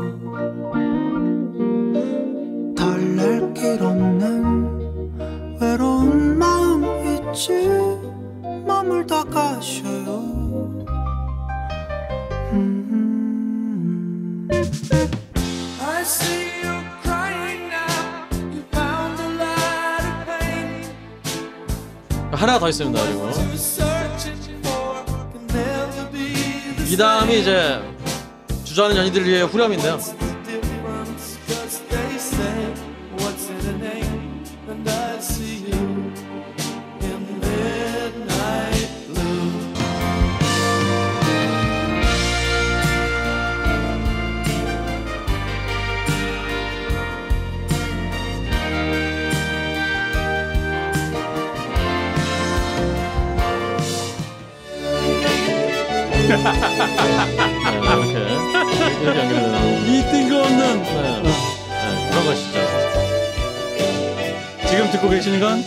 [2.74, 6.82] 달랠 길 없는 외로운 마음
[7.30, 8.03] 있지
[8.66, 10.84] 머물다 가셔요
[12.52, 14.48] 음.
[15.80, 18.26] I see you crying now.
[18.52, 20.84] You found a lot of pain.
[22.32, 23.00] 하나 더 있습니다.
[23.02, 23.30] 그리고
[26.86, 27.80] 이 다음이 이제
[28.64, 29.98] 주저하는 연인들을 위해 후렴인데요.
[56.24, 58.18] 이렇게
[59.02, 61.22] 이렇게 연결이 되는 이 뜬금없는 네.
[61.22, 62.58] 네, 것이죠.
[64.68, 65.64] 지금 듣고 계시는 건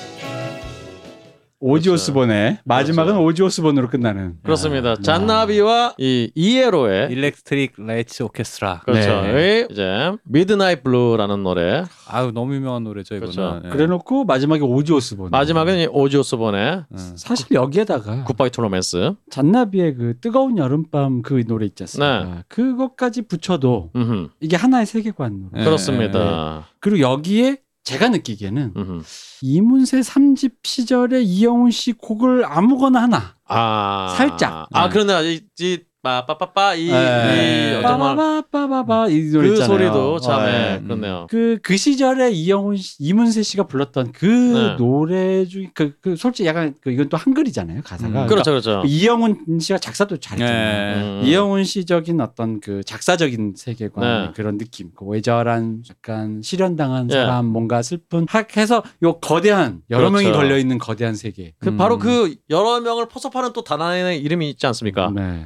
[1.60, 4.36] 오지 오스본의 마지막은 오지 오스본으로 끝나는.
[4.44, 4.92] 그렇습니다.
[4.92, 8.82] 아, 잔나비와 이 ELO의 Electric Light Orchestra.
[8.86, 9.22] 그렇죠.
[9.24, 9.62] 네.
[9.62, 11.84] 이 이제 Midnight Blue라는 노래.
[12.08, 13.34] 아유 너무 유명한 노래죠 이거는.
[13.34, 13.62] 그렇죠.
[13.66, 13.70] 예.
[13.70, 15.32] 그래놓고 마지막에 오지 오스본.
[15.32, 17.14] 마지막은 이 오지 오스본의 음.
[17.16, 19.14] 사실 여기에다가 Goodbye to Romance.
[19.32, 22.24] 잔나비의 그 뜨거운 여름밤 그 노래 있지 않습니까?
[22.24, 22.44] 네.
[22.50, 24.30] 그것까지 붙여도 음흠.
[24.42, 25.60] 이게 하나의 세계관 노래.
[25.60, 25.66] 네.
[25.66, 26.68] 그렇습니다.
[26.80, 29.04] 그리고 여기에 제가 느끼기에는 음흠.
[29.44, 34.68] 이문세 3집 시절에 이영훈 씨 곡을 아무거나 하나 아 살짝.
[34.74, 34.90] 아 네.
[34.92, 37.78] 그런데 이, 이 빠빠빠빠 이, 네.
[37.80, 39.68] 이 정말 빠바바바바바 이 노래 그 있잖아요.
[39.68, 40.52] 소리도 참 네.
[40.52, 41.28] 네, 그렇네요.
[41.30, 44.76] 그, 그 시절에 이영훈 씨, 이문세 씨가 불렀던 그 네.
[44.78, 48.24] 노래 중에 그, 그 솔직히 약간 그 이건 또 한글이잖아요 가사가.
[48.24, 48.28] 음.
[48.28, 48.82] 그렇죠, 그렇죠.
[48.82, 50.96] 그 이영훈 씨가 작사도 잘했잖아요.
[50.96, 51.22] 네.
[51.22, 51.26] 음.
[51.26, 54.32] 이영훈 씨적인 어떤 그 작사적인 세계관 네.
[54.36, 57.16] 그런 느낌, 그 애절한 약간 실연당한 예.
[57.16, 60.26] 사람, 뭔가 슬픈 학 해서 요 거대한 여러 그렇죠.
[60.26, 61.54] 명이 걸려 있는 거대한 세계.
[61.60, 61.78] 그 음.
[61.78, 65.12] 바로 그 여러 명을 포섭하는 또 단 하나의 이름이 있지 않습니까?
[65.16, 65.46] 네.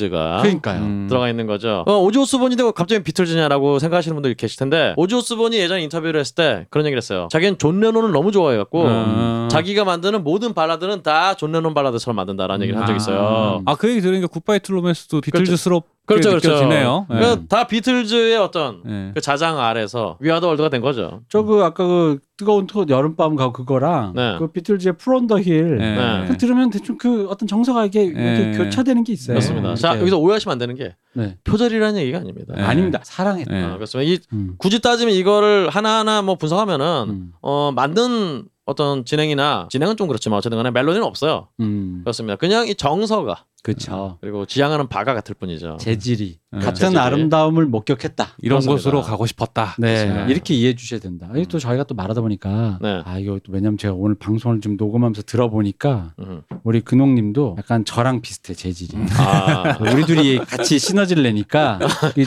[0.00, 0.80] 비틀즈가 그러니까요.
[0.82, 1.06] 음.
[1.08, 1.84] 들어가 있는 거죠.
[1.86, 6.34] 어, 오지 오스본인데 왜 갑자기 비틀즈냐라고 생각하시는 분들이 계실 텐데 오지 오스본이 예전에 인터뷰를 했을
[6.34, 7.28] 때 그런 얘기를 했어요.
[7.30, 9.48] 자기는 존 레논을 너무 좋아해갖고 음.
[9.50, 13.62] 자기가 만드는 모든 발라드는 다 존 레논 발라드처럼 만든다라는 얘기를 한 적이 있어요.
[13.66, 16.48] 아 그 얘기 들으니까 Goodbye to Romance도 비틀즈스럽게 그렇죠, 그렇죠.
[16.50, 17.06] 느껴지네요.
[17.10, 17.14] 예.
[17.14, 19.10] 그러니까 다 비틀즈의 어떤 예.
[19.14, 21.20] 그 자장 아래서 We Are the World가 된 거죠.
[21.28, 24.36] 저 그 아까 그 뜨거운 토 여름밤 가고 그거랑 네.
[24.38, 25.84] 그 비틀즈의 Fool on the Hill 예.
[25.84, 26.24] 네.
[26.26, 28.56] 그 들으면 대충 그 어떤 정서가 이게 이렇게 예.
[28.56, 29.34] 교차되는 게 있어요.
[29.34, 29.68] 그렇습니다.
[29.68, 29.80] 이렇게.
[29.82, 31.36] 자 여기서 오해하시면 안 되는 게 네.
[31.44, 32.54] 표절이라는 얘기가 아닙니다.
[32.56, 32.62] 예.
[32.62, 33.00] 아닙니다.
[33.02, 33.54] 사랑했다.
[33.54, 33.62] 예.
[33.62, 34.10] 아, 그렇습니다.
[34.10, 34.54] 이 음.
[34.56, 37.32] 굳이 따지면 이거를 하나하나 뭐 분석하면은 음.
[37.42, 41.48] 어 만든 어떤 진행이나 진행은 좀 그렇지만 어쨌든 간에 멜로디는 없어요.
[41.60, 42.00] 음.
[42.02, 42.36] 그렇습니다.
[42.36, 44.18] 그냥 이 정서가 그렇죠.
[44.20, 45.76] 그리고 지향하는 바가 같을 뿐이죠.
[45.80, 46.60] 재질이 음.
[46.60, 46.98] 같은 재질이.
[46.98, 48.28] 아름다움을 목격했다.
[48.38, 48.72] 이런 그렇습니다.
[48.76, 49.74] 곳으로 가고 싶었다.
[49.78, 50.26] 네, 그렇습니다.
[50.26, 51.28] 이렇게 이해해 주셔야 된다.
[51.34, 53.02] 이게 또 저희가 또 말하다 보니까 네.
[53.04, 56.42] 아 이거 또 왜냐면 제가 오늘 방송을 좀 녹음하면서 들어보니까 음.
[56.64, 58.96] 우리 근홍님도 약간 저랑 비슷해 재질이.
[59.18, 61.78] 아 우리 둘이 같이 시너지를 내니까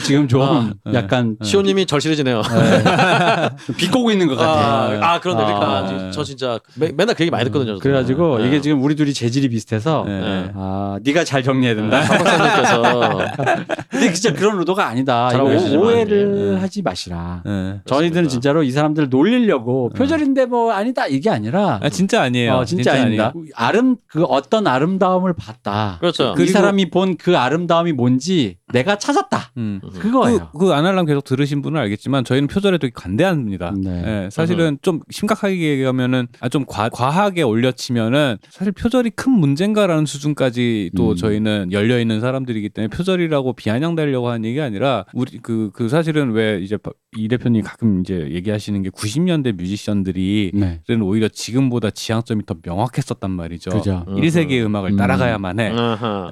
[0.04, 0.94] 지금 좀 아, 네.
[0.94, 2.42] 약간 시호님이 절실해지네요.
[3.66, 4.52] 좀 비꼬고 있는 것 같아.
[4.52, 6.10] 아, 아 그런데 그러니까 아.
[6.10, 7.72] 저 진짜 매, 맨날 그 얘기 많이 듣거든요.
[7.72, 7.80] 저도.
[7.80, 8.46] 그래가지고 네.
[8.48, 10.20] 이게 지금 우리 둘이 재질이 비슷해서 네.
[10.20, 10.50] 네.
[10.54, 12.00] 아잘 정리해야 된다.
[12.02, 13.18] 박 박사님께서
[13.90, 15.30] 근데 진짜 그런 의도가 아니다.
[15.42, 16.60] 오해를 예.
[16.60, 17.42] 하지 마시라.
[17.46, 17.80] 예.
[17.86, 18.28] 저희들은.
[18.28, 22.54] 진짜로 이 사람들 놀리려고 표절인데 뭐 아니다 이게 아니라 아, 진짜 아니에요.
[22.54, 23.32] 어, 진짜, 아닙니다.
[23.34, 23.46] 아니에요.
[23.54, 25.96] 아름 그 어떤 아름다움을 봤다.
[26.00, 26.32] 그렇죠.
[26.32, 29.52] 이 그리고- 사람이 본 그 아름다움이 뭔지 내가 찾았다.
[29.56, 29.80] 음.
[29.98, 30.50] 그거예요.
[30.52, 33.72] 그, 그 아날람 계속 들으신 분은 알겠지만 저희는 표절에 되게 관대합니다.
[33.82, 34.24] 네.
[34.24, 40.90] 예, 사실은 좀 심각하게 얘기하면은 아, 좀 과, 과하게 올려치면은 사실 표절이 큰 문제인가라는 수준까지
[40.96, 41.16] 또 음.
[41.16, 46.60] 저희는 열려 있는 사람들이기 때문에 표절이라고 비아냥대려고 하는 얘기 아니라 우리 그 그 사실은 왜
[46.60, 50.80] 이제 바- 이 대표님 가끔 이제 얘기하시는 게 90년대 뮤지션들이 네.
[50.88, 53.70] 는 오히려 지금보다 지향점이 더 명확했었던 말이죠.
[53.70, 54.04] 그죠.
[54.08, 54.16] 음.
[54.16, 54.96] 1세기의 음악을 음.
[54.96, 55.72] 따라가야만 해.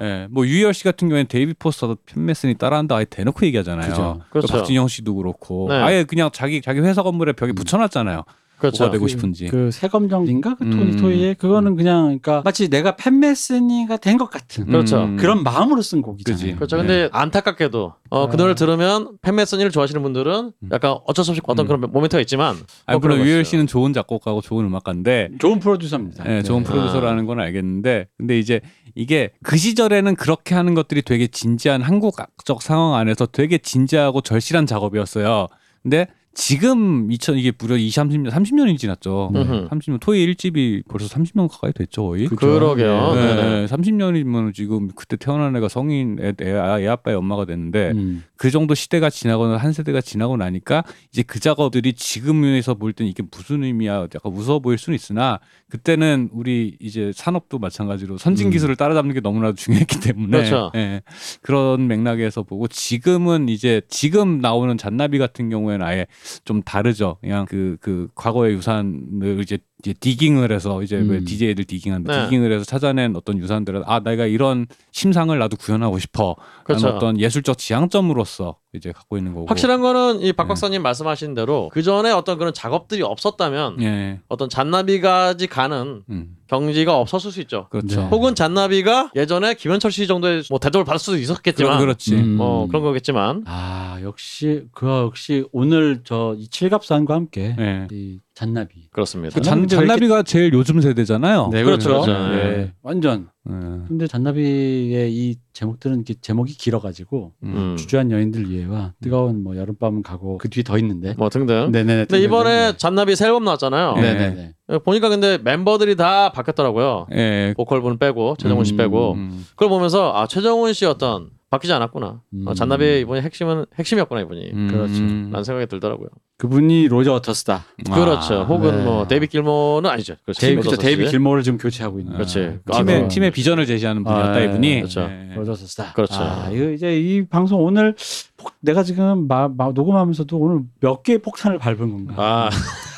[0.01, 3.89] 예, 뭐 유희열 씨 같은 경우에는 데이비드 포스터도 팻 메시니 따라한다 아예 대놓고 얘기하잖아요.
[3.89, 4.21] 그죠.
[4.29, 4.53] 그렇죠.
[4.53, 5.75] 박진영 씨도 그렇고 네.
[5.75, 8.23] 아예 그냥 자기 자기 회사 건물에 벽에 붙여놨잖아요.
[8.69, 8.83] 그렇죠.
[8.85, 9.47] 뭐가 되고 싶은지.
[9.47, 10.97] 그 세검정인가 그 토니 음.
[10.97, 15.03] 토이의 그거는 그냥 그러니까 마치 내가 팻 메시니가 된 것 같은 그렇죠.
[15.03, 15.17] 음.
[15.17, 16.55] 그런 마음으로 쓴 곡이잖아요.
[16.55, 16.77] 그렇죠.
[16.77, 16.83] 네.
[16.83, 21.67] 근데 안타깝게도 어, 그 노래를 들으면 팬메슨이를 좋아하시는 분들은 약간 어쩔 수 없이 어떤 음.
[21.67, 22.55] 그런 모멘트가 있지만
[22.85, 23.43] 아, 뭐 물론 유열.
[23.43, 26.23] 씨는 좋은 작곡가고 좋은 음악가인데 좋은 프로듀서입니다.
[26.31, 26.69] 예, 좋은 네.
[26.69, 28.61] 프로듀서라는 건 알겠는데 근데 이제
[28.95, 35.47] 이게 그 시절에는 그렇게 하는 것들이 되게 진지한 한국적 상황 안에서 되게 진지하고 절실한 작업이었어요.
[35.81, 39.31] 근데 지금 2000 이게 무려 20, 30년 30년이 지났죠.
[39.35, 39.69] 음흠.
[39.69, 42.27] 30년 토이 1집이 벌써 30년 가까이 됐죠, 거의.
[42.27, 43.13] 그러게요.
[43.13, 43.65] 네, 네네.
[43.67, 48.23] 30년이면 지금 그때 태어난 애가 성인 애, 애, 아, 애 아빠의 엄마가 됐는데 음.
[48.35, 53.23] 그 정도 시대가 지나거나 한 세대가 지나고 나니까 이제 그 작업들이 지금에서 볼 땐 이게
[53.31, 55.39] 무슨 의미야 약간 무서워 보일 수는 있으나
[55.69, 58.51] 그때는 우리 이제 산업도 마찬가지로 선진 음.
[58.51, 60.71] 기술을 따라잡는 게 너무나도 중요했기 때문에 그렇죠.
[60.75, 61.01] 예,
[61.41, 66.05] 그런 맥락에서 보고 지금은 이제 지금 나오는 잔나비 같은 경우에는 아예
[66.45, 67.17] 좀 다르죠.
[67.21, 71.25] 그냥 그 그 과거의 유산을 이제 이제 디깅을 해서 이제 왜 음.
[71.25, 72.23] DJ들 디깅하는데 네.
[72.29, 76.35] 디깅을 해서 찾아낸 어떤 유산들을 아 내가 이런 심상을 나도 구현하고 싶어.
[76.63, 76.85] 그렇죠.
[76.85, 79.45] 라는 어떤 예술적 지향점으로서 이제 갖고 있는 거고.
[79.47, 80.31] 확실한 거는 이 네.
[80.31, 84.19] 박 박사님 말씀하신 대로 그 전에 어떤 그런 작업들이 없었다면 예.
[84.29, 86.37] 어떤 잔나비까지 가는 음.
[86.47, 87.67] 경지가 없었을 수 있죠.
[87.69, 88.01] 그렇죠.
[88.01, 88.07] 네.
[88.07, 92.15] 혹은 잔나비가 예전에 김현철 씨 정도의 뭐 대접을 받을 수도 있었겠지만 그렇, 그렇지.
[92.15, 92.37] 음.
[92.37, 97.87] 뭐 그런 거겠지만 아 역시 그 역시 오늘 저 이 칠갑산과 함께 예.
[97.91, 98.89] 이 잔나비.
[98.91, 99.35] 그렇습니다.
[99.35, 101.49] 그 잔, 잔나비가 왜 잔나비가 제일 요즘 세대잖아요.
[101.51, 102.05] 네 그렇죠, 그렇죠.
[102.05, 102.29] 그렇죠.
[102.29, 102.73] 네.
[102.81, 103.29] 완전.
[103.47, 103.53] 예.
[103.87, 107.75] 근데 잔나비의 이 제목들은 이렇게 제목이 길어가지고 음.
[107.77, 111.13] 주저한 여인들 위해와 뜨거운 뭐 여름밤은 가고 그 뒤에 더 있는데.
[111.17, 111.71] 뭐 등등.
[111.71, 112.05] 네네네.
[112.05, 113.95] 근데 이번에 잔나비 새 앨범 나왔잖아요.
[113.95, 114.01] 네.
[114.01, 114.53] 네네네.
[114.83, 117.07] 보니까 근데 멤버들이 다 바뀌었더라고요.
[117.11, 117.53] 예.
[117.55, 119.45] 보컬분 빼고 최정훈 씨 음, 빼고 음.
[119.51, 122.19] 그걸 보면서 아 최정훈 씨 어떤 바뀌지 않았구나.
[122.33, 122.43] 음.
[122.47, 124.51] 어, 잔나비의 이번에 핵심은 핵심이었구나 이분이.
[124.53, 124.67] 음.
[124.71, 125.01] 그렇죠.
[125.03, 126.07] 라는 생각이 들더라고요.
[126.39, 127.63] 그분이 로저 워터스다.
[127.93, 128.39] 그렇죠.
[128.39, 128.83] 아, 혹은 네.
[128.83, 130.15] 뭐 데이비 길모는 아니죠.
[130.23, 130.41] 그렇죠.
[130.41, 130.81] 데이비 로저 그렇죠.
[130.81, 131.09] 데이비.
[131.11, 132.13] 길모를 지금 교체하고 있는.
[132.13, 132.39] 그렇지.
[132.39, 133.07] 아, 아, 팀의 그거.
[133.09, 134.75] 팀의 비전을 제시하는 분이었다 아, 이분이.
[134.77, 135.01] 그렇죠.
[135.01, 135.35] 예.
[135.35, 135.93] 로저스다.
[135.93, 136.15] 그렇죠.
[136.15, 137.95] 아, 이거 이제 이 방송 오늘
[138.35, 142.13] 폭- 내가 지금 마, 마- 녹음하면서도 오늘 몇 개의 폭탄을 밟은 건가?
[142.17, 142.49] 아,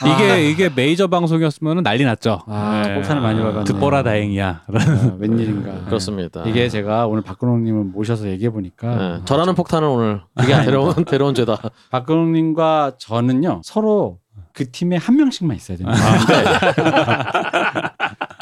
[0.04, 2.42] 이게 이게 메이저 방송이었으면 난리 났죠.
[2.48, 2.96] 아, 예.
[2.96, 3.64] 폭탄을 많이 밟았네.
[3.66, 4.64] 듣보라 다행이야.
[4.68, 5.86] 아, 웬일인가?
[5.86, 6.44] 그렇습니다.
[6.46, 9.22] 이게 제가 오늘 박근홍님을 모셔서 얘기해 보니까 네.
[9.26, 11.58] 저라는 폭탄은 오늘 데려온 데려온 죄다.
[11.92, 14.20] 박근홍님과 저는요 서로
[14.54, 15.98] 그 팀에 한 명씩만 있어야 됩니다.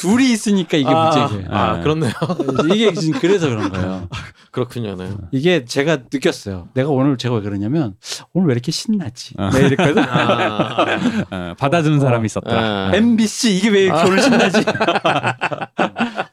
[0.04, 1.48] 둘이 있으니까 이게 아, 문제예요.
[1.50, 2.12] 아, 그렇네요.
[2.74, 4.10] 이게 지금 그래서 그런 거예요.
[4.52, 4.96] 그렇군요.
[4.98, 5.10] 네.
[5.32, 6.68] 이게 제가 느꼈어요.
[6.74, 7.96] 내가 오늘 제가 왜 그러냐면
[8.34, 9.34] 오늘 왜 이렇게 신나지?
[9.38, 9.50] 아.
[9.50, 10.04] 네, 이랬거든.
[10.04, 10.86] 아,
[11.32, 12.92] 어, 받아주는 사람이 있었다.
[12.92, 12.98] 네.
[12.98, 14.64] MBC 이게 왜 이렇게 오늘 신나지?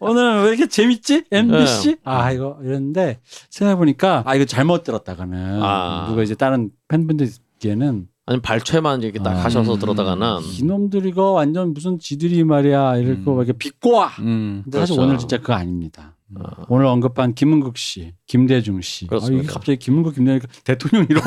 [0.01, 1.25] 오늘은 왜 이렇게 재밌지?
[1.31, 1.99] MBC?
[2.05, 3.21] 아 이거 이랬는데
[3.51, 6.07] 생각해 보니까 아 이거 잘못 들었다가는 아.
[6.09, 9.79] 누가 이제 다른 팬분들께는 아니 발췌만 이렇게 딱 아, 하셔서 음.
[9.81, 13.25] 들어다가는 이놈들 이거 완전 무슨 지들이 말이야 이렇게 음.
[13.25, 14.07] 막 이렇게 비꼬 와.
[14.21, 14.61] 음.
[14.63, 15.09] 근데 사실 그렇죠.
[15.09, 16.15] 오늘 진짜 그거 아닙니다.
[16.37, 16.65] 아.
[16.69, 19.09] 오늘 언급한 김은국 씨, 김대중 씨.
[19.11, 19.19] 아.
[19.25, 21.23] 이게 갑자기 김은국, 김대중 대통령 이름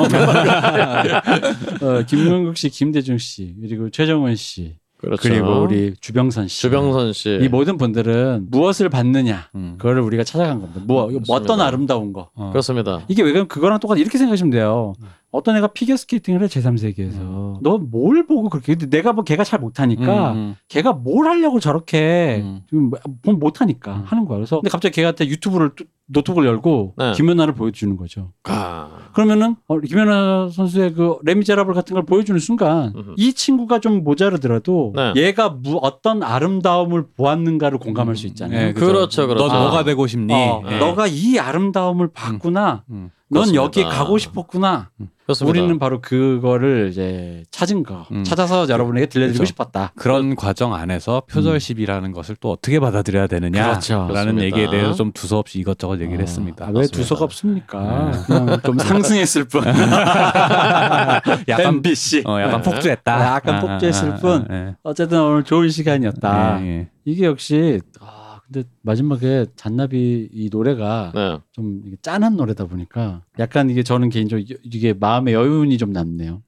[1.82, 5.28] 어, 김은국 씨, 김대중 씨, 그리고 최정원 씨, 그렇죠.
[5.28, 6.62] 그리고 우리 주병선 씨.
[6.62, 7.38] 주병선 씨.
[7.42, 9.74] 이 모든 분들은 무엇을 받느냐, 음.
[9.76, 10.80] 그거를 우리가 찾아간 겁니다.
[10.86, 11.34] 뭐 그렇습니다.
[11.34, 12.30] 어떤 아름다운 거.
[12.34, 12.48] 어.
[12.50, 13.04] 그렇습니다.
[13.08, 14.94] 이게 왜 그럼 그거랑 똑같아 이렇게 생각하시면 돼요.
[15.34, 20.32] 어떤 애가 피겨 스케이팅을 해 제3세계에서 너뭘 보고 그렇게 근데 내가 뭐 걔가 잘 못하니까
[20.32, 22.60] 음, 걔가 뭘 하려고 저렇게 음.
[22.68, 22.90] 지금
[23.24, 24.02] 뭐 못하니까 음.
[24.06, 24.38] 하는 거야.
[24.38, 27.12] 그래서 근데 갑자기 걔한테 유튜브를 뚜- 노트북을 열고 네.
[27.12, 28.30] 김연아를 보여주는 거죠.
[28.44, 28.90] 아.
[29.14, 33.14] 그러면은 어, 김연아 선수의 그 레미제라블 같은 걸 보여주는 순간 음흠.
[33.16, 35.14] 이 친구가 좀 모자르더라도 네.
[35.16, 38.68] 얘가 무, 어떤 아름다움을 보았는가를 공감할 수 있잖아요.
[38.68, 39.48] 예, 그렇죠, 그렇죠.
[39.48, 40.32] 넌 뭐가 되고 싶니?
[40.32, 40.78] 어, 예.
[40.78, 42.84] 너가 이 아름다움을 봤구나.
[43.32, 43.34] 음.
[43.34, 43.54] 넌.
[43.54, 44.90] 여기에 가고 싶었구나.
[45.24, 45.58] 그렇습니다.
[45.58, 48.24] 우리는 바로 그거를 이제 찾은 거, 음.
[48.24, 49.48] 찾아서 여러분에게 들려드리고 그렇죠.
[49.48, 49.92] 싶었다.
[49.96, 54.40] 그런 과정 안에서 표절십이라는 것을 또 어떻게 받아들여야 되냐라는 그렇죠.
[54.42, 56.66] 얘기에 대해서 좀 두서없이 이것저것 얘기를 아, 했습니다.
[56.66, 56.96] 아, 왜 맞습니다.
[56.98, 58.10] 두서가 없습니까?
[58.26, 59.62] 그냥 좀 상승했을 뿐.
[61.48, 62.24] 약간 MBC.
[62.26, 62.70] 어, 약간 네.
[62.70, 63.14] 폭주했다.
[63.16, 64.46] 아, 약간 폭주했을 뿐.
[64.50, 64.76] 예.
[64.82, 66.60] 어쨌든 오늘 좋은 시간이었다.
[66.60, 66.88] 예, 예.
[67.06, 68.23] 이게 역시 아
[68.54, 71.38] 근데 마지막에 잔나비 이 노래가 네.
[71.50, 76.40] 좀 짠한 노래다 보니까 약간 이게 저는 개인적으로 이- 이게 마음의 여운이 좀 남네요.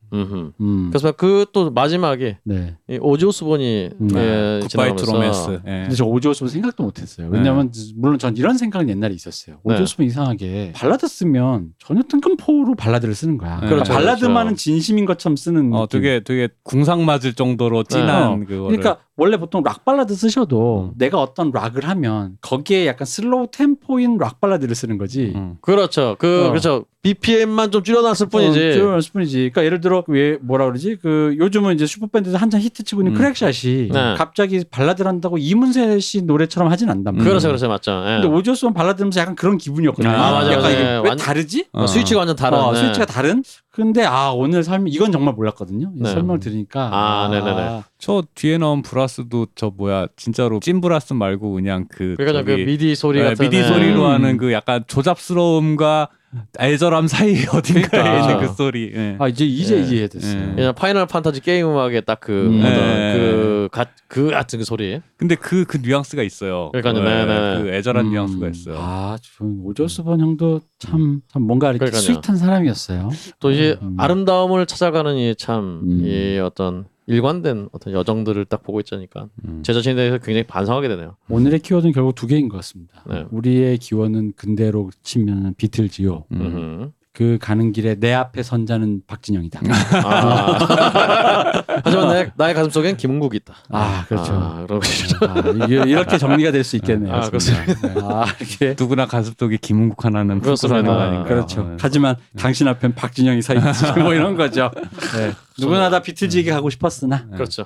[0.60, 0.88] 음.
[0.90, 2.76] 그래서 그 또 마지막에 네.
[2.88, 4.08] 이 오지 오스본이 음.
[4.14, 5.60] 예, Goodbye to Romance.
[5.66, 5.70] 예.
[5.82, 7.28] 근데 저 오지 오스본 생각도 못했어요.
[7.30, 9.56] 왜냐면 물론 전 이런 생각은 옛날에 있었어요.
[9.62, 9.82] 오지 네.
[9.82, 13.60] 오스본 이상하게 발라드 쓰면 전혀 뜬금포로 발라드를 쓰는 거야.
[13.60, 13.66] 네.
[13.66, 14.56] 그러니까 그렇죠, 발라드만은 그렇죠.
[14.56, 15.72] 진심인 것처럼 쓰는.
[15.72, 16.00] 어, 느낌.
[16.02, 18.76] 되게 되게 궁상 맞을 정도로 진한 그거를.
[18.78, 20.98] 그러니까 원래 보통 락 발라드 쓰셔도 음.
[20.98, 25.32] 내가 어떤 락을 하면 거기에 약간 슬로우 템포인 락 발라드를 쓰는 거지.
[25.34, 25.56] 음.
[25.60, 26.16] 그렇죠.
[26.18, 26.48] 그 어.
[26.50, 26.84] 그렇죠.
[27.14, 28.58] BPM만 좀 줄여놨을 뿐이지.
[28.58, 29.36] 어, 줄여놨을 뿐이지.
[29.38, 30.96] 그러니까 예를 들어 왜 뭐라 그러지?
[31.00, 33.18] 그 요즘은 이제 슈퍼밴드에서 한창 히트치고 있는 음.
[33.18, 34.14] 크랙샷이 네.
[34.16, 37.24] 갑자기 발라드를 한다고 이문세 씨 노래처럼 하진 않단 말이야.
[37.28, 37.92] 그렇죠, 그렇죠, 맞죠.
[38.06, 38.20] 예.
[38.20, 40.12] 근데 오지 오스본 발라드 들으면서 약간 그런 기분이었거든요.
[40.12, 40.74] 아, 맞아요, 약간 맞아요.
[40.74, 41.66] 이게 왜 완- 다르지?
[41.72, 41.86] 어.
[41.86, 42.58] 스위치가 완전 다른.
[42.58, 42.78] 어, 네.
[42.80, 43.42] 스위치가 다른?
[43.70, 45.92] 근데 아 오늘 설명 이건 정말 몰랐거든요.
[45.96, 46.10] 이 네.
[46.10, 47.82] 설명 들으니까 아, 네네네.
[47.98, 52.64] 저 뒤에 나온 브라스도 저 뭐야 진짜로 찐 브라스 말고 그냥 그 그러니까 그 저기
[52.64, 53.68] 미디 소리 네, 같은 미디 네.
[53.68, 54.10] 소리로 음.
[54.10, 56.08] 하는 그 약간 조잡스러움과
[56.58, 58.20] 애절함 사이 어딘가에 그러니까.
[58.32, 58.92] 있는 그 소리.
[58.94, 59.16] 예.
[59.18, 59.82] 아 이제 이제 예.
[59.82, 60.50] 이해됐어요.
[60.50, 60.54] 예.
[60.54, 62.60] 그냥 파이널 판타지 게임 음악의 딱그 음.
[62.60, 63.12] 어떤 네.
[63.16, 65.00] 그, 가, 그 같은 그 소리.
[65.16, 66.70] 근데 그그 뉘앙스가 있어요.
[66.72, 67.04] 그러니까요.
[67.04, 67.62] 네, 네, 네.
[67.62, 68.10] 그 애절한 음.
[68.10, 68.76] 뉘앙스가 있어요.
[68.78, 72.02] 아, 저 오지 오스본 형도 참, 참 뭔가 이렇게 그러니까요.
[72.02, 73.10] sweet한 사람이었어요.
[73.40, 73.96] 또 이제 음.
[73.98, 76.02] 아름다움을 찾아가는 이참 음.
[76.04, 79.62] 이 어떤 일관된 어떤 여정들을 딱 보고 있자니까 음.
[79.64, 81.16] 제 자신에 대해서 굉장히 반성하게 되네요.
[81.28, 83.04] 오늘의 키워드는 결국 두 개인 것 같습니다.
[83.08, 83.24] 네.
[83.30, 86.24] 우리의 기원은 근대로 치면 비틀즈요.
[86.32, 86.92] 음.
[87.16, 89.60] 그 가는 길에 내 앞에 선 자는 박진영이다.
[90.04, 91.64] 아.
[91.82, 93.54] 하지만 내, 나의 가슴 속엔 김은국이 있다.
[93.70, 94.34] 아, 그렇죠.
[94.34, 94.66] 아.
[94.68, 97.14] 아, 이게 이렇게 정리가 될 수 있겠네요.
[97.14, 97.94] 아, 네.
[98.02, 100.92] 아, 이렇게 누구나 가슴 속에 김은국 하나는 그렇습니다.
[101.04, 101.24] 아닌가.
[101.24, 101.62] 그렇죠.
[101.62, 101.76] 네.
[101.80, 104.70] 하지만 당신 앞엔 박진영이 서 있지 뭐 이런 거죠.
[105.16, 105.32] 네.
[105.58, 107.24] 누구나 다 비틀즈에게 가고 싶었으나.
[107.32, 107.64] 그렇죠.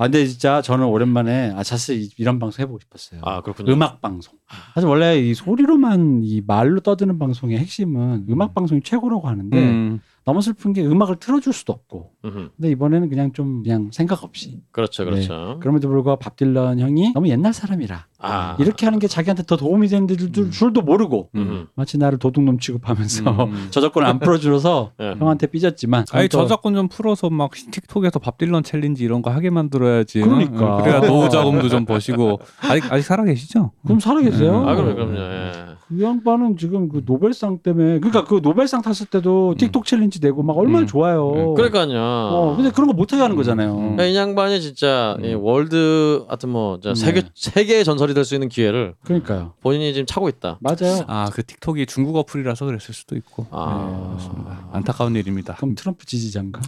[0.00, 3.20] 아, 아, 근데 진짜 저는 오랜만에 아 자스 이- 이런 방송 해보고 싶었어요.
[3.22, 3.70] 아 그렇군요.
[3.72, 4.34] 음악 방송.
[4.74, 10.00] 사실 원래 이 소리로만 이 말로 떠드는 방송의 핵심은 음악 방송이 최고라고 하는데 음.
[10.24, 12.12] 너무 슬픈 게 음악을 틀어줄 수도 없고.
[12.24, 12.50] 음흠.
[12.56, 14.62] 근데 이번에는 그냥 좀 그냥 생각 없이.
[14.72, 15.58] 그렇죠, 그렇죠.
[15.60, 19.88] 그럼에도 불구하고 밥 딜런 형이 너무 옛날 사람이라 아 이렇게 하는 게 자기한테 더 도움이
[19.88, 21.66] 되는 줄, 줄도 모르고 음.
[21.74, 23.68] 마치 나를 도둑놈 취급하면서 음, 음.
[23.72, 25.14] 저작권을 안 풀어주어서 예.
[25.18, 29.50] 형한테 삐졌지만 아니 또- 저작권 좀 풀어서 막 틱톡에서 밥 딜런 챌린지 이런 거 하게
[29.50, 30.20] 만들어야지.
[30.20, 30.78] 그러니까.
[30.78, 30.82] 응?
[30.84, 33.72] 그래야 노후 자금도 좀 버시고 아직 아직 살아 계시죠?
[33.84, 34.62] 그럼 살아계세요?
[34.62, 34.68] 음.
[34.68, 35.16] 아 그럼 그럼요.
[35.18, 35.52] 예.
[35.88, 40.56] 그 양반은 지금 그 노벨상 때문에 그러니까 그 노벨상 탔을 때도 틱톡 챌린지 내고 막
[40.56, 40.86] 얼마나 음.
[40.86, 41.54] 좋아요.
[41.54, 41.98] 그러니까요.
[42.00, 43.72] 어, 근데 그런 거 못하게 하는 거잖아요.
[43.72, 43.80] 음.
[43.96, 46.94] 그러니까 이 양반이 진짜 이 world 하여튼 뭐저 네.
[46.94, 49.54] 세계 세계의 전설 이될수 있는 기회를 그러니까요.
[49.60, 50.58] 본인이 지금 차고 있다.
[50.60, 51.04] 맞아요.
[51.06, 53.46] 아 그 틱톡이 중국 어플이라서 그랬을 수도 있고.
[53.50, 53.88] 아.
[54.02, 54.68] 네, 그렇습니다.
[54.72, 55.54] 안타까운 일입니다.
[55.54, 56.60] 그럼 트럼프 지지자인가?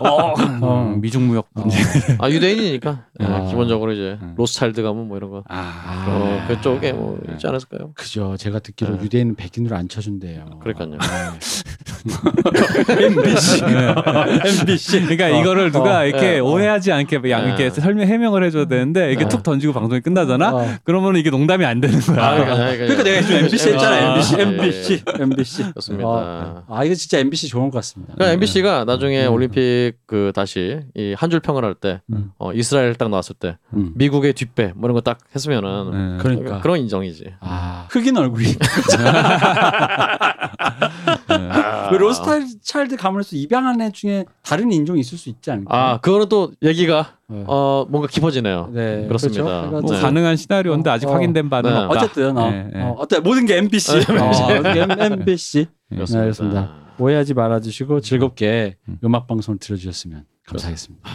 [0.00, 0.92] 어, 어.
[0.94, 1.78] 음, 미중무역 문제.
[2.18, 3.46] 아 유대인이니까 예, 아.
[3.46, 4.34] 기본적으로 이제 음.
[4.36, 7.92] 로스차일드 가문 뭐 이런 거 아, 어, 그쪽에 뭐 있지 않았을까요?
[7.94, 8.36] 그죠.
[8.38, 9.04] 제가 듣기로 네.
[9.04, 10.60] 유대인은 백인으로 안 쳐준대요.
[10.62, 10.98] 그러니까요.
[12.88, 13.64] MBC.
[14.60, 15.00] MBC.
[15.06, 16.44] 그러니까 어, 이거를 누가 어, 이렇게 예, 어.
[16.44, 17.46] 오해하지 않게 양 예.
[17.48, 19.28] 이렇게 설명 해명을 해줘야 되는데 이게 예.
[19.28, 20.54] 툭 던지고 방송이 끝나잖아.
[20.54, 20.74] 어.
[20.84, 22.24] 그러면 이게 농담이 안 되는 거야.
[22.24, 23.96] 아, 그러니까, 그러니까 내가 지금 MBC 했잖아.
[23.96, 25.72] 아, MBC, 예, MBC, MBC.
[25.74, 26.08] 좋습니다.
[26.08, 26.62] 어.
[26.68, 28.14] 아 이거 진짜 MBC 좋은 것 같습니다.
[28.14, 28.84] 그러니까 MBC가
[29.16, 29.32] 나중에 음.
[29.32, 32.30] 올림픽 그 다시 이 한 줄 평을 할때 음.
[32.38, 33.92] 어, 이스라엘 딱 나왔을 때 음.
[33.94, 36.22] 미국의 뒷배 뭐 이런 거 딱 했으면은 네.
[36.22, 36.60] 그러니까.
[36.60, 37.34] 그런 인정이지.
[37.40, 38.44] 아 흑인 얼굴이.
[41.28, 41.50] 네.
[41.92, 45.74] 왜 로스타일 차일드 가문에서 입양한 애 중에 다른 인종이 있을 수 있지 않을까?
[45.92, 47.44] 아 그거는 또 얘기가 어.
[47.46, 48.70] 어 뭔가 깊어지네요.
[48.72, 49.42] 네, 그렇습니다.
[49.68, 49.80] 그렇죠?
[49.86, 50.00] 뭐 네.
[50.00, 51.12] 가능한 시나리오인데 어, 아직 어.
[51.12, 51.76] 확인된 바는 네.
[51.76, 51.88] 없다.
[52.00, 52.82] 어쨌든 어, 네, 네.
[52.82, 53.92] 어, 어때 모든 게 MBC.
[53.98, 54.00] 어,
[55.00, 55.66] MBC.
[55.90, 56.20] 네, 그렇습니다.
[56.22, 56.85] 알겠습니다.
[56.98, 58.98] 오해하지 말아주시고 즐겁게 음.
[59.04, 61.08] 음악 방송을 들어주셨으면 감사하겠습니다.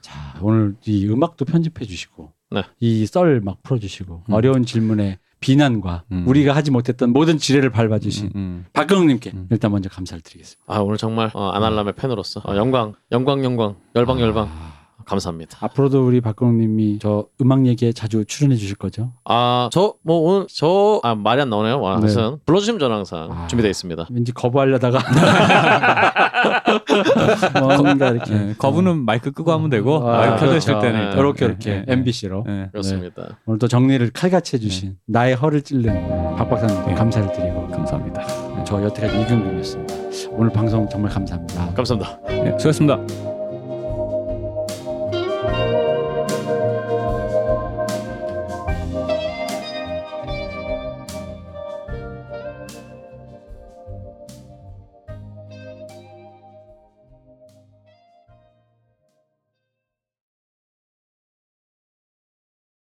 [0.00, 2.62] 자 오늘 이 음악도 편집해 주시고 네.
[2.80, 4.32] 이썰 막 풀어주시고 음.
[4.32, 6.24] 어려운 질문에 비난과 음.
[6.26, 8.64] 우리가 하지 못했던 모든 지뢰를 밟아주신 음, 음.
[8.72, 9.48] 박근홍님께 음.
[9.50, 10.64] 일단 먼저 감사를 드리겠습니다.
[10.66, 14.75] 아 오늘 정말 어, 아날람의 팬으로서 어, 영광, 영광, 영광, 열방, 열방 아,
[15.06, 15.58] 감사합니다.
[15.60, 19.12] 앞으로도 우리 박근홍님이 저 음악 얘기에 자주 출연해 주실 거죠?
[19.24, 21.80] 아 저 뭐 오늘 저 아 말이 안 나오네요.
[21.80, 22.06] 와, 네.
[22.44, 23.46] 불러주시면 저는 항상 아.
[23.46, 24.06] 준비되어 있습니다.
[24.10, 24.98] 왠지 거부하려다가
[27.60, 30.80] 뭔가 이렇게 네, 거부는 마이크 끄고 하면 되고 아, 마이크 켜져 있을 그렇죠.
[30.86, 31.16] 때는 네.
[31.16, 31.92] 이렇게 네, 이렇게 네, 네.
[31.92, 32.68] MBC로 네.
[32.72, 33.38] 그렇습니다.
[33.46, 36.94] 오늘도 정리를 칼같이 해주신 나의 허를 찔른 박 박사님께 네.
[36.94, 38.64] 감사를 드리고 감사합니다.
[38.64, 39.94] 저 여태까지 이경규였습니다.
[40.32, 41.72] 오늘 방송 정말 감사합니다.
[41.74, 42.18] 감사합니다.
[42.28, 43.35] 네, 수고하셨습니다.